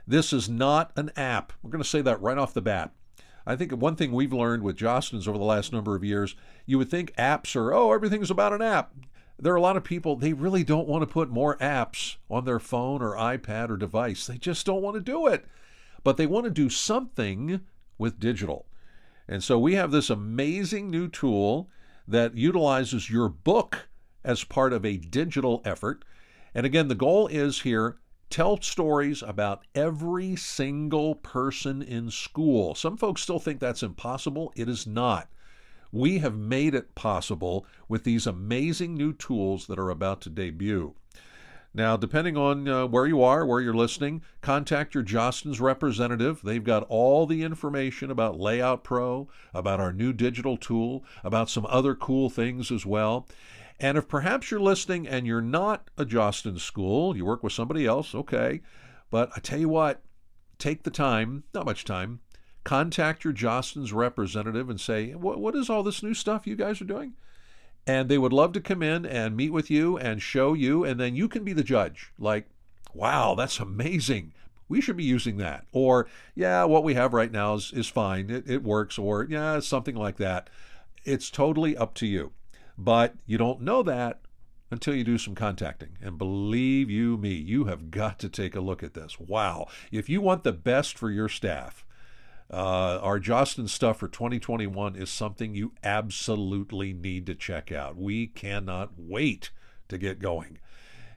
This 0.07 0.33
is 0.33 0.49
not 0.49 0.93
an 0.95 1.11
app. 1.17 1.53
We're 1.61 1.71
going 1.71 1.83
to 1.83 1.89
say 1.89 2.03
that 2.03 2.23
right 2.23 2.39
off 2.39 2.55
the 2.55 2.63
bat. 2.63 2.93
I 3.45 3.57
think 3.57 3.73
one 3.73 3.97
thing 3.97 4.13
we've 4.13 4.33
learned 4.33 4.63
with 4.63 4.77
Jostens 4.77 5.27
over 5.27 5.39
the 5.39 5.45
last 5.45 5.73
number 5.73 5.97
of 5.97 6.05
years, 6.05 6.37
you 6.67 6.79
would 6.79 6.89
think 6.91 7.17
apps 7.17 7.57
are, 7.57 7.75
oh, 7.75 7.93
everything's 7.93 8.31
about 8.31 8.53
an 8.53 8.63
app. 8.63 8.93
There 9.41 9.53
are 9.53 9.57
a 9.57 9.61
lot 9.61 9.77
of 9.77 9.83
people, 9.83 10.15
they 10.15 10.33
really 10.33 10.63
don't 10.63 10.87
want 10.87 11.03
to 11.03 11.13
put 11.13 11.31
more 11.31 11.57
apps 11.57 12.15
on 12.31 12.45
their 12.45 12.61
phone 12.61 13.03
or 13.03 13.17
iPad 13.17 13.71
or 13.71 13.77
device. 13.77 14.27
They 14.27 14.39
just 14.39 14.65
don't 14.67 14.83
want 14.83 14.95
to 14.95 15.01
do 15.01 15.27
it. 15.27 15.47
But 16.05 16.17
they 16.17 16.27
want 16.27 16.45
to 16.45 16.51
do 16.51 16.69
something 16.69 17.63
with 17.99 18.21
digital. 18.21 18.67
And 19.33 19.43
so 19.43 19.59
we 19.59 19.77
have 19.77 19.93
this 19.93 20.11
amazing 20.11 20.91
new 20.91 21.09
tool 21.09 21.71
that 22.07 22.37
utilizes 22.37 23.09
your 23.09 23.31
book 23.31 23.89
as 24.23 24.45
part 24.45 24.75
of 24.75 24.85
a 24.85 24.99
digital 24.99 25.63
effort. 25.65 26.05
And 26.55 26.67
again, 26.67 26.89
the 26.89 26.95
goal 26.95 27.29
is 27.29 27.63
here 27.63 27.97
tell 28.29 28.61
stories 28.61 29.23
about 29.23 29.65
every 29.75 30.37
single 30.37 31.15
person 31.15 31.81
in 31.81 32.11
school. 32.11 32.75
Some 32.75 32.99
folks 32.99 33.23
still 33.23 33.39
think 33.39 33.59
that's 33.59 33.83
impossible. 33.83 34.53
It 34.55 34.69
is 34.69 34.87
not. 34.87 35.31
We 35.91 36.19
have 36.19 36.37
made 36.37 36.75
it 36.75 36.95
possible 36.95 37.67
with 37.89 38.05
these 38.05 38.27
amazing 38.27 38.93
new 38.93 39.15
tools 39.15 39.67
that 39.69 39.79
are 39.79 39.89
about 39.89 40.21
to 40.23 40.29
debut. 40.29 40.95
Now, 41.75 41.97
depending 41.97 42.37
on 42.37 42.69
uh, 42.69 42.87
where 42.87 43.07
you 43.07 43.23
are, 43.23 43.47
where 43.47 43.61
you're 43.61 43.73
listening, 43.73 44.23
contact 44.43 44.95
your 44.95 45.03
Jostens 45.03 45.59
representative. 45.59 46.43
They've 46.43 46.63
got 46.63 46.85
all 46.89 47.27
the 47.27 47.43
information 47.43 48.11
about 48.11 48.39
Layout 48.39 48.85
Pro, 48.85 49.29
about 49.55 49.81
our 49.81 49.93
new 49.93 50.13
digital 50.13 50.59
tool, 50.59 51.03
about 51.25 51.49
some 51.49 51.67
other 51.71 51.95
cool 51.95 52.29
things 52.29 52.71
as 52.71 52.85
well. 52.85 53.27
And 53.81 53.97
if 53.97 54.07
perhaps 54.07 54.51
you're 54.51 54.61
listening 54.61 55.09
and 55.09 55.27
you're 55.27 55.41
not 55.41 55.89
a 55.97 56.05
Jostens 56.05 56.61
school, 56.61 57.17
you 57.17 57.25
work 57.25 57.43
with 57.43 57.55
somebody 57.55 57.87
else, 57.87 58.15
okay. 58.15 58.61
But 59.11 59.31
I 59.35 59.41
tell 59.41 59.59
you 59.59 59.71
what, 59.71 60.03
take 60.59 60.83
the 60.83 60.91
time, 60.91 61.45
not 61.55 61.65
much 61.65 61.85
time, 61.87 62.21
contact 62.65 63.25
your 63.25 63.33
Jostens 63.33 63.95
representative 63.95 64.69
and 64.69 64.81
say, 64.81 65.13
what, 65.13 65.41
what 65.41 65.57
is 65.57 65.71
all 65.71 65.83
this 65.83 66.03
new 66.03 66.15
stuff 66.15 66.47
you 66.47 66.55
guys 66.55 66.83
are 66.83 66.87
doing? 66.87 67.15
And 67.87 68.09
they 68.09 68.19
would 68.19 68.33
love 68.33 68.53
to 68.53 68.61
come 68.61 68.83
in 68.83 69.05
and 69.05 69.37
meet 69.37 69.53
with 69.53 69.71
you 69.71 69.99
and 69.99 70.23
show 70.23 70.55
you, 70.55 70.85
and 70.85 71.01
then 71.01 71.17
you 71.17 71.29
can 71.29 71.45
be 71.45 71.53
the 71.53 71.65
judge. 71.65 72.13
Like, 72.19 72.49
wow, 72.95 73.35
that's 73.35 73.59
amazing. 73.59 74.33
We 74.69 74.81
should 74.81 74.97
be 74.97 75.05
using 75.05 75.37
that. 75.39 75.67
Or, 75.73 76.07
yeah, 76.35 76.65
what 76.65 76.85
we 76.85 76.95
have 76.95 77.13
right 77.13 77.33
now 77.33 77.55
is, 77.55 77.73
is 77.75 77.89
fine. 77.89 78.31
It, 78.31 78.49
it 78.49 78.63
works. 78.63 78.99
Or, 78.99 79.27
yeah, 79.29 79.61
something 79.61 79.97
like 79.97 80.17
that. 80.17 80.49
It's 81.05 81.31
totally 81.31 81.77
up 81.77 81.95
to 81.95 82.07
you. 82.07 82.33
But 82.79 83.15
you 83.27 83.37
don't 83.37 83.61
know 83.61 83.83
that 83.83 84.21
until 84.71 84.95
you 84.95 85.05
do 85.05 85.19
some 85.19 85.35
contacting. 85.35 85.99
And 86.01 86.17
believe 86.17 86.89
you 86.89 87.19
me, 87.19 87.35
you 87.35 87.65
have 87.65 87.91
got 87.91 88.19
to 88.21 88.31
take 88.31 88.57
a 88.57 88.61
look 88.61 88.83
at 88.83 88.95
this. 88.95 89.21
Wow. 89.21 89.67
If 89.91 90.09
you 90.09 90.23
want 90.23 90.45
the 90.45 90.53
best 90.53 90.97
for 90.97 91.11
your 91.11 91.29
staff, 91.29 91.85
uh, 92.53 92.99
our 93.03 93.19
Jostens 93.19 93.71
stuff 93.71 93.99
for 93.99 94.09
2021 94.09 94.95
is 94.97 95.09
something 95.09 95.55
you 95.55 95.73
absolutely 95.83 96.93
need 96.93 97.27
to 97.27 97.35
check 97.35 97.73
out. 97.73 97.97
We 97.97 98.27
cannot 98.27 98.93
wait 98.97 99.51
to 99.89 99.97
get 99.97 100.19
going. 100.19 100.59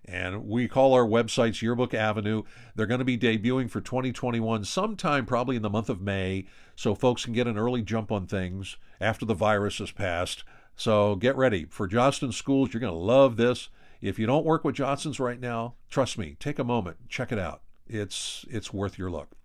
And 0.07 0.47
we 0.47 0.67
call 0.67 0.93
our 0.93 1.05
websites 1.05 1.61
Yearbook 1.61 1.93
Avenue. 1.93 2.43
They're 2.75 2.85
going 2.85 2.99
to 2.99 3.05
be 3.05 3.17
debuting 3.17 3.69
for 3.69 3.81
2021 3.81 4.63
sometime, 4.63 5.25
probably 5.25 5.55
in 5.55 5.61
the 5.63 5.69
month 5.69 5.89
of 5.89 5.99
May, 5.99 6.45
so 6.75 6.93
folks 6.93 7.25
can 7.25 7.33
get 7.33 7.47
an 7.47 7.57
early 7.57 7.81
jump 7.81 8.11
on 8.11 8.27
things 8.27 8.77
after 9.01 9.25
the 9.25 9.33
virus 9.33 9.79
has 9.79 9.91
passed. 9.91 10.43
So 10.75 11.15
get 11.15 11.35
ready. 11.35 11.65
For 11.65 11.87
Jostens 11.87 12.35
schools, 12.35 12.71
you're 12.71 12.81
going 12.81 12.93
to 12.93 12.99
love 12.99 13.35
this. 13.35 13.69
If 13.99 14.19
you 14.19 14.27
don't 14.27 14.45
work 14.45 14.63
with 14.63 14.75
Jostens 14.75 15.19
right 15.19 15.39
now, 15.39 15.75
trust 15.89 16.17
me, 16.17 16.37
take 16.39 16.59
a 16.59 16.63
moment, 16.63 17.09
check 17.09 17.31
it 17.31 17.39
out. 17.39 17.61
It's 17.87 18.45
it's 18.49 18.73
worth 18.73 18.97
your 18.97 19.09
look. 19.09 19.35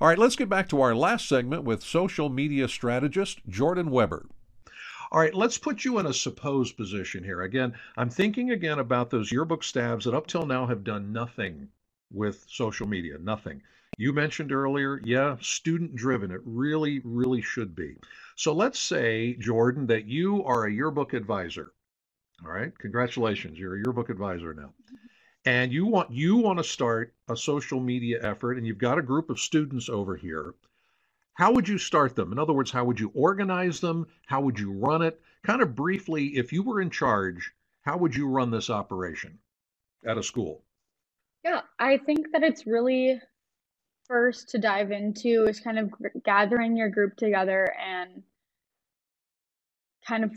All 0.00 0.08
right, 0.08 0.18
let's 0.18 0.36
get 0.36 0.48
back 0.48 0.68
to 0.68 0.80
our 0.80 0.94
last 0.94 1.28
segment 1.28 1.64
with 1.64 1.82
social 1.82 2.28
media 2.28 2.68
strategist 2.68 3.40
Jordan 3.48 3.90
Weber. 3.90 4.26
All 5.12 5.20
right, 5.20 5.34
let's 5.34 5.58
put 5.58 5.84
you 5.84 5.98
in 5.98 6.06
a 6.06 6.12
supposed 6.12 6.76
position 6.76 7.22
here. 7.22 7.42
Again, 7.42 7.74
I'm 7.96 8.10
thinking 8.10 8.50
again 8.50 8.78
about 8.78 9.10
those 9.10 9.30
yearbook 9.30 9.62
stabs 9.62 10.04
that 10.04 10.14
up 10.14 10.26
till 10.26 10.46
now 10.46 10.66
have 10.66 10.82
done 10.82 11.12
nothing 11.12 11.68
with 12.12 12.44
social 12.48 12.88
media, 12.88 13.18
nothing. 13.18 13.62
You 13.96 14.12
mentioned 14.12 14.50
earlier, 14.50 15.00
yeah, 15.04 15.36
student 15.40 15.94
driven. 15.94 16.30
It 16.32 16.40
really, 16.44 17.00
really 17.04 17.42
should 17.42 17.76
be. 17.76 17.96
So 18.34 18.52
let's 18.52 18.80
say, 18.80 19.34
Jordan, 19.34 19.86
that 19.86 20.06
you 20.06 20.44
are 20.44 20.64
a 20.64 20.72
yearbook 20.72 21.12
advisor. 21.12 21.72
All 22.44 22.50
right, 22.50 22.76
congratulations, 22.78 23.58
you're 23.58 23.76
a 23.76 23.82
yearbook 23.84 24.10
advisor 24.10 24.52
now 24.52 24.72
and 25.46 25.72
you 25.72 25.86
want 25.86 26.10
you 26.10 26.36
want 26.36 26.58
to 26.58 26.64
start 26.64 27.12
a 27.28 27.36
social 27.36 27.80
media 27.80 28.18
effort 28.22 28.56
and 28.56 28.66
you've 28.66 28.78
got 28.78 28.98
a 28.98 29.02
group 29.02 29.30
of 29.30 29.40
students 29.40 29.88
over 29.88 30.16
here 30.16 30.54
how 31.34 31.50
would 31.52 31.68
you 31.68 31.78
start 31.78 32.14
them? 32.14 32.30
In 32.30 32.38
other 32.38 32.52
words 32.52 32.70
how 32.70 32.84
would 32.84 33.00
you 33.00 33.10
organize 33.14 33.80
them? 33.80 34.06
How 34.26 34.40
would 34.40 34.58
you 34.58 34.72
run 34.72 35.02
it? 35.02 35.20
Kind 35.42 35.62
of 35.62 35.74
briefly 35.74 36.36
if 36.36 36.52
you 36.52 36.62
were 36.62 36.80
in 36.80 36.90
charge 36.90 37.52
how 37.82 37.98
would 37.98 38.14
you 38.14 38.28
run 38.28 38.50
this 38.50 38.70
operation 38.70 39.38
at 40.06 40.18
a 40.18 40.22
school? 40.22 40.62
Yeah 41.44 41.60
i 41.78 41.98
think 41.98 42.32
that 42.32 42.42
it's 42.42 42.66
really 42.66 43.20
first 44.06 44.50
to 44.50 44.58
dive 44.58 44.92
into 44.92 45.46
is 45.46 45.60
kind 45.60 45.78
of 45.78 45.92
gathering 46.24 46.76
your 46.76 46.88
group 46.88 47.16
together 47.16 47.74
and 47.82 48.22
kind 50.06 50.24
of 50.24 50.32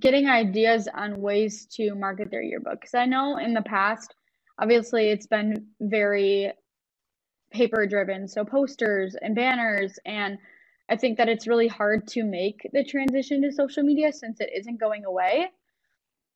getting 0.00 0.26
ideas 0.26 0.88
on 0.92 1.20
ways 1.20 1.66
to 1.66 1.94
market 1.94 2.30
their 2.30 2.42
yearbook. 2.42 2.80
Because 2.80 2.94
i 2.94 3.06
know 3.06 3.38
in 3.38 3.54
the 3.54 3.62
past 3.62 4.14
obviously 4.62 5.10
it's 5.10 5.26
been 5.26 5.66
very 5.80 6.52
paper 7.52 7.86
driven 7.86 8.26
so 8.28 8.44
posters 8.44 9.14
and 9.20 9.34
banners 9.34 9.98
and 10.06 10.38
I 10.92 10.96
think 10.96 11.16
that 11.18 11.28
it's 11.30 11.46
really 11.46 11.68
hard 11.68 12.06
to 12.08 12.22
make 12.22 12.68
the 12.72 12.84
transition 12.84 13.40
to 13.42 13.52
social 13.52 13.82
media 13.82 14.12
since 14.12 14.40
it 14.40 14.50
isn't 14.54 14.78
going 14.78 15.06
away. 15.06 15.48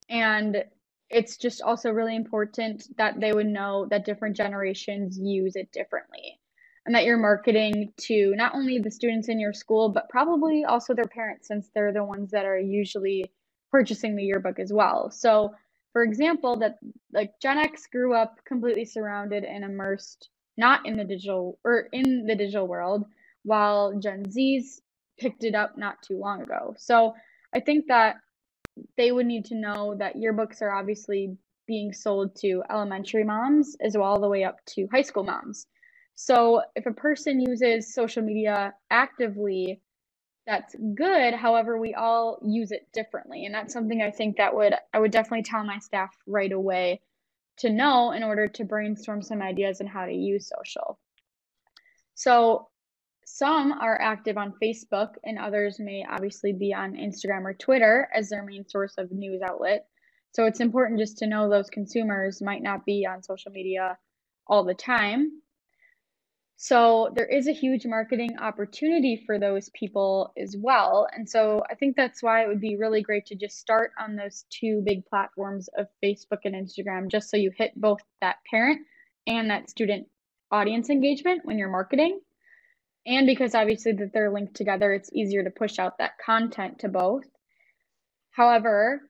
And 0.08 0.64
it's 1.10 1.36
just 1.36 1.60
also 1.60 1.90
really 1.90 2.16
important 2.16 2.84
that 2.96 3.20
they 3.20 3.32
would 3.34 3.48
know 3.48 3.86
that 3.90 4.06
different 4.06 4.36
generations 4.36 5.18
use 5.18 5.56
it 5.56 5.70
differently 5.72 6.40
and 6.86 6.94
that 6.94 7.04
you're 7.04 7.18
marketing 7.18 7.92
to 7.98 8.32
not 8.36 8.54
only 8.54 8.78
the 8.78 8.90
students 8.90 9.28
in 9.28 9.38
your 9.38 9.52
school, 9.52 9.90
but 9.90 10.08
probably 10.08 10.64
also 10.64 10.94
their 10.94 11.04
parents, 11.04 11.48
since 11.48 11.68
they're 11.74 11.92
the 11.92 12.04
ones 12.04 12.30
that 12.30 12.46
are 12.46 12.58
usually 12.58 13.30
purchasing 13.70 14.16
the 14.16 14.22
yearbook 14.22 14.58
as 14.58 14.72
well. 14.72 15.10
So, 15.10 15.52
for 15.96 16.02
example, 16.02 16.58
that 16.58 16.76
like 17.10 17.40
Gen 17.40 17.56
X 17.56 17.86
grew 17.86 18.14
up 18.14 18.44
completely 18.44 18.84
surrounded 18.84 19.44
and 19.44 19.64
immersed 19.64 20.28
not 20.58 20.84
in 20.84 20.94
the 20.94 21.04
digital 21.04 21.58
or 21.64 21.88
in 21.90 22.26
the 22.26 22.34
digital 22.34 22.68
world, 22.68 23.06
while 23.44 23.98
Gen 23.98 24.26
Zs 24.26 24.82
picked 25.18 25.42
it 25.42 25.54
up 25.54 25.78
not 25.78 26.02
too 26.02 26.18
long 26.18 26.42
ago. 26.42 26.74
So, 26.76 27.14
I 27.54 27.60
think 27.60 27.86
that 27.88 28.16
they 28.98 29.10
would 29.10 29.24
need 29.24 29.46
to 29.46 29.54
know 29.54 29.94
that 29.98 30.16
yearbooks 30.16 30.60
are 30.60 30.70
obviously 30.70 31.34
being 31.66 31.94
sold 31.94 32.36
to 32.42 32.62
elementary 32.68 33.24
moms 33.24 33.74
as 33.80 33.96
well 33.96 34.04
all 34.04 34.20
the 34.20 34.28
way 34.28 34.44
up 34.44 34.62
to 34.74 34.86
high 34.92 35.00
school 35.00 35.24
moms. 35.24 35.66
So 36.14 36.60
if 36.74 36.84
a 36.84 36.92
person 36.92 37.40
uses 37.40 37.94
social 37.94 38.22
media 38.22 38.74
actively, 38.90 39.80
that's 40.46 40.76
good. 40.94 41.34
However, 41.34 41.78
we 41.78 41.94
all 41.94 42.38
use 42.42 42.70
it 42.70 42.86
differently. 42.92 43.46
And 43.46 43.54
that's 43.54 43.72
something 43.72 44.00
I 44.00 44.10
think 44.10 44.36
that 44.36 44.54
would 44.54 44.74
I 44.94 44.98
would 44.98 45.10
definitely 45.10 45.42
tell 45.42 45.64
my 45.64 45.78
staff 45.78 46.10
right 46.26 46.52
away 46.52 47.00
to 47.58 47.70
know 47.70 48.12
in 48.12 48.22
order 48.22 48.46
to 48.46 48.64
brainstorm 48.64 49.22
some 49.22 49.42
ideas 49.42 49.80
on 49.80 49.86
how 49.86 50.06
to 50.06 50.12
use 50.12 50.48
social. 50.48 50.98
So 52.14 52.68
some 53.24 53.72
are 53.72 54.00
active 54.00 54.38
on 54.38 54.54
Facebook 54.62 55.14
and 55.24 55.38
others 55.38 55.80
may 55.80 56.04
obviously 56.08 56.52
be 56.52 56.72
on 56.72 56.94
Instagram 56.94 57.44
or 57.44 57.54
Twitter 57.54 58.08
as 58.14 58.28
their 58.28 58.44
main 58.44 58.68
source 58.68 58.94
of 58.98 59.10
news 59.10 59.42
outlet. 59.42 59.86
So 60.32 60.44
it's 60.44 60.60
important 60.60 61.00
just 61.00 61.18
to 61.18 61.26
know 61.26 61.48
those 61.48 61.70
consumers 61.70 62.40
might 62.40 62.62
not 62.62 62.84
be 62.84 63.06
on 63.06 63.22
social 63.22 63.50
media 63.50 63.98
all 64.46 64.64
the 64.64 64.74
time. 64.74 65.42
So 66.58 67.12
there 67.14 67.26
is 67.26 67.48
a 67.48 67.52
huge 67.52 67.84
marketing 67.84 68.38
opportunity 68.38 69.22
for 69.26 69.38
those 69.38 69.68
people 69.74 70.32
as 70.38 70.56
well. 70.58 71.06
And 71.14 71.28
so 71.28 71.62
I 71.70 71.74
think 71.74 71.96
that's 71.96 72.22
why 72.22 72.42
it 72.42 72.48
would 72.48 72.62
be 72.62 72.76
really 72.76 73.02
great 73.02 73.26
to 73.26 73.34
just 73.34 73.58
start 73.58 73.92
on 74.02 74.16
those 74.16 74.46
two 74.48 74.82
big 74.84 75.04
platforms 75.04 75.68
of 75.76 75.86
Facebook 76.02 76.40
and 76.44 76.54
Instagram, 76.54 77.10
just 77.10 77.30
so 77.30 77.36
you 77.36 77.50
hit 77.54 77.72
both 77.76 78.00
that 78.22 78.36
parent 78.50 78.80
and 79.26 79.50
that 79.50 79.68
student 79.68 80.08
audience 80.50 80.88
engagement 80.88 81.42
when 81.44 81.58
you're 81.58 81.68
marketing. 81.68 82.20
And 83.06 83.26
because 83.26 83.54
obviously 83.54 83.92
that 83.92 84.12
they're 84.14 84.32
linked 84.32 84.54
together, 84.54 84.94
it's 84.94 85.12
easier 85.12 85.44
to 85.44 85.50
push 85.50 85.78
out 85.78 85.98
that 85.98 86.18
content 86.24 86.78
to 86.80 86.88
both. 86.88 87.24
However, 88.30 89.02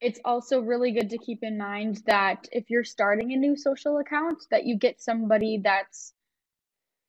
it's 0.00 0.20
also 0.24 0.60
really 0.60 0.92
good 0.92 1.10
to 1.10 1.18
keep 1.18 1.40
in 1.42 1.56
mind 1.56 2.02
that 2.06 2.48
if 2.52 2.68
you're 2.68 2.84
starting 2.84 3.32
a 3.32 3.36
new 3.36 3.56
social 3.56 3.98
account 3.98 4.44
that 4.50 4.66
you 4.66 4.78
get 4.78 5.00
somebody 5.00 5.60
that's 5.62 6.12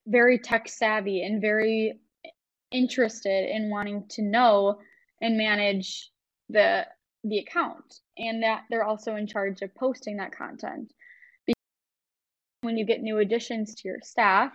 very 0.07 0.39
tech 0.39 0.69
savvy 0.69 1.23
and 1.23 1.41
very 1.41 1.99
interested 2.71 3.49
in 3.53 3.69
wanting 3.69 4.05
to 4.09 4.21
know 4.21 4.79
and 5.21 5.37
manage 5.37 6.11
the 6.49 6.85
the 7.23 7.39
account 7.39 7.99
and 8.17 8.43
that 8.43 8.61
they're 8.69 8.83
also 8.83 9.15
in 9.15 9.27
charge 9.27 9.61
of 9.61 9.73
posting 9.75 10.17
that 10.17 10.31
content. 10.31 10.93
Because 11.45 11.55
when 12.61 12.77
you 12.77 12.85
get 12.85 13.01
new 13.01 13.17
additions 13.17 13.75
to 13.75 13.87
your 13.87 13.99
staff 14.01 14.53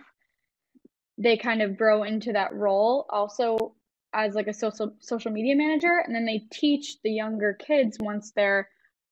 they 1.17 1.37
kind 1.37 1.61
of 1.61 1.77
grow 1.77 2.03
into 2.03 2.33
that 2.33 2.53
role. 2.53 3.05
Also 3.09 3.75
as 4.13 4.35
like 4.35 4.47
a 4.47 4.53
social 4.53 4.93
social 4.99 5.31
media 5.31 5.55
manager 5.55 6.03
and 6.05 6.13
then 6.15 6.25
they 6.25 6.45
teach 6.51 7.01
the 7.03 7.11
younger 7.11 7.53
kids 7.53 7.97
once 7.99 8.31
they're 8.31 8.69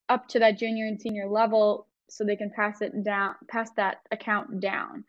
up 0.08 0.28
to 0.28 0.38
that 0.38 0.58
junior 0.58 0.86
and 0.86 1.00
senior 1.00 1.28
level 1.28 1.86
so 2.08 2.24
they 2.24 2.36
can 2.36 2.50
pass 2.50 2.80
it 2.80 3.04
down 3.04 3.34
pass 3.48 3.70
that 3.76 3.98
account 4.10 4.60
down. 4.60 5.04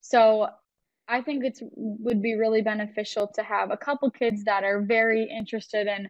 So 0.00 0.48
i 1.08 1.20
think 1.20 1.44
it's 1.44 1.60
would 1.74 2.22
be 2.22 2.36
really 2.36 2.62
beneficial 2.62 3.26
to 3.26 3.42
have 3.42 3.70
a 3.70 3.76
couple 3.76 4.10
kids 4.10 4.44
that 4.44 4.62
are 4.64 4.80
very 4.80 5.28
interested 5.28 5.86
in 5.86 6.08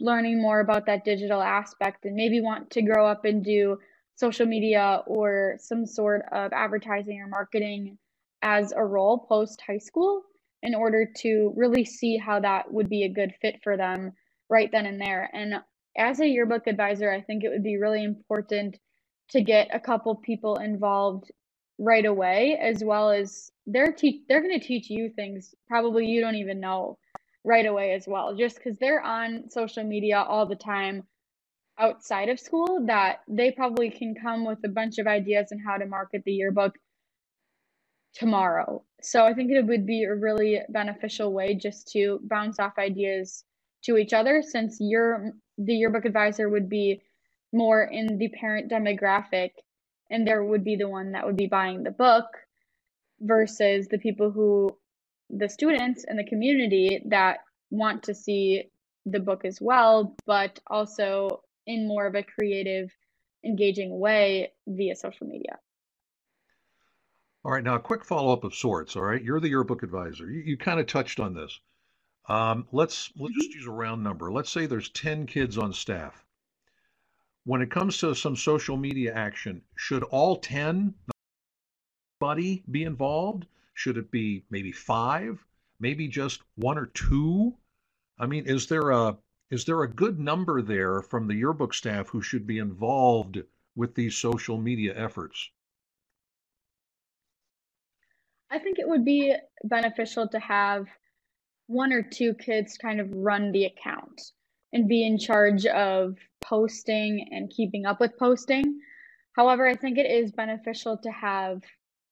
learning 0.00 0.40
more 0.40 0.60
about 0.60 0.86
that 0.86 1.04
digital 1.04 1.42
aspect 1.42 2.04
and 2.06 2.14
maybe 2.14 2.40
want 2.40 2.70
to 2.70 2.82
grow 2.82 3.06
up 3.06 3.24
and 3.26 3.44
do 3.44 3.78
social 4.14 4.46
media 4.46 5.02
or 5.06 5.56
some 5.58 5.84
sort 5.84 6.22
of 6.32 6.52
advertising 6.52 7.20
or 7.20 7.28
marketing 7.28 7.98
as 8.42 8.72
a 8.72 8.82
role 8.84 9.18
post 9.18 9.60
high 9.66 9.78
school 9.78 10.22
in 10.66 10.74
order 10.74 11.08
to 11.18 11.52
really 11.56 11.84
see 11.84 12.18
how 12.18 12.40
that 12.40 12.72
would 12.72 12.88
be 12.88 13.04
a 13.04 13.08
good 13.08 13.32
fit 13.40 13.54
for 13.62 13.76
them 13.76 14.12
right 14.50 14.70
then 14.72 14.84
and 14.84 15.00
there. 15.00 15.30
And 15.32 15.54
as 15.96 16.18
a 16.18 16.26
yearbook 16.26 16.66
advisor, 16.66 17.10
I 17.10 17.20
think 17.22 17.44
it 17.44 17.50
would 17.50 17.62
be 17.62 17.76
really 17.76 18.02
important 18.02 18.76
to 19.30 19.40
get 19.40 19.68
a 19.72 19.80
couple 19.80 20.16
people 20.16 20.56
involved 20.56 21.30
right 21.78 22.04
away 22.04 22.58
as 22.60 22.82
well 22.82 23.10
as 23.10 23.50
they're 23.66 23.92
te- 23.92 24.24
they're 24.28 24.40
going 24.40 24.58
to 24.58 24.66
teach 24.66 24.88
you 24.88 25.10
things 25.14 25.54
probably 25.68 26.06
you 26.06 26.22
don't 26.22 26.36
even 26.36 26.58
know 26.58 26.96
right 27.44 27.66
away 27.66 27.92
as 27.92 28.08
well 28.08 28.34
just 28.34 28.62
cuz 28.62 28.78
they're 28.78 29.02
on 29.02 29.46
social 29.50 29.84
media 29.84 30.18
all 30.18 30.46
the 30.46 30.56
time 30.56 31.06
outside 31.78 32.30
of 32.30 32.40
school 32.40 32.86
that 32.86 33.20
they 33.28 33.50
probably 33.50 33.90
can 33.90 34.14
come 34.14 34.46
with 34.46 34.58
a 34.64 34.68
bunch 34.68 34.96
of 34.96 35.06
ideas 35.06 35.52
on 35.52 35.58
how 35.58 35.76
to 35.76 35.84
market 35.84 36.22
the 36.24 36.32
yearbook 36.32 36.78
tomorrow. 38.16 38.82
So 39.02 39.24
I 39.24 39.34
think 39.34 39.50
it 39.50 39.66
would 39.66 39.86
be 39.86 40.04
a 40.04 40.14
really 40.14 40.60
beneficial 40.70 41.32
way 41.32 41.54
just 41.54 41.88
to 41.92 42.18
bounce 42.24 42.58
off 42.58 42.78
ideas 42.78 43.44
to 43.84 43.98
each 43.98 44.12
other 44.12 44.42
since 44.42 44.78
your 44.80 45.32
the 45.58 45.74
yearbook 45.74 46.04
advisor 46.04 46.48
would 46.48 46.68
be 46.68 47.02
more 47.52 47.84
in 47.84 48.18
the 48.18 48.28
parent 48.28 48.70
demographic 48.70 49.50
and 50.10 50.26
there 50.26 50.44
would 50.44 50.64
be 50.64 50.76
the 50.76 50.88
one 50.88 51.12
that 51.12 51.24
would 51.24 51.36
be 51.36 51.46
buying 51.46 51.82
the 51.82 51.90
book 51.90 52.26
versus 53.20 53.86
the 53.88 53.98
people 53.98 54.30
who 54.30 54.76
the 55.30 55.48
students 55.48 56.04
and 56.04 56.18
the 56.18 56.24
community 56.24 57.02
that 57.06 57.38
want 57.70 58.02
to 58.02 58.14
see 58.14 58.64
the 59.04 59.20
book 59.20 59.44
as 59.44 59.60
well 59.60 60.16
but 60.26 60.58
also 60.66 61.42
in 61.66 61.86
more 61.86 62.06
of 62.06 62.14
a 62.14 62.22
creative 62.22 62.90
engaging 63.44 63.98
way 63.98 64.50
via 64.66 64.96
social 64.96 65.26
media 65.26 65.58
all 67.46 67.52
right, 67.52 67.62
now 67.62 67.76
a 67.76 67.80
quick 67.80 68.04
follow-up 68.04 68.42
of 68.42 68.56
sorts. 68.56 68.96
All 68.96 69.02
right, 69.02 69.22
you're 69.22 69.38
the 69.38 69.48
yearbook 69.48 69.84
advisor. 69.84 70.28
You, 70.28 70.40
you 70.40 70.56
kind 70.56 70.80
of 70.80 70.88
touched 70.88 71.20
on 71.20 71.32
this. 71.32 71.60
Um, 72.28 72.66
let's 72.72 73.12
let's 73.16 73.36
just 73.36 73.54
use 73.54 73.66
a 73.68 73.70
round 73.70 74.02
number. 74.02 74.32
Let's 74.32 74.50
say 74.50 74.66
there's 74.66 74.88
10 74.88 75.26
kids 75.26 75.56
on 75.56 75.72
staff. 75.72 76.24
When 77.44 77.62
it 77.62 77.70
comes 77.70 77.98
to 77.98 78.16
some 78.16 78.34
social 78.34 78.76
media 78.76 79.14
action, 79.14 79.62
should 79.76 80.02
all 80.02 80.38
10 80.38 80.94
buddy 82.18 82.64
be 82.68 82.82
involved? 82.82 83.46
Should 83.74 83.96
it 83.96 84.10
be 84.10 84.44
maybe 84.50 84.72
five? 84.72 85.38
Maybe 85.78 86.08
just 86.08 86.40
one 86.56 86.78
or 86.78 86.86
two? 86.86 87.54
I 88.18 88.26
mean, 88.26 88.46
is 88.46 88.66
there 88.66 88.90
a 88.90 89.18
is 89.52 89.66
there 89.66 89.84
a 89.84 89.94
good 89.94 90.18
number 90.18 90.62
there 90.62 91.00
from 91.00 91.28
the 91.28 91.36
yearbook 91.36 91.74
staff 91.74 92.08
who 92.08 92.22
should 92.22 92.44
be 92.44 92.58
involved 92.58 93.40
with 93.76 93.94
these 93.94 94.16
social 94.16 94.58
media 94.58 94.94
efforts? 94.96 95.48
I 98.50 98.58
think 98.58 98.78
it 98.78 98.88
would 98.88 99.04
be 99.04 99.34
beneficial 99.64 100.28
to 100.28 100.38
have 100.38 100.86
one 101.66 101.92
or 101.92 102.02
two 102.02 102.34
kids 102.34 102.78
kind 102.78 103.00
of 103.00 103.10
run 103.12 103.50
the 103.52 103.64
account 103.64 104.20
and 104.72 104.88
be 104.88 105.04
in 105.04 105.18
charge 105.18 105.66
of 105.66 106.16
posting 106.40 107.28
and 107.32 107.50
keeping 107.50 107.86
up 107.86 108.00
with 108.00 108.18
posting. 108.18 108.80
However, 109.34 109.66
I 109.66 109.74
think 109.74 109.98
it 109.98 110.10
is 110.10 110.32
beneficial 110.32 110.96
to 110.98 111.10
have 111.10 111.62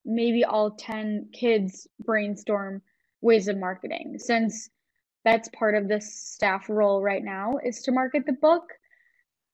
maybe 0.04 0.44
all 0.44 0.72
10 0.72 1.28
kids 1.32 1.86
brainstorm 2.04 2.82
ways 3.20 3.48
of 3.48 3.56
marketing 3.56 4.16
since 4.18 4.68
that's 5.24 5.48
part 5.50 5.74
of 5.74 5.88
the 5.88 6.00
staff 6.00 6.68
role 6.68 7.00
right 7.00 7.24
now 7.24 7.54
is 7.64 7.80
to 7.82 7.92
market 7.92 8.26
the 8.26 8.34
book 8.34 8.64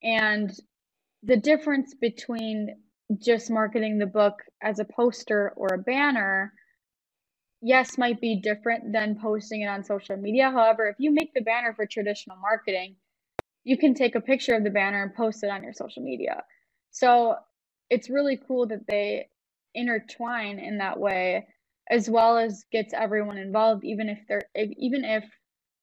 and 0.03 0.51
the 1.23 1.37
difference 1.37 1.95
between 1.95 2.75
just 3.19 3.51
marketing 3.51 3.99
the 3.99 4.07
book 4.07 4.35
as 4.63 4.81
a 4.81 4.85
poster 4.85 5.53
or 5.57 5.69
a 5.75 5.79
banner 5.79 6.53
yes, 7.61 7.99
might 7.99 8.21
be 8.21 8.37
different 8.37 8.93
than 8.93 9.19
posting 9.21 9.63
it 9.63 9.67
on 9.67 9.85
social 9.85 10.17
media. 10.17 10.51
However, 10.51 10.87
if 10.87 10.97
you 10.99 11.13
make 11.13 11.33
the 11.35 11.43
banner 11.43 11.75
for 11.75 11.87
traditional 11.87 12.37
marketing, 12.39 12.97
you 13.65 13.77
can 13.77 13.95
take 13.95 14.15
a 14.15 14.21
picture 14.21 14.55
of 14.55 14.65
the 14.65 14.71
banner 14.71 15.03
and 15.03 15.15
post 15.15 15.45
it 15.45 15.51
on 15.51 15.63
your 15.63 15.73
social 15.73 16.03
media. 16.03 16.43
So 16.91 17.37
it's 17.91 18.09
really 18.09 18.39
cool 18.49 18.67
that 18.69 18.87
they 18.89 19.29
intertwine 19.75 20.59
in 20.59 20.79
that 20.79 20.99
way 20.99 21.47
as 21.91 22.09
well 22.09 22.39
as 22.39 22.65
gets 22.73 22.95
everyone 22.95 23.37
involved 23.37 23.85
even 23.85 24.09
if 24.09 24.19
they're 24.29 24.49
even 24.57 25.05
if 25.05 25.25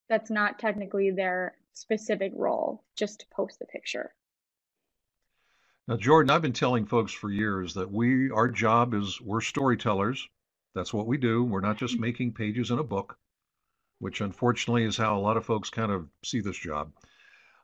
that's 0.09 0.29
not 0.29 0.59
technically 0.59 1.11
their 1.11 1.55
specific 1.73 2.31
role 2.35 2.83
just 2.97 3.21
to 3.21 3.25
post 3.31 3.59
the 3.59 3.65
picture 3.65 4.13
now 5.87 5.95
jordan 5.95 6.29
i've 6.29 6.41
been 6.41 6.51
telling 6.51 6.85
folks 6.85 7.13
for 7.13 7.31
years 7.31 7.73
that 7.73 7.89
we 7.89 8.29
our 8.31 8.49
job 8.49 8.93
is 8.93 9.21
we're 9.21 9.39
storytellers 9.39 10.27
that's 10.77 10.93
what 10.93 11.07
we 11.07 11.17
do. 11.17 11.43
We're 11.43 11.61
not 11.61 11.77
just 11.77 11.99
making 11.99 12.33
pages 12.33 12.71
in 12.71 12.79
a 12.79 12.83
book. 12.83 13.19
which 13.99 14.21
unfortunately 14.21 14.83
is 14.83 14.97
how 14.97 15.17
a 15.17 15.21
lot 15.21 15.37
of 15.37 15.45
folks 15.45 15.69
kind 15.71 15.91
of 15.91 16.09
see 16.23 16.41
this 16.41 16.57
job. 16.57 16.93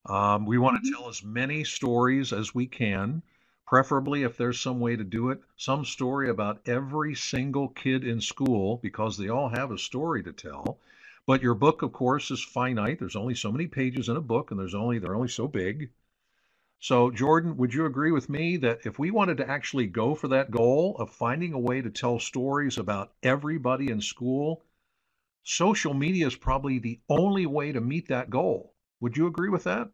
Um, 0.05 0.45
we 0.45 0.57
want 0.57 0.83
to 0.83 0.89
Mhm. 0.89 0.93
tell 0.93 1.09
as 1.09 1.23
many 1.23 1.63
stories 1.63 2.33
as 2.33 2.55
we 2.55 2.67
can, 2.67 3.23
preferably 3.67 4.23
if 4.23 4.37
there's 4.37 4.59
some 4.59 4.79
way 4.79 4.95
to 4.95 5.03
do 5.03 5.29
it, 5.31 5.41
some 5.57 5.85
story 5.85 6.29
about 6.29 6.61
every 6.67 7.15
single 7.15 7.69
kid 7.69 8.05
in 8.05 8.21
school 8.21 8.77
because 8.77 9.17
they 9.17 9.29
all 9.29 9.49
have 9.49 9.71
a 9.71 9.77
story 9.77 10.23
to 10.23 10.33
tell. 10.33 10.79
But 11.25 11.41
your 11.41 11.55
book, 11.55 11.81
of 11.83 11.93
course, 11.93 12.31
is 12.31 12.43
finite. 12.43 12.99
There's 12.99 13.15
only 13.17 13.35
so 13.35 13.51
many 13.51 13.67
pages 13.67 14.09
in 14.09 14.17
a 14.17 14.21
book, 14.21 14.51
and 14.51 14.59
there's 14.59 14.75
only 14.75 14.99
they're 14.99 15.15
only 15.15 15.29
so 15.29 15.47
big. 15.47 15.91
So, 16.83 17.11
Jordan, 17.11 17.55
would 17.55 17.73
you 17.73 17.85
agree 17.85 18.11
with 18.11 18.27
me 18.27 18.57
that 18.57 18.85
if 18.85 18.99
we 18.99 19.09
wanted 19.09 19.37
to 19.37 19.49
actually 19.49 19.87
go 19.87 20.15
for 20.15 20.27
that 20.27 20.51
goal 20.51 20.97
of 20.99 21.09
finding 21.09 21.53
a 21.53 21.57
way 21.57 21.81
to 21.81 21.89
tell 21.89 22.19
stories 22.19 22.77
about 22.77 23.13
everybody 23.23 23.87
in 23.89 24.01
school, 24.01 24.65
social 25.43 25.93
media 25.93 26.27
is 26.27 26.35
probably 26.35 26.79
the 26.79 26.99
only 27.07 27.45
way 27.45 27.71
to 27.71 27.79
meet 27.79 28.09
that 28.09 28.29
goal. 28.29 28.73
Would 28.99 29.15
you 29.15 29.27
agree 29.27 29.47
with 29.47 29.63
that? 29.63 29.91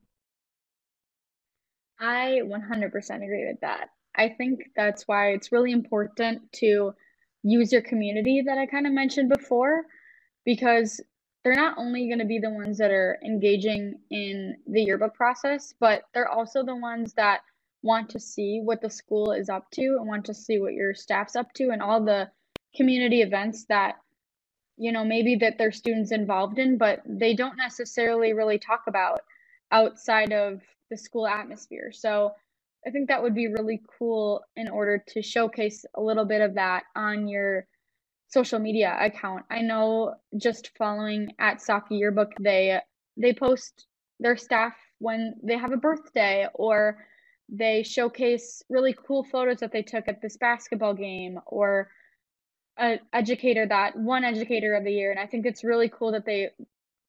I 2.00 2.42
100% 2.42 3.24
agree 3.24 3.46
with 3.46 3.60
that. 3.62 3.90
I 4.16 4.30
think 4.30 4.62
that's 4.76 5.08
why 5.08 5.34
it's 5.34 5.52
really 5.52 5.72
important 5.72 6.52
to 6.54 6.96
use 7.44 7.72
your 7.72 7.84
community 7.84 8.42
that 8.48 8.58
I 8.58 8.66
kind 8.66 8.88
of 8.88 8.94
mentioned 8.94 9.30
before, 9.30 9.86
because 10.44 11.00
they're 11.44 11.56
not 11.56 11.78
only 11.78 12.08
going 12.08 12.20
to 12.20 12.26
be 12.26 12.40
the 12.40 12.50
ones 12.50 12.78
that 12.78 12.92
are 12.92 13.20
engaging 13.26 14.00
in 14.12 14.58
the 14.68 14.82
yearbook 14.82 15.14
process, 15.16 15.74
but 15.80 16.04
they're 16.14 16.30
also 16.30 16.64
the 16.64 16.76
ones 16.76 17.14
that 17.14 17.42
want 17.82 18.10
to 18.10 18.20
see 18.20 18.60
what 18.64 18.82
the 18.82 18.90
school 18.90 19.32
is 19.32 19.50
up 19.50 19.70
to 19.72 19.82
and 19.82 20.08
want 20.08 20.26
to 20.26 20.34
see 20.34 20.60
what 20.60 20.74
your 20.74 20.94
staff's 20.94 21.36
up 21.36 21.52
to 21.54 21.70
and 21.70 21.82
all 21.82 22.04
the 22.04 22.30
community 22.76 23.22
events 23.22 23.66
that 23.70 23.96
you 24.80 24.94
know, 24.94 25.04
maybe 25.04 25.36
that 25.36 25.58
their 25.58 25.74
students 25.74 26.12
involved 26.12 26.58
in, 26.58 26.78
but 26.78 27.02
they 27.06 27.36
don't 27.36 27.58
necessarily 27.58 28.34
really 28.34 28.58
talk 28.58 28.84
about 28.88 29.20
outside 29.74 30.32
of 30.32 30.62
the 30.90 30.98
school 30.98 31.28
atmosphere. 31.28 31.92
So 31.92 32.32
I 32.88 32.90
think 32.90 33.10
that 33.10 33.22
would 33.22 33.36
be 33.36 33.48
really 33.48 33.82
cool 34.00 34.42
in 34.56 34.70
order 34.70 35.04
to 35.10 35.22
showcase 35.22 35.84
a 35.96 36.02
little 36.02 36.24
bit 36.24 36.40
of 36.40 36.56
that 36.56 36.84
on 36.96 37.28
your 37.28 37.68
social 38.30 38.60
media 38.60 38.96
account. 39.00 39.46
I 39.50 39.62
know 39.62 40.16
just 40.38 40.72
following 40.78 41.34
at 41.40 41.62
Saki 41.62 41.96
Yearbook, 41.96 42.32
they 42.40 42.80
they 43.18 43.34
post 43.34 43.88
their 44.20 44.38
staff 44.38 44.74
when 45.00 45.36
they 45.44 45.58
have 45.58 45.72
a 45.72 45.78
birthday 45.78 46.48
or 46.54 47.06
they 47.50 47.84
showcase 47.84 48.64
really 48.70 48.96
cool 49.08 49.24
photos 49.24 49.60
that 49.60 49.72
they 49.72 49.82
took 49.82 50.08
at 50.08 50.22
this 50.22 50.38
basketball 50.38 50.94
game 50.94 51.40
or 51.48 51.90
a 52.78 53.00
educator 53.12 53.66
that 53.66 53.96
one 53.98 54.24
educator 54.24 54.76
of 54.76 54.84
the 54.84 54.92
year 54.92 55.10
and 55.10 55.20
i 55.20 55.26
think 55.26 55.46
it's 55.46 55.64
really 55.64 55.90
cool 55.90 56.12
that 56.12 56.26
they 56.26 56.50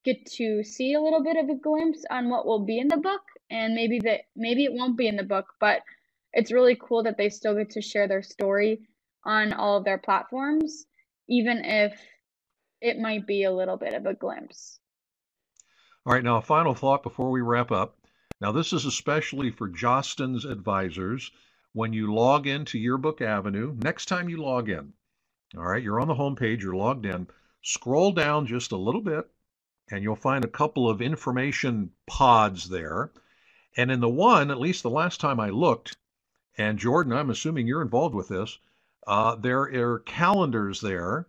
get 0.05 0.25
to 0.25 0.65
see 0.65 0.95
a 0.95 1.01
little 1.01 1.23
bit 1.23 1.37
of 1.37 1.49
a 1.51 1.55
glimpse 1.55 2.05
on 2.11 2.31
what 2.31 2.47
will 2.47 2.65
be 2.65 2.79
in 2.79 2.89
the 2.89 2.97
book 2.97 3.21
and 3.51 3.75
maybe 3.75 4.01
that 4.01 4.23
maybe 4.35 4.65
it 4.65 4.73
won't 4.73 4.97
be 4.97 5.07
in 5.07 5.17
the 5.17 5.23
book 5.23 5.47
but 5.61 5.83
it's 6.33 6.53
really 6.53 6.79
cool 6.81 7.03
that 7.03 7.19
they 7.19 7.29
still 7.29 7.55
get 7.55 7.71
to 7.71 7.83
share 7.83 8.09
their 8.09 8.23
story 8.23 8.81
on 9.25 9.53
all 9.53 9.77
of 9.77 9.85
their 9.85 9.99
platforms 9.99 10.87
even 11.31 11.65
if 11.65 11.99
it 12.83 12.99
might 12.99 13.27
be 13.27 13.45
a 13.45 13.53
little 13.53 13.77
bit 13.77 13.95
of 13.95 14.05
a 14.05 14.15
glimpse 14.15 14.81
All 16.05 16.13
right, 16.13 16.25
now 16.25 16.37
a 16.37 16.43
final 16.43 16.75
thought 16.75 17.03
before 17.03 17.31
we 17.31 17.41
wrap 17.41 17.71
up. 17.71 17.97
Now, 18.41 18.53
this 18.53 18.73
is 18.73 18.85
especially 18.85 19.51
for 19.51 19.69
Jostens 19.69 20.45
advisors. 20.45 21.31
When 21.73 21.93
you 21.93 22.13
log 22.13 22.47
into 22.47 22.79
Yearbook 22.79 23.21
Avenue, 23.21 23.77
next 23.79 24.07
time 24.07 24.29
you 24.29 24.39
log 24.39 24.69
in, 24.69 24.93
all 25.57 25.67
right, 25.67 25.83
you're 25.83 26.01
on 26.01 26.09
the 26.09 26.15
home 26.15 26.37
page, 26.37 26.63
you're 26.65 26.75
logged 26.75 27.07
in. 27.07 27.29
Scroll 27.63 28.13
down 28.13 28.47
just 28.47 28.73
a 28.73 28.77
little 28.77 29.03
bit, 29.03 29.31
and 29.91 30.03
you'll 30.03 30.17
find 30.17 30.45
a 30.45 30.49
couple 30.49 30.89
of 30.89 31.03
information 31.03 31.93
pods 32.07 32.69
there. 32.69 33.13
And 33.77 33.91
in 33.91 34.01
the 34.01 34.09
one, 34.09 34.51
at 34.51 34.61
least 34.61 34.83
the 34.83 34.91
last 34.91 35.21
time 35.21 35.39
I 35.39 35.51
looked, 35.51 35.97
and 36.57 36.79
Jordan, 36.79 37.13
I'm 37.13 37.31
assuming 37.31 37.67
you're 37.67 37.83
involved 37.83 38.15
with 38.15 38.29
this, 38.29 38.59
uh, 39.07 39.35
there 39.37 39.63
are 39.63 40.01
calendars 40.01 40.81
there 40.81 41.27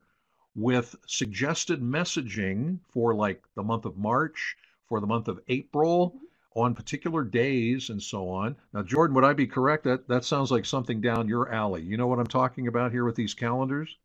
with 0.55 0.95
suggested 1.07 1.81
messaging 1.81 2.79
for 2.89 3.13
like 3.13 3.43
the 3.55 3.63
month 3.63 3.85
of 3.85 3.97
March, 3.97 4.55
for 4.87 4.99
the 4.99 5.07
month 5.07 5.27
of 5.27 5.39
April, 5.47 6.19
on 6.55 6.75
particular 6.75 7.23
days, 7.23 7.89
and 7.89 8.01
so 8.01 8.27
on. 8.29 8.55
Now, 8.73 8.83
Jordan, 8.83 9.15
would 9.15 9.23
I 9.23 9.33
be 9.33 9.47
correct? 9.47 9.85
That 9.85 10.07
that 10.07 10.25
sounds 10.25 10.51
like 10.51 10.65
something 10.65 10.99
down 10.99 11.27
your 11.27 11.51
alley. 11.53 11.81
You 11.81 11.97
know 11.97 12.07
what 12.07 12.19
I'm 12.19 12.27
talking 12.27 12.67
about 12.67 12.91
here 12.91 13.05
with 13.05 13.15
these 13.15 13.33
calendars? 13.33 13.97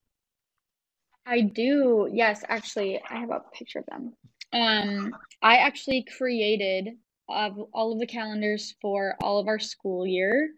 i 1.27 1.41
do 1.41 2.09
yes 2.13 2.43
actually 2.49 3.01
i 3.11 3.17
have 3.17 3.31
a 3.31 3.43
picture 3.53 3.81
of 3.81 3.87
them 3.87 4.13
um 4.53 5.15
i 5.43 5.57
actually 5.57 6.07
created 6.17 6.91
of 7.29 7.59
all 7.75 7.93
of 7.93 7.99
the 7.99 8.07
calendars 8.07 8.77
for 8.81 9.17
all 9.21 9.39
of 9.39 9.49
our 9.49 9.59
school 9.59 10.07
year 10.07 10.51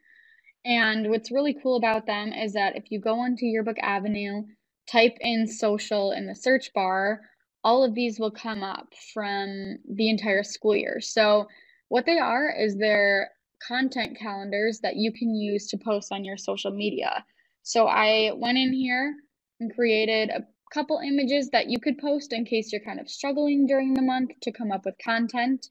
And 0.68 1.08
what's 1.08 1.32
really 1.32 1.54
cool 1.54 1.76
about 1.76 2.04
them 2.04 2.30
is 2.30 2.52
that 2.52 2.76
if 2.76 2.90
you 2.90 3.00
go 3.00 3.20
onto 3.20 3.46
Yearbook 3.46 3.78
Avenue, 3.80 4.42
type 4.86 5.16
in 5.22 5.46
social 5.46 6.12
in 6.12 6.26
the 6.26 6.34
search 6.34 6.70
bar, 6.74 7.22
all 7.64 7.82
of 7.82 7.94
these 7.94 8.20
will 8.20 8.30
come 8.30 8.62
up 8.62 8.92
from 9.14 9.78
the 9.90 10.10
entire 10.10 10.42
school 10.42 10.76
year. 10.76 11.00
So, 11.00 11.48
what 11.88 12.04
they 12.04 12.18
are 12.18 12.50
is 12.54 12.76
they're 12.76 13.30
content 13.66 14.18
calendars 14.18 14.80
that 14.80 14.96
you 14.96 15.10
can 15.10 15.34
use 15.34 15.68
to 15.68 15.78
post 15.78 16.12
on 16.12 16.22
your 16.22 16.36
social 16.36 16.70
media. 16.70 17.24
So, 17.62 17.86
I 17.86 18.32
went 18.36 18.58
in 18.58 18.74
here 18.74 19.14
and 19.60 19.74
created 19.74 20.28
a 20.28 20.46
couple 20.74 20.98
images 20.98 21.48
that 21.48 21.70
you 21.70 21.80
could 21.80 21.96
post 21.96 22.34
in 22.34 22.44
case 22.44 22.72
you're 22.72 22.82
kind 22.82 23.00
of 23.00 23.08
struggling 23.08 23.66
during 23.66 23.94
the 23.94 24.02
month 24.02 24.32
to 24.42 24.52
come 24.52 24.70
up 24.70 24.84
with 24.84 24.96
content. 25.02 25.70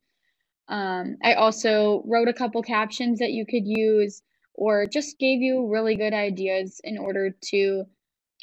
Um, 0.70 1.18
I 1.24 1.36
also 1.36 2.02
wrote 2.08 2.30
a 2.30 2.34
couple 2.34 2.64
captions 2.64 3.20
that 3.20 3.32
you 3.32 3.46
could 3.46 3.68
use 3.68 4.24
or 4.58 4.88
just 4.88 5.20
gave 5.20 5.42
you 5.42 5.68
really 5.72 5.96
good 5.96 6.14
ideas 6.14 6.82
in 6.84 6.98
order 6.98 7.34
to 7.52 7.86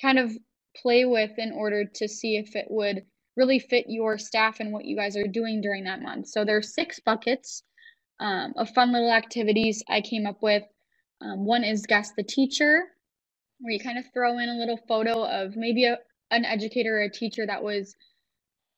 kind 0.01 0.19
of 0.19 0.33
play 0.81 1.05
with 1.05 1.33
in 1.39 1.53
order 1.53 1.85
to 1.85 2.09
see 2.09 2.37
if 2.37 2.57
it 2.57 2.67
would 2.71 3.05
really 3.37 3.59
fit 3.59 3.87
your 3.89 4.17
staff 4.17 4.61
and 4.61 4.73
what 4.73 4.85
you 4.85 4.97
guys 4.97 5.17
are 5.17 5.27
doing 5.27 5.61
during 5.61 5.85
that 5.85 6.01
month. 6.01 6.29
So 6.29 6.45
there's 6.45 6.75
six 6.75 7.01
buckets 7.01 7.65
um, 8.21 8.55
of 8.57 8.71
fun 8.71 8.93
little 8.93 9.13
activities 9.13 9.83
I 9.89 10.01
came 10.01 10.27
up 10.27 10.41
with. 10.41 10.63
Um, 11.21 11.45
one 11.45 11.65
is 11.65 11.87
guess 11.87 12.13
the 12.17 12.23
teacher, 12.23 12.85
where 13.61 13.73
you 13.73 13.81
kind 13.81 13.99
of 13.99 14.05
throw 14.13 14.39
in 14.39 14.49
a 14.49 14.59
little 14.59 14.79
photo 14.89 15.25
of 15.25 15.57
maybe 15.57 15.85
a, 15.85 15.99
an 16.31 16.45
educator 16.45 16.99
or 16.99 17.03
a 17.03 17.11
teacher 17.11 17.47
that 17.47 17.63
was 17.63 17.97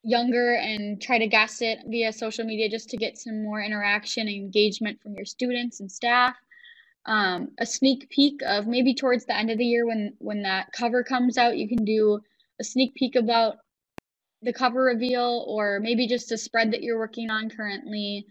younger 0.03 0.55
and 0.55 1.01
try 1.01 1.19
to 1.19 1.27
guess 1.27 1.61
it 1.61 1.79
via 1.87 2.13
social 2.13 2.45
media 2.45 2.69
just 2.69 2.89
to 2.89 2.97
get 2.97 3.17
some 3.17 3.43
more 3.43 3.61
interaction 3.61 4.27
and 4.27 4.35
engagement 4.35 4.99
from 5.01 5.13
your 5.13 5.25
students 5.25 5.81
and 5.81 5.91
staff. 5.91 6.35
Um, 7.07 7.49
a 7.59 7.65
sneak 7.65 8.09
peek 8.09 8.41
of 8.45 8.67
maybe 8.67 8.93
towards 8.93 9.25
the 9.25 9.35
end 9.37 9.49
of 9.51 9.57
the 9.57 9.65
year 9.65 9.87
when 9.87 10.13
when 10.19 10.43
that 10.43 10.71
cover 10.73 11.03
comes 11.03 11.37
out, 11.37 11.57
you 11.57 11.67
can 11.69 11.85
do 11.85 12.19
a 12.59 12.63
sneak 12.63 12.95
peek 12.95 13.15
about 13.15 13.57
the 14.43 14.53
cover 14.53 14.83
reveal 14.83 15.45
or 15.47 15.79
maybe 15.81 16.07
just 16.07 16.31
a 16.31 16.37
spread 16.37 16.71
that 16.71 16.83
you're 16.83 16.99
working 16.99 17.29
on 17.29 17.49
currently. 17.49 18.25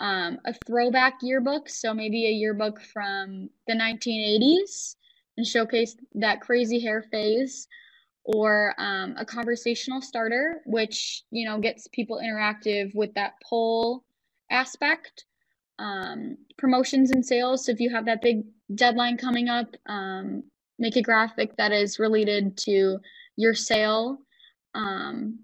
Um, 0.00 0.38
a 0.46 0.54
throwback 0.54 1.14
yearbook, 1.22 1.68
so 1.68 1.94
maybe 1.94 2.26
a 2.26 2.30
yearbook 2.32 2.80
from 2.82 3.50
the 3.66 3.74
1980s 3.74 4.96
and 5.36 5.46
showcase 5.46 5.96
that 6.14 6.40
crazy 6.40 6.80
hair 6.80 7.02
phase 7.02 7.68
or 8.24 8.74
um, 8.78 9.14
a 9.18 9.24
conversational 9.24 10.02
starter, 10.02 10.62
which 10.66 11.24
you 11.30 11.48
know 11.48 11.58
gets 11.58 11.88
people 11.88 12.20
interactive 12.22 12.94
with 12.94 13.14
that 13.14 13.34
poll 13.48 14.04
aspect. 14.50 15.24
Um, 15.80 16.36
promotions 16.58 17.10
and 17.10 17.24
sales. 17.24 17.64
So 17.64 17.72
if 17.72 17.80
you 17.80 17.90
have 17.90 18.04
that 18.04 18.20
big 18.20 18.42
deadline 18.74 19.16
coming 19.16 19.48
up, 19.48 19.74
um, 19.86 20.44
make 20.78 20.96
a 20.96 21.02
graphic 21.02 21.56
that 21.56 21.72
is 21.72 21.98
related 21.98 22.56
to 22.58 22.98
your 23.36 23.54
sale. 23.54 24.18
Um, 24.74 25.38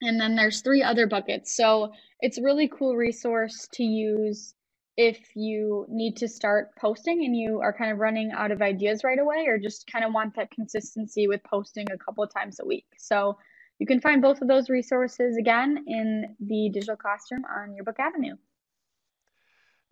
and 0.00 0.20
then 0.20 0.34
there's 0.34 0.60
three 0.60 0.82
other 0.82 1.06
buckets. 1.06 1.56
So 1.56 1.92
it's 2.20 2.38
a 2.38 2.42
really 2.42 2.68
cool 2.68 2.96
resource 2.96 3.68
to 3.74 3.84
use 3.84 4.54
if 4.96 5.18
you 5.34 5.86
need 5.88 6.16
to 6.16 6.28
start 6.28 6.70
posting 6.76 7.24
and 7.24 7.36
you 7.36 7.60
are 7.60 7.72
kind 7.72 7.92
of 7.92 7.98
running 7.98 8.32
out 8.32 8.50
of 8.50 8.60
ideas 8.60 9.04
right 9.04 9.18
away 9.18 9.46
or 9.46 9.58
just 9.58 9.90
kind 9.90 10.04
of 10.04 10.12
want 10.12 10.34
that 10.34 10.50
consistency 10.50 11.28
with 11.28 11.42
posting 11.44 11.86
a 11.90 11.98
couple 11.98 12.22
of 12.22 12.34
times 12.34 12.58
a 12.60 12.66
week. 12.66 12.86
So 12.98 13.38
you 13.78 13.86
can 13.86 14.00
find 14.00 14.20
both 14.20 14.42
of 14.42 14.48
those 14.48 14.68
resources 14.68 15.36
again 15.36 15.84
in 15.86 16.36
the 16.40 16.70
digital 16.72 16.96
classroom 16.96 17.44
on 17.44 17.74
Yearbook 17.74 17.98
Avenue. 17.98 18.36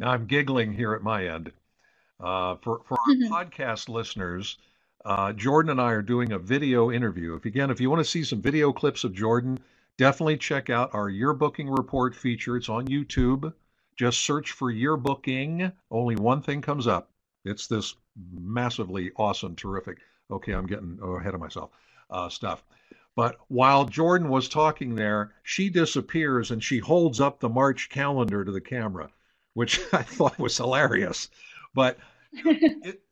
Now 0.01 0.13
I'm 0.13 0.25
giggling 0.25 0.73
here 0.73 0.95
at 0.95 1.03
my 1.03 1.27
end. 1.27 1.53
Uh, 2.19 2.57
for 2.63 2.81
for 2.87 2.97
our 3.07 3.15
podcast 3.45 3.91
listeners, 3.91 4.57
uh, 5.05 5.35
Jordan 5.35 5.73
and 5.73 5.81
I 5.81 5.93
are 5.93 6.01
doing 6.01 6.33
a 6.33 6.39
video 6.39 6.91
interview. 6.91 7.35
If 7.35 7.45
again, 7.45 7.71
if 7.71 7.83
you 7.83 7.91
want 7.91 8.01
to 8.01 8.11
see 8.11 8.25
some 8.25 8.41
video 8.41 8.73
clips 8.73 9.05
of 9.05 9.13
Jordan, 9.13 9.59
definitely 9.99 10.39
check 10.39 10.71
out 10.71 10.95
our 10.95 11.11
yearbooking 11.11 11.77
report 11.77 12.17
feature. 12.17 12.57
It's 12.57 12.71
on 12.71 12.89
YouTube. 12.89 13.53
Just 13.95 14.21
search 14.21 14.53
for 14.53 14.73
yearbooking. 14.73 15.71
Only 15.91 16.17
one 16.17 16.41
thing 16.41 16.63
comes 16.63 16.87
up. 16.87 17.11
It's 17.45 17.67
this 17.67 17.95
massively 18.33 19.13
awesome, 19.17 19.55
terrific. 19.55 19.99
Okay, 20.31 20.53
I'm 20.53 20.67
getting 20.67 20.99
ahead 21.03 21.35
of 21.35 21.41
myself. 21.41 21.73
Uh, 22.09 22.31
stuff. 22.31 22.65
But 23.17 23.37
while 23.49 23.85
Jordan 23.85 24.31
was 24.31 24.49
talking 24.49 24.95
there, 24.95 25.35
she 25.43 25.69
disappears 25.69 26.51
and 26.51 26.65
she 26.65 26.79
holds 26.79 27.21
up 27.21 27.39
the 27.39 27.51
March 27.51 27.91
calendar 27.91 28.47
to 28.47 28.51
the 28.51 28.63
camera, 28.63 29.11
which 29.55 29.81
I 29.93 30.03
thought 30.03 30.39
was 30.39 30.57
hilarious. 30.57 31.29
But 31.75 31.99
it, 32.33 33.03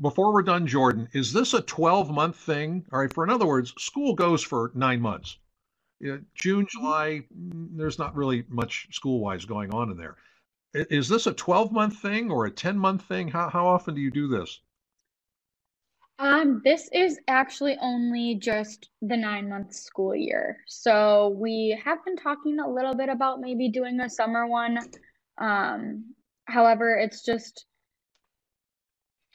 before 0.00 0.32
we're 0.32 0.42
done, 0.42 0.66
Jordan, 0.66 1.08
is 1.12 1.32
this 1.32 1.54
a 1.54 1.62
12 1.62 2.10
month 2.10 2.36
thing? 2.36 2.84
All 2.92 3.00
right, 3.00 3.12
for 3.12 3.24
in 3.24 3.30
other 3.30 3.46
words, 3.46 3.74
school 3.78 4.14
goes 4.14 4.42
for 4.42 4.70
nine 4.74 5.00
months. 5.00 5.38
June, 6.00 6.26
mm-hmm. 6.34 6.64
July, 6.68 7.22
mm, 7.36 7.68
there's 7.76 7.98
not 7.98 8.14
really 8.14 8.44
much 8.48 8.88
school 8.90 9.20
wise 9.20 9.44
going 9.44 9.72
on 9.72 9.90
in 9.90 9.96
there. 9.96 10.16
Is 10.74 11.08
this 11.08 11.26
a 11.26 11.32
12 11.32 11.70
month 11.70 11.98
thing 11.98 12.30
or 12.30 12.46
a 12.46 12.50
10 12.50 12.78
month 12.78 13.02
thing? 13.02 13.28
How, 13.28 13.48
how 13.48 13.66
often 13.66 13.94
do 13.94 14.00
you 14.00 14.10
do 14.10 14.26
this? 14.26 14.60
Um, 16.18 16.62
this 16.64 16.88
is 16.92 17.18
actually 17.26 17.76
only 17.80 18.36
just 18.36 18.90
the 19.00 19.16
nine 19.16 19.48
month 19.48 19.74
school 19.74 20.14
year. 20.14 20.58
So 20.66 21.36
we 21.36 21.78
have 21.84 22.04
been 22.04 22.16
talking 22.16 22.60
a 22.60 22.68
little 22.68 22.94
bit 22.94 23.08
about 23.08 23.40
maybe 23.40 23.68
doing 23.68 24.00
a 24.00 24.08
summer 24.08 24.46
one. 24.46 24.78
Um, 25.42 26.14
however, 26.46 26.96
it's 26.96 27.24
just 27.24 27.66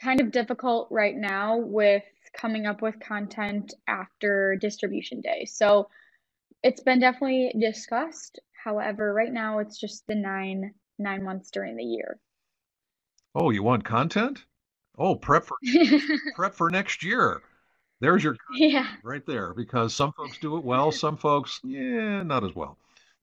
kind 0.02 0.22
of 0.22 0.32
difficult 0.32 0.88
right 0.90 1.16
now 1.16 1.58
with 1.58 2.04
coming 2.34 2.66
up 2.66 2.82
with 2.82 3.00
content 3.00 3.74
after 3.88 4.56
distribution 4.56 5.22
day. 5.22 5.46
So 5.46 5.90
it's 6.64 6.82
been 6.82 7.00
definitely 7.00 7.54
discussed. 7.60 8.40
However, 8.64 9.14
right 9.14 9.32
now 9.32 9.60
it's 9.60 9.80
just 9.80 10.06
the 10.08 10.16
nine 10.16 10.74
nine 10.98 11.24
months 11.24 11.52
during 11.52 11.76
the 11.76 11.84
year. 11.84 12.18
Oh, 13.36 13.50
you 13.50 13.62
want 13.62 13.84
content? 13.84 14.46
Oh, 14.98 15.16
prep 15.16 15.46
for 15.46 15.58
prep 16.36 16.56
for 16.56 16.70
next 16.70 17.04
year. 17.04 17.42
There's 18.00 18.24
your 18.24 18.38
yeah 18.56 18.88
right 19.04 19.26
there 19.26 19.54
because 19.54 19.94
some 19.94 20.14
folks 20.14 20.38
do 20.38 20.58
it 20.58 20.64
well, 20.64 20.92
some 20.92 21.18
folks 21.18 21.60
yeah 21.64 22.24
not 22.24 22.44
as 22.44 22.56
well. 22.56 22.78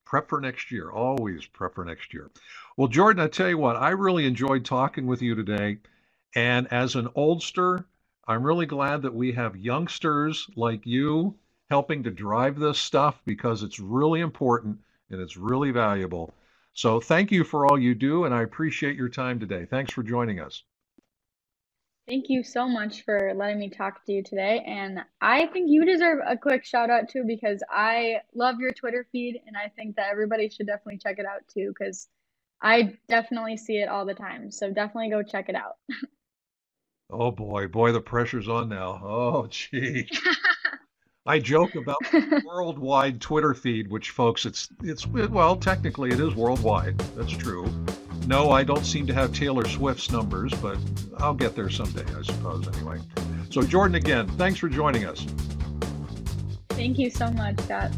Prep 0.04 0.28
for 0.28 0.40
next 0.40 0.70
year, 0.70 0.90
always 0.90 1.46
prep 1.46 1.74
for 1.74 1.84
next 1.84 2.12
year. 2.12 2.30
Well, 2.76 2.88
Jordan, 2.88 3.22
I 3.22 3.28
tell 3.28 3.48
you 3.48 3.58
what, 3.58 3.76
I 3.76 3.90
really 3.90 4.26
enjoyed 4.26 4.64
talking 4.64 5.06
with 5.06 5.22
you 5.22 5.36
today, 5.36 5.78
and 6.34 6.66
as 6.72 6.96
an 6.96 7.06
oldster, 7.16 7.84
I'm 8.26 8.44
really 8.44 8.66
glad 8.66 9.02
that 9.02 9.14
we 9.14 9.30
have 9.30 9.54
youngsters 9.56 10.50
like 10.56 10.84
you 10.84 11.38
helping 11.70 12.02
to 12.02 12.10
drive 12.10 12.58
this 12.58 12.80
stuff 12.80 13.22
because 13.24 13.62
it's 13.62 13.78
really 13.78 14.20
important 14.20 14.80
and 15.08 15.20
it's 15.20 15.36
really 15.36 15.70
valuable. 15.70 16.34
So 16.72 16.98
thank 16.98 17.30
you 17.30 17.44
for 17.44 17.64
all 17.64 17.78
you 17.78 17.94
do, 17.94 18.24
and 18.24 18.34
I 18.34 18.42
appreciate 18.42 18.96
your 18.96 19.08
time 19.08 19.38
today. 19.38 19.66
Thanks 19.66 19.92
for 19.92 20.02
joining 20.02 20.40
us. 20.40 20.64
Thank 22.08 22.28
you 22.28 22.42
so 22.42 22.66
much 22.66 23.04
for 23.04 23.32
letting 23.36 23.60
me 23.60 23.70
talk 23.70 24.04
to 24.06 24.12
you 24.12 24.24
today. 24.24 24.64
And 24.66 24.98
I 25.20 25.46
think 25.46 25.70
you 25.70 25.84
deserve 25.86 26.18
a 26.26 26.36
quick 26.36 26.64
shout 26.64 26.90
out 26.90 27.08
too 27.08 27.22
because 27.24 27.62
I 27.70 28.16
love 28.34 28.58
your 28.58 28.72
Twitter 28.72 29.06
feed 29.12 29.40
and 29.46 29.56
I 29.56 29.68
think 29.68 29.94
that 29.94 30.10
everybody 30.10 30.48
should 30.48 30.66
definitely 30.66 30.98
check 30.98 31.20
it 31.20 31.24
out 31.24 31.46
too 31.48 31.72
because 31.72 32.08
I 32.62 32.96
definitely 33.08 33.56
see 33.56 33.76
it 33.76 33.88
all 33.88 34.06
the 34.06 34.14
time. 34.14 34.50
So 34.50 34.70
definitely 34.70 35.10
go 35.10 35.22
check 35.22 35.48
it 35.48 35.54
out. 35.54 35.76
oh 37.10 37.30
boy, 37.30 37.68
boy, 37.68 37.92
the 37.92 38.00
pressure's 38.00 38.48
on 38.48 38.68
now. 38.68 39.00
Oh, 39.02 39.46
gee. 39.50 40.08
I 41.26 41.38
joke 41.38 41.74
about 41.74 42.00
the 42.12 42.42
worldwide 42.44 43.18
Twitter 43.18 43.54
feed, 43.54 43.90
which 43.90 44.10
folks, 44.10 44.44
it's 44.44 44.68
it's 44.82 45.06
well, 45.06 45.56
technically 45.56 46.10
it 46.10 46.20
is 46.20 46.34
worldwide. 46.34 46.98
That's 47.16 47.32
true. 47.32 47.64
No, 48.26 48.50
I 48.50 48.62
don't 48.62 48.84
seem 48.84 49.06
to 49.06 49.14
have 49.14 49.32
Taylor 49.32 49.66
Swift's 49.66 50.10
numbers, 50.10 50.52
but 50.54 50.78
I'll 51.18 51.34
get 51.34 51.54
there 51.54 51.70
someday, 51.70 52.04
I 52.14 52.22
suppose. 52.22 52.68
Anyway, 52.68 53.00
so 53.50 53.62
Jordan, 53.62 53.96
again, 53.96 54.28
thanks 54.36 54.58
for 54.58 54.68
joining 54.68 55.06
us. 55.06 55.26
Thank 56.70 56.98
you 56.98 57.10
so 57.10 57.30
much, 57.30 57.58
Scott. 57.60 57.90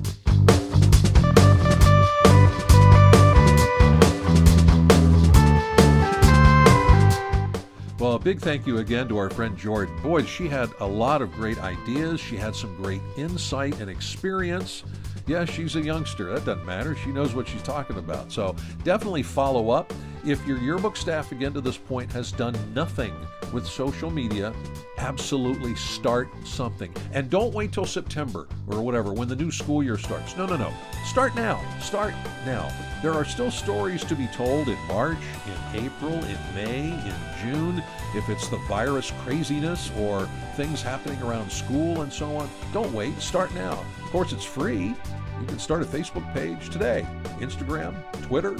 Well, 7.99 8.12
a 8.12 8.18
big 8.18 8.40
thank 8.40 8.66
you 8.66 8.76
again 8.78 9.09
to 9.09 9.16
our 9.16 9.30
friend 9.30 9.57
Jordan. 9.57 9.97
Boy, 10.03 10.22
she 10.24 10.49
had 10.49 10.70
a 10.80 10.86
lot 10.86 11.22
of 11.22 11.32
great 11.32 11.59
ideas. 11.59 12.20
She 12.20 12.36
had 12.36 12.55
some 12.55 12.76
great 12.76 13.01
insight 13.16 13.80
and 13.80 13.88
experience. 13.88 14.84
Yeah, 15.26 15.47
she's 15.47 15.76
a 15.76 15.80
youngster. 15.80 16.26
That 16.34 16.44
doesn't 16.44 16.66
matter. 16.66 16.94
She 16.94 17.11
knows 17.11 17.34
what 17.34 17.49
she's 17.49 17.62
talking 17.62 17.97
about. 17.97 18.30
So 18.30 18.55
definitely 18.84 19.22
follow 19.22 19.70
up. 19.70 19.94
If 20.27 20.45
your 20.45 20.59
yearbook 20.59 20.97
staff, 20.97 21.31
again 21.31 21.53
to 21.53 21.61
this 21.61 21.79
point, 21.79 22.11
has 22.11 22.33
done 22.33 22.57
nothing 22.74 23.14
with 23.53 23.64
social 23.64 24.11
media, 24.11 24.53
absolutely 24.99 25.77
start 25.77 26.29
something. 26.45 26.93
And 27.12 27.31
don't 27.31 27.55
wait 27.55 27.70
till 27.70 27.85
September 27.85 28.49
or 28.66 28.83
whatever 28.83 29.12
when 29.12 29.29
the 29.29 29.37
new 29.37 29.53
school 29.53 29.85
year 29.85 29.97
starts. 29.97 30.37
No, 30.37 30.45
no, 30.45 30.57
no. 30.57 30.72
Start 31.05 31.37
now. 31.37 31.62
Start 31.81 32.12
now. 32.45 32.68
There 33.03 33.12
are 33.12 33.24
still 33.24 33.53
stories 33.53 34.03
to 34.03 34.16
be 34.16 34.27
told 34.35 34.66
in 34.66 34.79
March, 34.89 35.22
in 35.47 35.85
April, 35.85 36.14
in 36.14 36.39
May, 36.57 36.89
in 36.89 37.14
June. 37.41 37.81
If 38.16 38.29
it's 38.29 38.49
the 38.49 38.59
virus 38.66 39.12
craziness 39.22 39.93
or 39.97 40.29
things 40.57 40.83
happening 40.83 41.22
around 41.22 41.53
school 41.53 42.03
and 42.03 42.12
so 42.12 42.35
on, 42.37 42.51
don't 42.72 42.93
wait. 42.93 43.22
Start 43.22 43.55
now. 43.55 43.85
Of 44.03 44.11
course, 44.11 44.33
it's 44.33 44.45
free. 44.45 44.97
You 45.41 45.47
can 45.47 45.61
start 45.61 45.83
a 45.83 45.85
Facebook 45.85 46.33
page 46.35 46.70
today, 46.70 47.07
Instagram, 47.39 47.95
Twitter, 48.22 48.57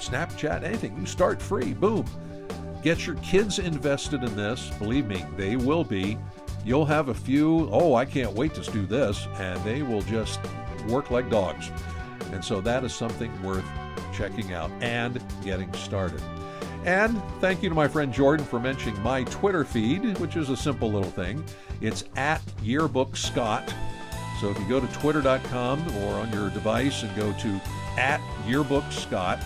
Snapchat, 0.00 0.62
anything. 0.62 0.96
You 0.98 1.06
start 1.06 1.40
free. 1.40 1.74
Boom. 1.74 2.04
Get 2.82 3.06
your 3.06 3.16
kids 3.16 3.58
invested 3.58 4.22
in 4.22 4.34
this. 4.36 4.70
Believe 4.78 5.06
me, 5.06 5.24
they 5.36 5.56
will 5.56 5.84
be. 5.84 6.18
You'll 6.64 6.86
have 6.86 7.08
a 7.08 7.14
few, 7.14 7.68
oh, 7.70 7.94
I 7.94 8.04
can't 8.04 8.32
wait 8.32 8.54
to 8.54 8.70
do 8.70 8.86
this, 8.86 9.26
and 9.38 9.62
they 9.64 9.82
will 9.82 10.02
just 10.02 10.40
work 10.88 11.10
like 11.10 11.30
dogs. 11.30 11.70
And 12.32 12.44
so 12.44 12.60
that 12.60 12.84
is 12.84 12.94
something 12.94 13.30
worth 13.42 13.64
checking 14.14 14.52
out 14.52 14.70
and 14.80 15.22
getting 15.42 15.72
started. 15.74 16.22
And 16.84 17.20
thank 17.40 17.62
you 17.62 17.68
to 17.68 17.74
my 17.74 17.88
friend 17.88 18.12
Jordan 18.12 18.46
for 18.46 18.58
mentioning 18.58 19.00
my 19.02 19.24
Twitter 19.24 19.64
feed, 19.64 20.18
which 20.18 20.36
is 20.36 20.48
a 20.48 20.56
simple 20.56 20.90
little 20.90 21.10
thing. 21.10 21.44
It's 21.80 22.04
at 22.16 22.40
Yearbook 22.62 23.16
Scott. 23.16 23.72
So 24.40 24.48
if 24.48 24.58
you 24.58 24.66
go 24.66 24.80
to 24.80 24.86
twitter.com 24.94 25.96
or 25.98 26.14
on 26.14 26.32
your 26.32 26.48
device 26.50 27.02
and 27.02 27.14
go 27.14 27.32
to 27.32 27.60
at 27.98 28.20
Yearbook 28.46 28.90
Scott, 28.90 29.38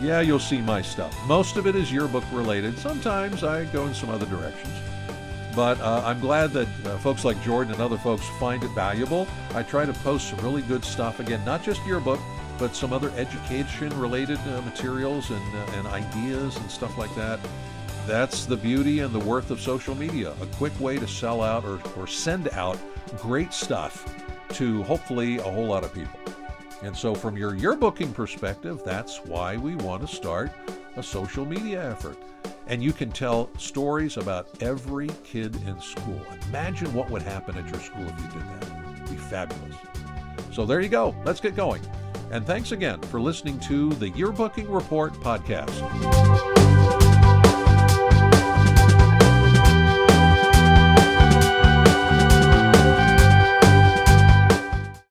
yeah, 0.00 0.20
you'll 0.20 0.38
see 0.38 0.60
my 0.60 0.82
stuff. 0.82 1.16
Most 1.26 1.56
of 1.56 1.66
it 1.66 1.76
is 1.76 1.92
yearbook 1.92 2.24
related. 2.32 2.78
Sometimes 2.78 3.44
I 3.44 3.64
go 3.66 3.86
in 3.86 3.94
some 3.94 4.10
other 4.10 4.26
directions. 4.26 4.74
But 5.54 5.80
uh, 5.80 6.02
I'm 6.04 6.20
glad 6.20 6.50
that 6.52 6.66
uh, 6.84 6.98
folks 6.98 7.24
like 7.24 7.40
Jordan 7.42 7.74
and 7.74 7.82
other 7.82 7.96
folks 7.96 8.26
find 8.40 8.64
it 8.64 8.70
valuable. 8.70 9.28
I 9.54 9.62
try 9.62 9.86
to 9.86 9.92
post 9.92 10.28
some 10.30 10.40
really 10.40 10.62
good 10.62 10.84
stuff. 10.84 11.20
Again, 11.20 11.44
not 11.44 11.62
just 11.62 11.84
yearbook, 11.86 12.18
but 12.58 12.74
some 12.74 12.92
other 12.92 13.10
education 13.16 13.96
related 13.98 14.38
uh, 14.48 14.62
materials 14.62 15.30
and, 15.30 15.54
uh, 15.54 15.78
and 15.78 15.86
ideas 15.86 16.56
and 16.56 16.70
stuff 16.70 16.98
like 16.98 17.14
that. 17.14 17.38
That's 18.06 18.46
the 18.46 18.56
beauty 18.56 19.00
and 19.00 19.14
the 19.14 19.20
worth 19.20 19.50
of 19.50 19.60
social 19.60 19.94
media. 19.94 20.32
A 20.42 20.46
quick 20.56 20.78
way 20.80 20.98
to 20.98 21.06
sell 21.06 21.40
out 21.40 21.64
or, 21.64 21.80
or 21.96 22.06
send 22.06 22.48
out 22.50 22.78
great 23.18 23.52
stuff 23.52 24.04
to 24.50 24.82
hopefully 24.82 25.38
a 25.38 25.42
whole 25.42 25.66
lot 25.66 25.84
of 25.84 25.94
people. 25.94 26.18
And 26.84 26.94
so, 26.94 27.14
from 27.14 27.34
your 27.34 27.52
yearbooking 27.52 28.12
perspective, 28.12 28.82
that's 28.84 29.24
why 29.24 29.56
we 29.56 29.74
want 29.76 30.06
to 30.06 30.14
start 30.14 30.52
a 30.96 31.02
social 31.02 31.46
media 31.46 31.90
effort. 31.90 32.18
And 32.66 32.82
you 32.82 32.92
can 32.92 33.10
tell 33.10 33.48
stories 33.56 34.18
about 34.18 34.48
every 34.60 35.08
kid 35.24 35.56
in 35.66 35.80
school. 35.80 36.20
Imagine 36.48 36.92
what 36.92 37.08
would 37.08 37.22
happen 37.22 37.56
at 37.56 37.66
your 37.70 37.80
school 37.80 38.04
if 38.06 38.20
you 38.20 38.26
did 38.38 38.42
that. 38.42 38.96
It'd 38.96 39.10
be 39.10 39.16
fabulous. 39.16 39.76
So, 40.52 40.66
there 40.66 40.82
you 40.82 40.90
go. 40.90 41.14
Let's 41.24 41.40
get 41.40 41.56
going. 41.56 41.80
And 42.30 42.46
thanks 42.46 42.72
again 42.72 43.00
for 43.00 43.18
listening 43.18 43.58
to 43.60 43.94
the 43.94 44.10
Yearbooking 44.10 44.66
Report 44.68 45.14
podcast. 45.14 45.72